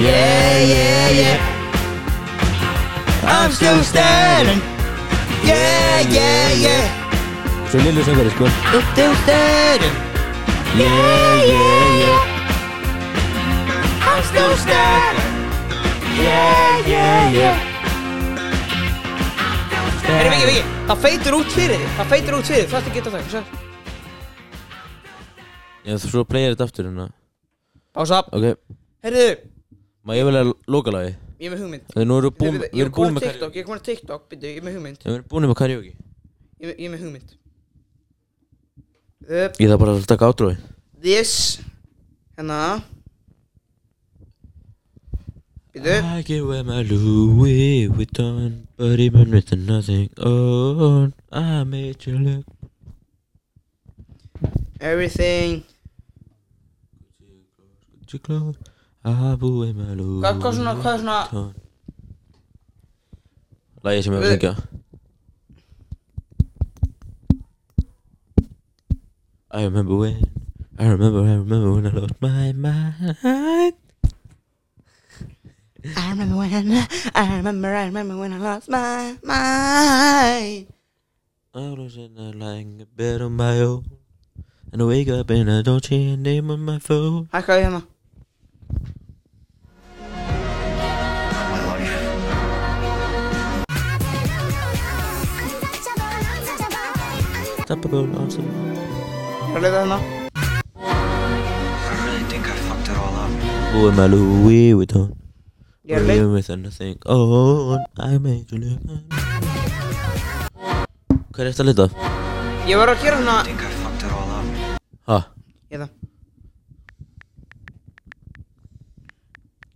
Yeah, 0.00 0.58
yeah, 0.72 1.08
yeah. 1.20 1.38
I'm 3.24 3.52
still 3.52 3.82
standing 3.84 4.60
Yeah, 5.46 6.00
yeah, 6.10 6.50
yeah. 6.66 6.84
Svo 7.70 7.78
lillu 7.82 8.02
söngari 8.04 8.30
sko. 8.30 8.44
Upp 8.78 8.98
um 9.04 9.14
stöðum 9.22 9.94
Yeah, 10.76 11.38
yeah, 11.50 11.98
yeah. 12.02 12.20
Upp 14.14 14.36
um 14.44 14.56
stöðum 14.64 15.26
Yeah, 16.22 16.88
yeah, 16.88 17.32
yeah. 17.38 17.56
Herri, 20.06 20.30
Viki, 20.30 20.46
Viki, 20.46 20.62
það 20.88 20.98
feitur 21.06 21.32
út 21.40 21.54
fyrir 21.54 21.78
þig 21.82 21.94
Það 21.98 22.10
feitur 22.14 22.38
út 22.38 22.50
fyrir 22.50 22.62
þig, 22.64 22.70
það 22.70 22.78
er 22.78 22.82
ekki 22.82 22.98
geta 22.98 23.10
það 23.14 23.22
Svo, 23.30 23.42
Já, 25.86 25.94
svo 26.02 26.22
playar 26.26 26.54
þetta 26.54 26.66
aftur 26.66 26.84
hérna 26.90 27.06
Pása 27.96 28.18
Ok, 28.28 28.44
Herriðu, 29.06 29.36
má 30.04 30.12
ég 30.18 30.26
vel 30.28 30.36
að 30.42 30.50
loka 30.72 30.92
lagi 30.92 31.14
ég 31.40 31.48
er 31.48 31.52
með 31.54 31.62
hugmynd. 31.64 31.86
Þegar 31.92 32.06
nú 32.08 32.16
Bíddu, 32.16 32.30
búin 32.40 32.54
Við 32.56 32.66
Ég 32.66 32.80
er 32.80 32.84
erum 32.86 32.94
búin 32.96 33.14
með 33.16 33.24
TikTok, 33.26 33.56
ég 33.56 33.62
er 33.62 33.66
komin 33.68 33.80
að 33.80 33.86
TikTok 33.88 34.22
Byrju, 34.30 34.48
ég 34.50 34.56
er 34.60 34.64
með 34.66 34.76
hugmynd. 34.78 35.00
Við 35.04 35.14
erum 35.14 35.26
búin 35.32 35.46
með 35.50 35.56
karaoke. 35.60 35.92
Ég 36.60 36.68
er- 36.70 36.76
ég 36.80 36.86
er 36.86 36.92
með 36.94 37.02
hugmynd. 37.06 37.34
Uh, 39.26 39.48
Ég 39.58 39.68
þarf 39.72 39.80
bara 39.82 39.92
að 39.96 40.06
taka 40.06 40.28
átrói 40.30 40.52
This 41.02 41.32
Hérna. 42.38 42.60
Byrju 45.74 45.96
I 46.16 46.22
get 46.22 46.44
with 46.46 46.64
my 46.66 46.82
Louis 46.82 47.88
Vuitton 47.88 48.66
But 48.76 49.00
even 49.00 49.30
with 49.30 49.52
nothing. 49.56 50.08
On 50.18 51.12
I 51.32 51.64
made 51.64 52.06
you 52.06 52.18
look 52.18 52.44
Everything 54.80 55.64
Hvað, 60.22 60.34
hvað 60.40 60.54
svona, 60.56 60.72
hvað 60.80 60.92
er 60.94 61.00
svona 61.02 61.18
Vuitton 61.30 61.54
Lagi 63.86 64.02
sem 64.02 64.12
ég 64.14 64.20
vil 64.20 64.26
Við- 64.26 64.34
syngja 64.40 64.54
I 69.56 69.62
remember 69.64 69.96
when 69.96 70.16
I 70.78 70.86
remember, 70.88 71.20
I 71.24 71.34
remember 71.40 71.72
when 71.72 71.86
I 71.86 71.90
lost 71.96 72.20
my 72.20 72.52
mind. 72.52 73.74
I 75.96 76.10
remember 76.10 76.36
when 76.36 76.52
I 77.14 77.36
remember, 77.36 77.74
I 77.74 77.84
remember 77.86 78.16
when 78.18 78.32
I 78.34 78.38
lost 78.38 78.68
my 78.68 79.16
mind. 79.22 80.66
I 81.54 81.70
was 81.72 81.96
in 81.96 82.18
a 82.18 82.32
lying 82.36 82.80
in 82.80 82.86
bed 82.94 83.22
on 83.22 83.32
my 83.32 83.60
own 83.60 83.84
And 84.72 84.82
I 84.82 84.84
wake 84.84 85.08
up 85.08 85.30
and 85.30 85.50
I 85.50 85.62
don't 85.62 85.82
see 85.82 86.10
a 86.12 86.16
name 86.18 86.50
on 86.50 86.60
my 86.60 86.78
phone. 86.78 87.28
Hækkaði 87.32 87.62
hérna 87.64 87.82
Tappable 97.66 98.06
answer 98.22 98.44
Ég 98.46 99.56
er 99.56 99.58
að 99.58 99.64
leita 99.64 99.78
hérna 99.80 99.98
Boo 103.72 103.80
with 103.88 103.96
my 103.98 104.06
Louis 104.06 104.70
Vuitton 104.78 105.08
Ég 105.82 105.98
er 105.98 106.06
leita 106.06 106.22
Living 106.22 106.36
with 106.36 106.50
nothing 106.62 106.96
on 107.10 107.82
I 107.98 108.18
made 108.22 108.46
you 108.54 108.62
look 108.62 108.78
Hvað 111.34 111.42
er 111.42 111.50
þetta 111.50 111.66
að 111.66 111.70
lita? 111.72 111.88
Ég 112.70 112.78
var 112.78 112.94
að 112.94 113.02
gera 113.02 113.18
hérna 113.18 113.36
Ha? 115.10 115.20
Hérna 115.74 115.90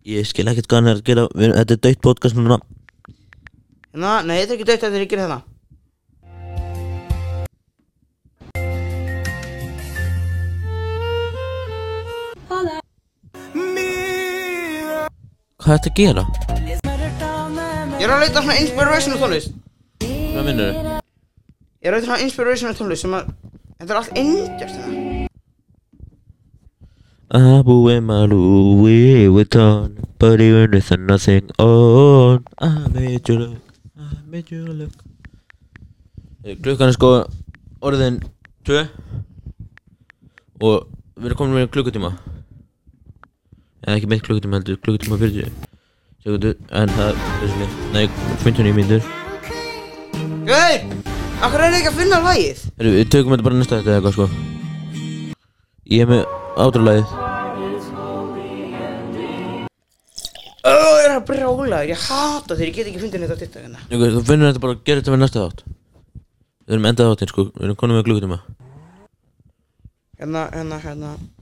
Ég 0.07 0.31
skil 0.31 0.47
ekkert 0.47 0.71
hvað 0.71 0.79
hann 0.79 0.95
er 0.95 1.03
að 1.03 1.07
gera 1.11 1.27
Þetta 1.35 1.75
er 1.75 1.87
döitt 1.91 2.05
podcast 2.07 2.39
núna 2.39 2.63
Hérna, 3.91 4.21
nei 4.23 4.37
þetta 4.45 4.55
er 4.55 4.61
ekki 4.61 4.71
dött 4.71 4.85
Þetta 4.87 4.95
er 4.95 5.11
ekki 5.11 5.19
hérna 5.27 5.43
Hvað 15.61 15.75
er 15.75 15.79
þetta 15.79 15.91
að 15.91 15.99
gera? 16.01 16.23
Ég 18.01 18.07
er 18.07 18.13
að 18.15 18.23
leita 18.25 18.41
svona 18.41 18.59
inspirational 18.63 19.21
tónlist. 19.21 19.53
Hvað 20.01 20.47
minnur 20.47 20.73
þau? 20.73 20.95
Ég 21.81 21.89
er 21.89 21.93
að 21.93 21.99
leita 21.99 22.09
svona 22.09 22.25
inspirational 22.25 22.79
tónlist 22.79 23.05
sem 23.05 23.17
að 23.19 23.33
Þetta 23.81 23.95
er 23.95 23.99
allt 23.99 24.17
indjast 24.21 24.77
hérna. 24.77 25.29
I 27.33 27.63
boo 27.65 27.85
with 27.87 28.03
my 28.05 28.27
Louis 28.29 29.29
Vuitton 29.33 29.95
But 30.19 30.41
even 30.41 30.73
with 30.73 30.91
nothing 30.99 31.49
on. 31.59 32.45
I 32.61 32.89
made 32.93 33.29
you 33.29 33.39
look 33.39 33.63
I 33.97 34.21
made 34.29 34.51
you 34.53 34.67
look 34.67 34.93
Klukkan 36.61 36.91
er 36.91 36.97
sko 36.97 37.13
orðin 37.81 38.21
2 38.69 38.83
Og 40.61 40.89
við 41.17 41.31
erum 41.31 41.41
komin 41.41 41.57
með 41.63 41.71
klukkutíma 41.73 42.13
Eða 43.81 43.97
ekki 43.97 44.09
með 44.13 44.23
klukkutíma 44.27 44.59
heldur 44.61 44.77
Klukkutíma 44.85 45.17
40 45.21 45.51
sekundur 46.25 46.55
En 46.77 46.93
það 46.97 47.09
er 47.09 47.17
basically 47.41 47.69
Nei, 47.95 48.05
59 48.45 48.75
mínútur. 48.77 49.03
Gauð! 50.51 50.83
Akkur 51.41 51.63
er 51.65 51.77
ekki 51.79 51.89
að 51.89 51.99
finna 52.03 52.19
lagið? 52.25 52.61
Heru, 52.77 52.93
Við 52.99 53.11
tökum 53.15 53.33
þetta 53.35 53.47
bara 53.49 53.59
næsta 53.61 53.79
þetta 53.81 53.91
eða 53.95 53.99
eitthvað 54.01 54.17
sko. 54.19 54.27
Ég 55.91 56.05
er 56.05 56.11
með 56.11 56.23
átrúlagið 56.61 57.17
Ó, 60.61 60.73
ég 60.77 61.07
er 61.07 61.15
að 61.17 61.25
brjála 61.31 61.79
Ég 61.89 62.03
hata 62.05 62.53
þegar 62.53 62.69
ég 62.69 62.77
get 62.77 62.91
ekki 62.91 63.01
fundið 63.01 63.25
þetta 63.25 63.37
á 63.37 63.41
TikTok 63.41 63.63
hérna. 63.65 63.81
Jökull, 63.89 64.13
Þú 64.19 64.23
finnur 64.29 64.51
þetta 64.51 64.63
bara 64.67 64.77
að 64.77 64.83
gera 64.91 65.01
þetta 65.01 65.15
með 65.15 65.23
næsta 65.25 65.45
þátt. 65.47 65.63
Við 66.69 66.77
erum 66.77 66.89
endað 66.91 67.09
þáttinn 67.15 67.31
sko. 67.33 67.45
Við 67.57 67.65
erum 67.67 67.79
konum 67.81 67.97
með 67.97 68.05
klukkutíma. 68.11 68.39
Hérna, 70.21 70.43
hérna, 70.53 70.77
hérna. 70.85 71.11
In 71.17 71.40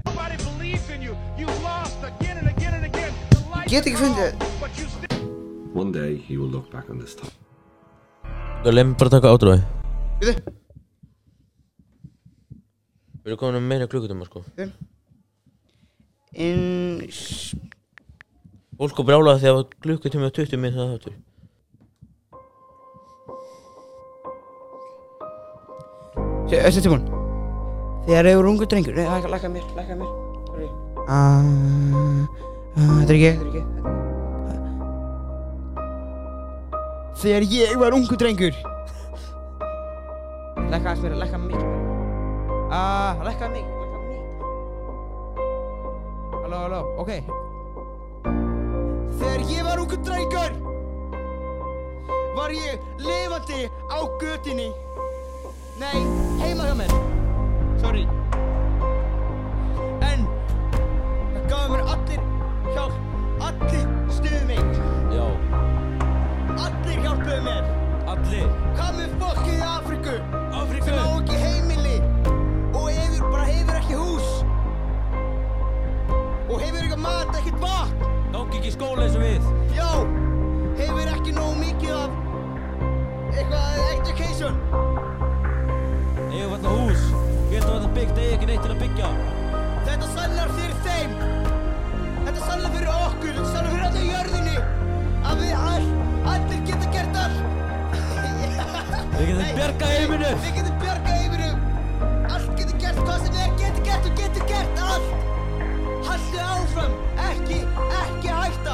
Nobody 0.08 0.38
believes 0.44 0.90
in 0.90 1.02
you. 1.02 1.16
You've 1.38 1.64
lost 1.64 2.04
again 2.04 2.38
and 2.42 2.48
again 2.50 2.74
and 2.74 2.86
again. 2.86 3.14
The 3.30 3.40
light 3.54 3.70
Get 3.70 3.86
ekki 3.86 3.98
fundið 4.02 4.32
but 4.34 4.34
you 4.34 4.40
still 4.40 4.53
One 5.74 5.92
day 5.92 6.18
he 6.18 6.38
will 6.38 6.50
look 6.50 6.70
back 6.72 6.90
on 6.90 7.00
this 7.00 7.16
time. 7.16 7.34
Mér 8.64 8.94
bara 8.96 9.10
að 9.10 9.16
taka 9.18 9.32
átrúlagið 9.34 9.64
Við 10.22 10.38
Við 13.24 13.32
erum 13.32 13.40
komin 13.42 13.58
með 13.58 13.66
meira 13.72 13.88
klukkutíma 13.92 14.28
sko. 14.28 14.44
In 16.34 16.62
Fólk 18.80 19.02
og 19.02 19.08
brjálaði 19.10 19.44
þegar 19.44 19.68
klukkutíma 19.84 20.30
og 20.30 20.36
20 20.38 20.62
minn 20.62 20.78
það 20.78 20.94
þáttur 20.94 21.16
Þessi 26.54 26.86
tímon 26.86 27.04
Þegar 28.04 28.28
ég 28.28 28.38
er 28.38 28.48
ungu 28.50 28.66
drengur. 28.68 28.96
Nei, 28.98 29.08
lækka, 29.08 29.30
lækka 29.32 29.50
mér, 29.50 29.68
lækka 29.78 29.96
mér. 29.96 30.10
Sorry. 30.50 30.68
Ah, 31.08 31.40
ah, 32.76 33.00
Þetta 33.00 33.14
er 33.14 33.16
ekki, 33.16 33.30
þetta 33.32 33.46
er 33.46 33.48
ekki 33.48 33.62
þetta 33.62 33.62
er 33.62 33.62
ekki. 33.62 34.23
Þegar 37.22 37.44
ég 37.54 37.76
var 37.80 37.94
ungu 37.96 38.16
drengur. 38.20 38.56
Lækka 40.74 40.90
aðeins 40.90 41.04
mér, 41.06 41.14
lækka 41.22 41.38
mikið 41.38 41.70
Ah, 42.74 43.20
lækka 43.28 43.48
mikið, 43.54 43.76
lækka 43.82 43.98
mikið. 44.08 44.26
Halló, 46.42 46.58
halló, 46.64 46.80
ok. 47.04 47.12
Þegar 49.20 49.42
ég 49.52 49.62
var 49.68 49.78
ungu 49.84 49.98
drengur 50.08 50.52
Var 52.34 52.50
ég 52.58 52.76
lifandi 53.06 53.60
á 53.94 54.00
götinni 54.22 54.70
Nei, 55.80 56.00
heima 56.42 56.64
hjá 56.70 56.76
mér. 56.78 56.92
Sorry. 57.82 58.04
En 60.10 60.20
Það 61.34 61.44
gafu 61.50 61.70
mér 61.76 61.84
allir 61.94 62.22
hjálp 62.74 62.96
Allir 63.48 63.86
stuðu 64.18 64.44
mig 64.50 64.73
Allir 66.62 67.00
hjálpuðu 67.02 67.40
mér. 67.48 67.70
Allir? 68.14 68.50
Hvað 68.78 68.98
með 69.00 69.14
fokkið 69.22 69.54
í 69.54 69.62
Afríku? 69.68 70.16
Afríku? 70.62 70.86
Sem 70.90 71.00
á 71.00 71.08
ekki 71.18 71.40
heimili. 71.42 71.96
Og 72.74 72.90
hefur, 72.90 73.30
bara 73.32 73.46
hefur 73.48 73.80
ekki 73.80 74.02
hús. 74.02 74.30
Og 76.50 76.58
hefur 76.62 76.82
ekki 76.84 77.00
mat, 77.02 77.34
ekkert 77.40 77.64
vatn. 77.64 78.12
Gangi 78.34 78.60
ekki 78.60 78.76
skóla 78.76 79.08
eins 79.08 79.18
og 79.18 79.24
við. 79.24 79.50
Já 79.78 79.90
Hefur 80.78 81.10
ekki 81.16 81.34
nógu 81.36 81.58
mikið 81.62 81.92
af 81.96 82.22
Eitthvað 83.34 83.78
education. 83.94 84.58
Við 86.30 86.44
alltaf 86.48 86.74
hús? 86.78 87.04
Getum 87.50 87.70
við 87.70 87.74
alltaf 87.74 87.94
byggt, 87.98 88.20
eigi 88.22 88.36
ekki 88.38 88.50
neitt 88.50 88.66
til 88.66 88.74
að 88.74 88.82
byggja. 88.84 89.10
Þetta 89.88 90.10
sannar 90.14 90.54
fyrir 90.58 90.78
þeim. 90.86 91.16
Þetta 92.24 92.42
sannar 92.46 92.76
fyrir 92.76 92.92
okkur 92.94 93.33
Við 99.24 99.30
getum 99.40 99.56
bjargað 99.58 99.92
heiminum. 99.98 100.40
Við 100.44 100.56
getum 100.58 100.80
bjargað 100.82 101.14
heiminum 101.20 101.58
Allt 102.34 102.50
getur 102.60 102.78
gert, 102.82 102.98
hvað 103.08 103.22
sem 103.24 103.38
er. 103.44 103.54
Getur 103.62 103.86
gert 103.88 104.08
og 104.10 104.18
getur 104.20 104.48
gert 104.50 104.82
allt. 104.84 105.10
Haltu 106.08 106.40
áfram, 106.44 106.96
ekki, 107.30 107.60
ekki 108.02 108.34
hætta. 108.36 108.74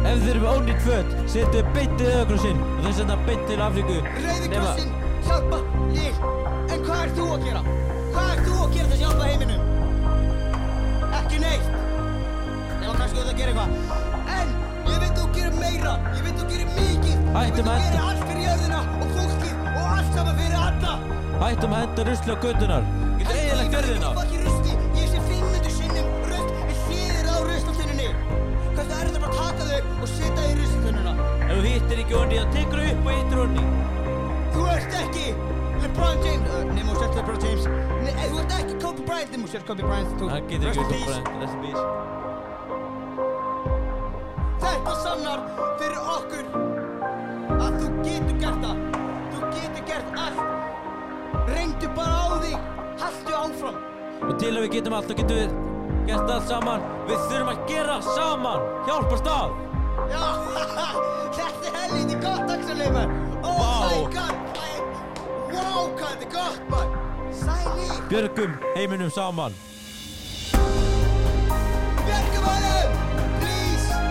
Ef 0.00 0.22
þið 0.22 0.30
eru 0.32 0.40
með 0.40 0.50
ónýtt 0.56 0.80
föt 0.86 1.10
Settu 1.28 1.58
þið 1.58 1.66
beint 1.74 1.98
til 2.00 2.06
Rauðakrossinn 2.08 2.60
Og 2.64 2.78
þeir 2.86 2.94
senda 2.96 3.16
beint 3.26 3.42
til 3.50 3.58
Afríku. 3.60 3.96
Rauði 4.24 4.48
Nema- 4.48 4.62
krossin, 4.70 4.94
hjálpa, 5.26 5.58
ég 5.92 6.22
En 6.72 6.86
hvað 6.86 7.02
ert 7.04 7.14
þú 7.18 7.26
að 7.34 7.44
gera? 7.44 7.60
Hvað 8.14 8.30
ert 8.32 8.42
þú 8.46 8.54
að 8.64 8.72
gera 8.78 8.88
til 8.88 8.96
að 8.96 9.02
hjálpa 9.04 9.24
heiminum? 9.28 9.60
Ekki 11.20 11.42
neitt. 11.44 11.68
Eða 12.80 12.94
kannski 12.96 13.18
þú 13.18 13.22
ert 13.26 13.32
að 13.34 13.38
gera 13.42 13.50
eitthvað. 13.52 13.70
En 14.38 14.48
ég 14.88 14.98
veit 15.04 15.14
þú 15.20 15.24
gerir 15.36 15.54
meira. 15.60 15.92
Ég 16.16 16.22
veit 16.24 16.36
þú 16.40 16.44
gerir 16.54 16.68
mikið. 16.78 17.16
Ég 17.20 17.36
veit 17.36 17.52
þú 17.52 17.60
að 17.60 17.68
gerir 17.68 17.84
henda- 17.84 18.06
allt 18.08 18.22
fyrir 18.30 18.44
jörðina 18.48 18.80
Og 19.00 19.06
fólkið 19.14 19.39
og 20.10 20.16
saman 20.18 20.34
fyrir 20.42 20.58
alla. 20.58 20.92
Hættum 21.40 21.72
að 21.72 21.80
henda 21.86 22.02
rusli 22.10 22.34
á 22.34 22.38
göttunar 22.44 22.82
Getur 23.20 23.36
eiginlega 23.36 23.70
gjörðina 23.72 24.08
Fokki 24.16 24.40
rusti, 24.44 24.72
ég 24.98 25.06
sé 25.08 25.20
500 25.28 25.70
sinnum 25.72 26.08
röst 26.28 26.50
Við 26.68 26.80
hliðir 26.88 27.28
á 27.30 27.36
ruslatunninni 27.46 28.08
Hversu 28.74 28.92
er 28.92 29.06
þetta 29.06 29.22
bara 29.22 29.30
að 29.30 29.38
taka 29.40 29.62
þau 29.70 29.80
og 30.04 30.10
setja 30.10 30.42
í 30.50 30.58
ruslatununa 30.58 31.14
Ef 31.46 31.54
þú 31.54 31.62
hittir 31.64 32.02
ekki 32.04 32.18
onni 32.20 32.42
þá 32.42 32.52
tekur 32.58 32.82
þú 32.82 32.90
upp 32.90 33.08
og 33.08 33.16
hittir 33.16 33.42
onni 33.46 33.64
Þú 34.50 34.66
ert 34.74 34.98
ekki 35.00 35.26
LeBron 35.80 36.18
James. 36.26 36.44
Uh, 36.52 36.74
Nemo 36.76 36.92
sért 37.00 37.14
LeBron 37.16 37.40
James. 37.40 37.64
Nei, 38.04 38.12
eh, 38.12 38.26
þú 38.28 38.36
ert 38.42 38.52
ekki 38.58 38.74
Kobe 38.82 39.06
Bryant 39.08 39.30
Nemo 39.32 39.46
sért 39.48 39.64
Kobe 39.70 39.82
Bryant 39.86 40.12
Það 40.20 40.50
getur 40.50 40.68
ekki 40.74 40.84
peace. 40.90 41.16
á 41.16 41.40
Rest 41.40 41.56
in 41.56 41.60
peace. 41.64 41.84
Þetta 44.60 44.92
sannar 45.04 45.40
fyrir 45.80 46.02
okkur 46.18 46.44
að 47.56 47.80
þú 47.80 47.88
getur 48.04 48.36
gert 48.44 48.60
það 48.66 48.79
allt. 50.18 51.48
Reyndu 51.50 51.88
bara 51.96 52.18
á 52.20 52.28
þig 52.42 52.56
Haltu 53.00 53.32
áfram. 53.32 53.80
Og 54.28 54.36
til 54.38 54.52
að 54.52 54.62
við 54.66 54.72
getum 54.76 54.94
allt, 54.98 55.08
þá 55.08 55.16
getum 55.22 55.38
við 55.40 55.50
gert 56.10 56.30
allt 56.34 56.48
saman. 56.50 56.86
Við 57.08 57.26
þurfum 57.30 57.52
að 57.54 57.66
gera 57.70 57.98
saman. 58.12 58.70
Hjálpast 58.88 59.30
að 59.30 59.58
Já, 60.10 60.26
þetta 61.36 61.68
er 61.68 61.74
helviti 61.76 62.16
gott 62.22 62.50
Axel 62.50 62.80
Oh 63.42 63.58
my 63.84 64.00
god. 64.14 64.34
Wow, 65.50 65.90
hvað 65.98 66.10
þetta 66.10 66.26
er 66.26 66.32
gott 66.34 66.70
maður. 66.72 66.98
Sæli 67.40 67.86
Björgum 68.10 68.56
heiminum 68.74 69.10
saman. 69.14 69.56
Björgum 72.04 72.46
honum 72.50 73.00
Please. 73.40 74.02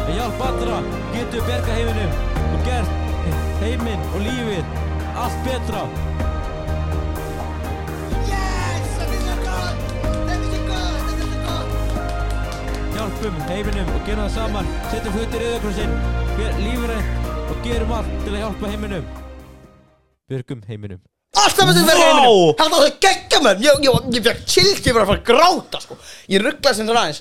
Með 0.00 0.12
hjálp 0.18 0.44
allra 0.50 0.82
getum 1.14 1.38
við 1.38 1.48
bjarga 1.48 1.80
heiminum 1.80 2.20
Og 2.50 2.68
gert 2.68 3.03
heiminn 3.64 4.02
og 4.12 4.20
lífið 4.24 4.64
allt 5.18 5.38
betra. 5.46 5.82
Yes, 8.28 8.90
þetta 8.98 9.14
er 9.14 9.22
svo 9.24 9.36
gott 9.44 9.80
Þetta 9.94 10.34
er 10.34 10.44
svo 10.44 10.60
gott, 10.68 11.04
þetta 11.08 11.22
er 11.22 11.28
svo 11.30 11.40
gott 11.46 11.70
Hjálpum 12.98 13.40
heiminum 13.48 13.88
og 13.94 14.00
gerum 14.08 14.24
það 14.26 14.34
saman. 14.36 14.70
Setjum 14.92 15.16
hlutir 15.18 15.40
í 15.44 15.48
auðvakrossinn 15.52 15.94
Lífrænt 16.64 17.32
og 17.44 17.58
gerum 17.64 17.92
allt 17.94 18.14
til 18.24 18.32
að 18.32 18.40
hjálpa 18.42 18.70
heiminum. 18.72 19.04
Björgum 20.30 20.62
heiminum. 20.68 21.00
Allt 21.34 21.56
saman 21.58 21.76
þetta 21.76 21.88
verður 21.90 22.06
heiminum. 22.08 22.52
Þetta 22.58 22.68
var 22.72 22.84
það 22.84 23.00
geggja 23.06 23.40
menn 23.44 23.64
Ég, 23.64 23.80
ég, 23.84 24.06
ég 24.16 24.26
fekk 24.28 24.44
chillt, 24.48 24.84
ég 24.88 24.96
var 24.96 25.04
að 25.04 25.10
fara 25.12 25.20
að 25.20 25.26
gráta 25.30 25.82
sko. 25.84 25.98
Ég 26.32 26.44
rugglaði 26.44 26.78
sem 26.78 26.88
það 26.88 27.00
aðeins. 27.02 27.20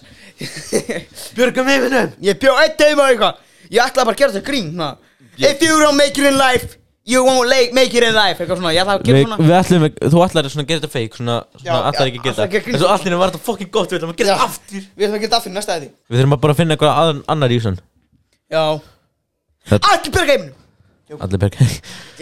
Björgum 1.38 1.72
heiminum. 1.72 2.14
Ég 2.26 2.40
bjó 2.42 2.54
eitt 2.62 2.84
heima 2.88 3.10
eitthvað. 3.12 3.42
Ég 3.70 3.84
ætlaði 3.84 4.08
bara 4.08 4.16
að 4.16 4.22
gera 4.24 4.36
þetta 4.36 4.50
grín 4.50 4.72
na. 4.80 4.90
If 5.38 5.62
you 5.62 5.80
don't 5.82 5.98
make 5.98 6.18
it 6.18 6.26
in 6.30 6.38
life 6.38 6.78
You 7.06 7.20
won't 7.26 7.50
make 7.76 7.92
it 7.94 8.04
in 8.08 8.14
life. 8.16 8.40
Eitthvað 8.40 8.60
svona, 8.62 8.70
ég 8.72 8.80
ætlaði 8.80 9.02
að 9.02 9.08
gera 9.08 9.18
Við, 9.18 9.24
svona. 9.28 9.38
við 9.44 9.56
ætlum, 9.58 9.86
þú 10.14 10.20
ætlar 10.24 10.46
að 10.48 10.54
gera 10.70 10.80
þetta 10.80 10.92
fake 10.94 11.18
Svona, 11.20 11.34
svona 11.60 11.66
Já, 11.68 11.74
ætlar 11.90 12.06
já, 12.08 12.12
ekki 12.12 12.20
að 12.20 12.24
gera 12.24 12.34
ætlar 12.34 12.46
ekki 12.48 12.56
að 12.56 12.62
þetta 12.62 12.64
grína. 12.64 12.78
En 12.78 12.80
svo 12.80 12.92
allir 12.94 13.18
var 13.20 13.32
þetta 13.34 13.42
fucking 13.48 13.72
gott 13.76 13.90
Við 13.92 13.98
ætlum 14.00 14.14
að 14.14 14.20
gera 14.22 14.30
þetta 14.38 14.46
aftur. 14.48 14.86
Við 14.96 15.04
ætlum 15.04 15.18
að 15.18 15.24
gera 15.24 15.28
þetta 15.28 15.40
aftur 15.42 15.54
næsta 15.58 15.76
æði 15.76 15.90
Við 16.14 16.22
þurfum 16.22 16.36
að 16.38 16.42
bara 16.46 16.56
finna 16.62 16.78
eitthvað 16.78 17.02
að, 17.04 17.22
annar 17.36 17.52
í 17.52 17.58
þessan 17.60 17.78
Já. 18.54 18.64
Það- 19.68 19.90
Allir 19.92 20.16
björg 20.16 20.32
heiminum 20.34 21.22
Allir 21.28 21.42
berg 21.44 21.60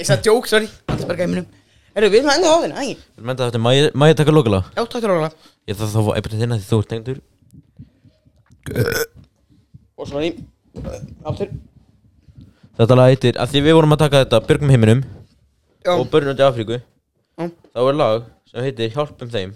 Ég 0.02 0.06
sagði 0.10 0.32
joke, 0.32 0.50
sorry. 0.50 0.68
Allir 0.90 1.06
björg 1.12 1.22
heiminum 1.28 1.46
Herru, 1.94 2.08
við 2.10 2.22
erum 2.24 2.32
enda 2.34 2.48
á 2.50 2.58
þinn, 2.64 2.76
ægi. 2.82 2.94
Við 3.20 3.26
menta 3.30 3.46
þetta, 3.52 3.60
má 3.62 3.70
ég- 3.76 3.94
má 4.00 4.08
ég 4.10 4.16
taka 4.18 4.32
lokala? 4.34 4.64
Já, 4.74 4.82
takk 4.88 5.04
fyrir 5.04 5.18
okkur 5.22 5.34
Ég 5.70 5.76
þarf 5.78 5.92
þá 5.92 6.00
að 6.02 6.06
fá 6.08 6.12
einhvern 6.18 6.42
þinn 6.42 6.54
að 6.56 6.62
því 6.62 6.68
þú 6.72 6.78
ert 6.82 6.90
tengdur. 6.96 7.18
Og 10.00 10.08
sorry. 10.08 10.30
Aftur 11.28 11.52
Þetta 12.82 12.96
lag 12.98 13.12
heitir, 13.12 13.38
að 13.38 13.52
því 13.52 13.60
við 13.62 13.76
vorum 13.78 13.94
að 13.94 14.00
taka 14.02 14.24
þetta 14.24 14.38
Björgum 14.48 14.72
heiminum 14.74 15.02
Já. 15.86 15.92
Og 15.94 16.08
börnum 16.10 16.38
til 16.38 16.46
Afríku 16.48 16.78
Já. 16.82 17.44
Þá 17.46 17.82
er 17.82 17.98
lag 18.00 18.24
sem 18.50 18.66
heitir 18.66 18.94
Hjálpum 18.96 19.30
þeim 19.30 19.52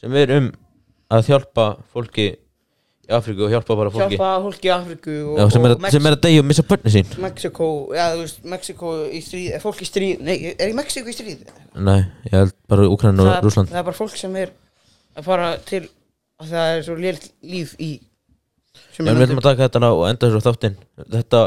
Sem 0.00 0.16
er 0.16 0.32
um 0.38 0.46
að 1.12 1.28
hjálpa 1.28 1.66
fólki 1.92 2.26
í 2.30 3.12
Afríku 3.12 3.44
og 3.44 3.52
hjálpa 3.52 3.76
bara 3.76 3.92
fólki 3.92 4.16
Hjálpa 4.16 4.30
fólki 4.46 4.70
í 4.70 4.72
Afríku 4.72 5.18
og, 5.26 5.36
Já, 5.42 5.44
sem, 5.52 5.68
er 5.68 5.76
og 5.76 5.84
að, 5.84 5.92
sem 5.92 6.08
er 6.08 6.16
að 6.16 6.24
deyja 6.24 6.40
og 6.40 6.48
missa 6.48 6.64
börni 6.70 6.94
sín 6.94 7.14
Mexiko, 7.20 7.70
já 7.98 8.04
þú 8.14 8.24
veist, 8.24 8.42
Mexiko 8.54 8.96
í 9.04 9.22
stríð, 9.26 9.46
er 9.58 9.64
fólk 9.64 9.84
í 9.84 9.88
stríð, 9.88 10.24
nei, 10.24 10.36
er 10.54 10.72
í 10.72 10.76
Mexiko 10.78 11.12
í 11.12 11.16
stríð? 11.16 11.46
Nei, 11.76 11.98
ég 12.30 12.36
held 12.38 12.54
bara 12.70 12.88
Úkræn 12.88 13.20
og 13.20 13.28
það, 13.28 13.40
Rússland 13.44 13.72
það 13.72 13.82
er 13.82 13.88
bara 13.90 14.00
fólk 14.00 14.16
sem 14.20 14.36
er 14.40 14.54
að 15.18 15.26
fara 15.26 15.50
til, 15.68 15.82
að 16.40 16.54
það 16.54 16.76
er 16.76 16.86
svo 16.86 16.96
lélt 17.00 17.32
líf 17.44 17.74
í 17.76 17.90
Já, 19.00 19.02
en 19.04 19.16
við 19.16 19.26
ætlum 19.26 19.40
að 19.42 19.48
taka 19.50 19.66
þetta 19.66 19.82
ná 19.82 19.90
og 19.90 20.04
enda 20.06 20.28
þessu 20.28 20.44
þáttinn 20.44 20.76
Þetta 21.00 21.40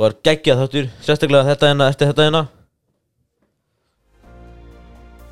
var 0.00 0.14
geggjað 0.26 0.62
þáttur 0.62 0.88
Sérstaklega 1.04 1.48
þetta 1.48 1.70
hérna, 1.70 1.88
eftir 1.92 2.10
þetta 2.10 2.26
hérna. 2.28 2.42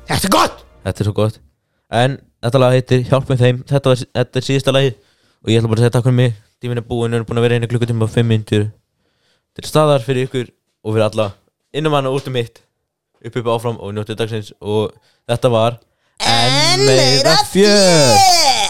Þetta 0.09 0.27
er 0.27 0.33
gott! 0.35 0.63
Þetta 0.83 1.03
er 1.03 1.07
svo 1.07 1.15
gott. 1.17 1.39
En 1.93 2.17
þetta 2.43 2.61
lag 2.61 2.75
heitir 2.75 3.05
Hjálpum 3.07 3.39
þeim. 3.39 3.61
Þetta, 3.69 3.93
var, 3.93 4.03
þetta 4.19 4.39
er 4.39 4.47
síðasta 4.47 4.75
lagið. 4.75 4.97
Og 5.43 5.51
ég 5.51 5.59
ætla 5.59 5.71
bara 5.71 5.81
að 5.81 5.85
segja 5.85 5.95
takk 5.95 6.07
fyrir 6.07 6.19
mig. 6.19 6.35
Tíminn 6.63 6.79
er 6.79 6.87
búinn, 6.87 7.11
við 7.11 7.19
erum 7.19 7.29
búin 7.29 7.41
að 7.41 7.47
vera 7.47 7.59
einu 7.59 7.69
klukkutíma 7.71 8.05
og 8.07 8.11
fimm 8.11 8.29
minntur 8.31 8.69
Til 9.53 9.65
staðar 9.67 10.03
fyrir 10.05 10.29
ykkur 10.29 10.47
og 10.47 10.95
fyrir 10.95 11.07
alla. 11.09 11.27
Innum 11.75 11.95
hann 11.97 12.07
og 12.09 12.19
út 12.19 12.29
um 12.31 12.37
mitt. 12.37 12.63
Upp 13.23 13.39
upp 13.39 13.49
áfram 13.55 13.79
og 13.79 13.93
njótið 13.95 14.19
dagsins. 14.23 14.53
Og 14.61 14.95
þetta 15.29 15.51
var 15.53 15.79
En 16.23 16.85
meira 16.87 17.35
fjör 17.51 18.62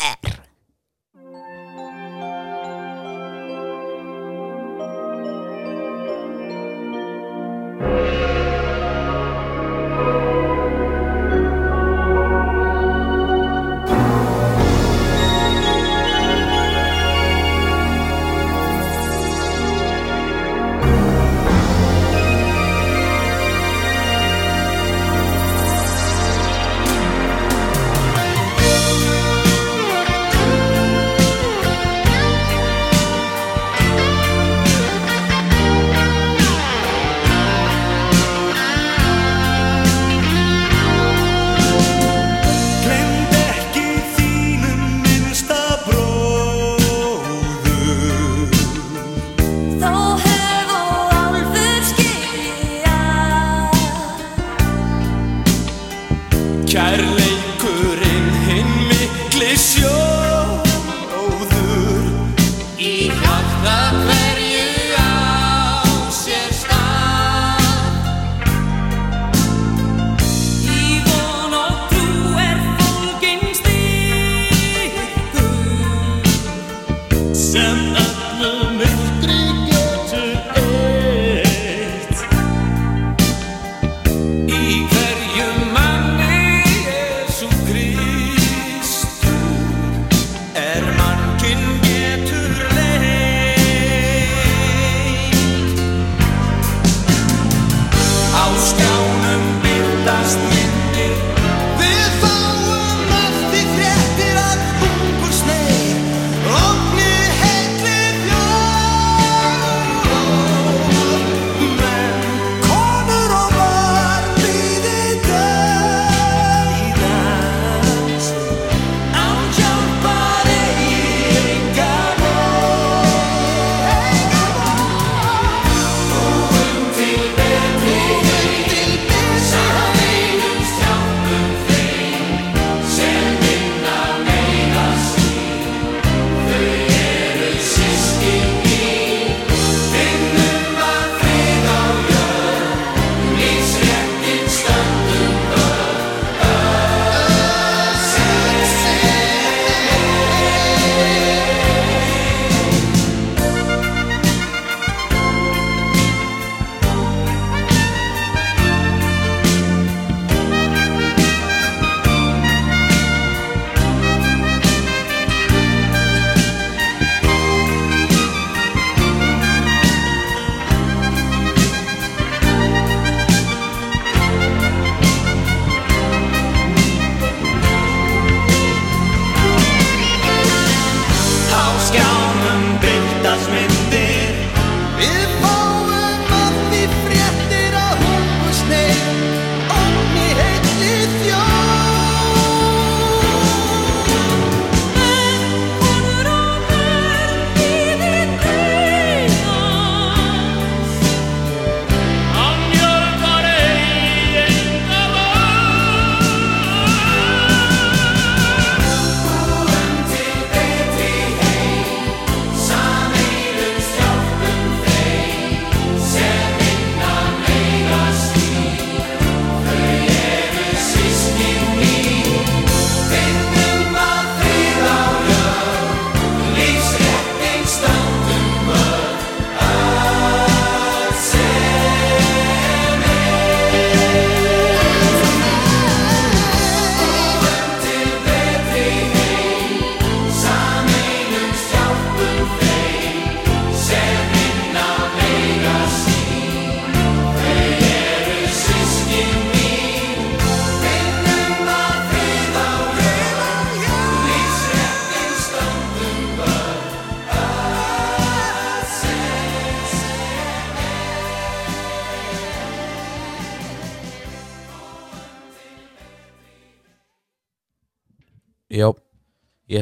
touch 183.35 183.49
me. 183.49 183.72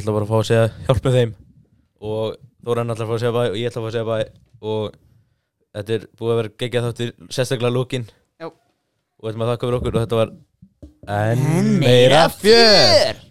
Ég 0.01 0.07
ætla 0.07 0.15
bara 0.17 0.25
að 0.25 0.31
fá 0.31 0.37
að 0.39 0.47
segja 0.49 0.67
hjálp 0.87 1.03
með 1.05 1.17
þeim 1.19 1.33
og 2.01 2.39
Þóran 2.61 2.93
ætla 2.93 3.05
að 3.05 3.09
fá 3.09 3.15
að 3.15 3.21
segja 3.21 3.33
bæ 3.35 3.41
og 3.43 3.57
ég 3.57 3.69
ætla 3.69 3.81
að 3.81 3.85
fá 3.85 3.89
að 3.89 3.95
segja 3.95 4.09
bæ 4.09 4.17
og 4.71 4.95
þetta 5.77 5.95
er 5.95 6.07
búið 6.17 6.31
að 6.33 6.39
vera 6.41 6.53
geggjað 6.63 6.87
þáttir 6.87 7.11
sérstaklega 7.37 7.75
lúkin 7.75 8.07
Já. 8.41 8.47
og 8.49 9.27
þetta 9.27 9.41
maður 9.41 9.53
þakka 9.53 9.67
fyrir 9.67 9.79
okkur 9.79 9.97
og 9.97 10.05
þetta 10.05 10.21
var 10.21 10.33
enn 11.21 11.69
meira 11.81 12.23
fjör. 12.33 13.21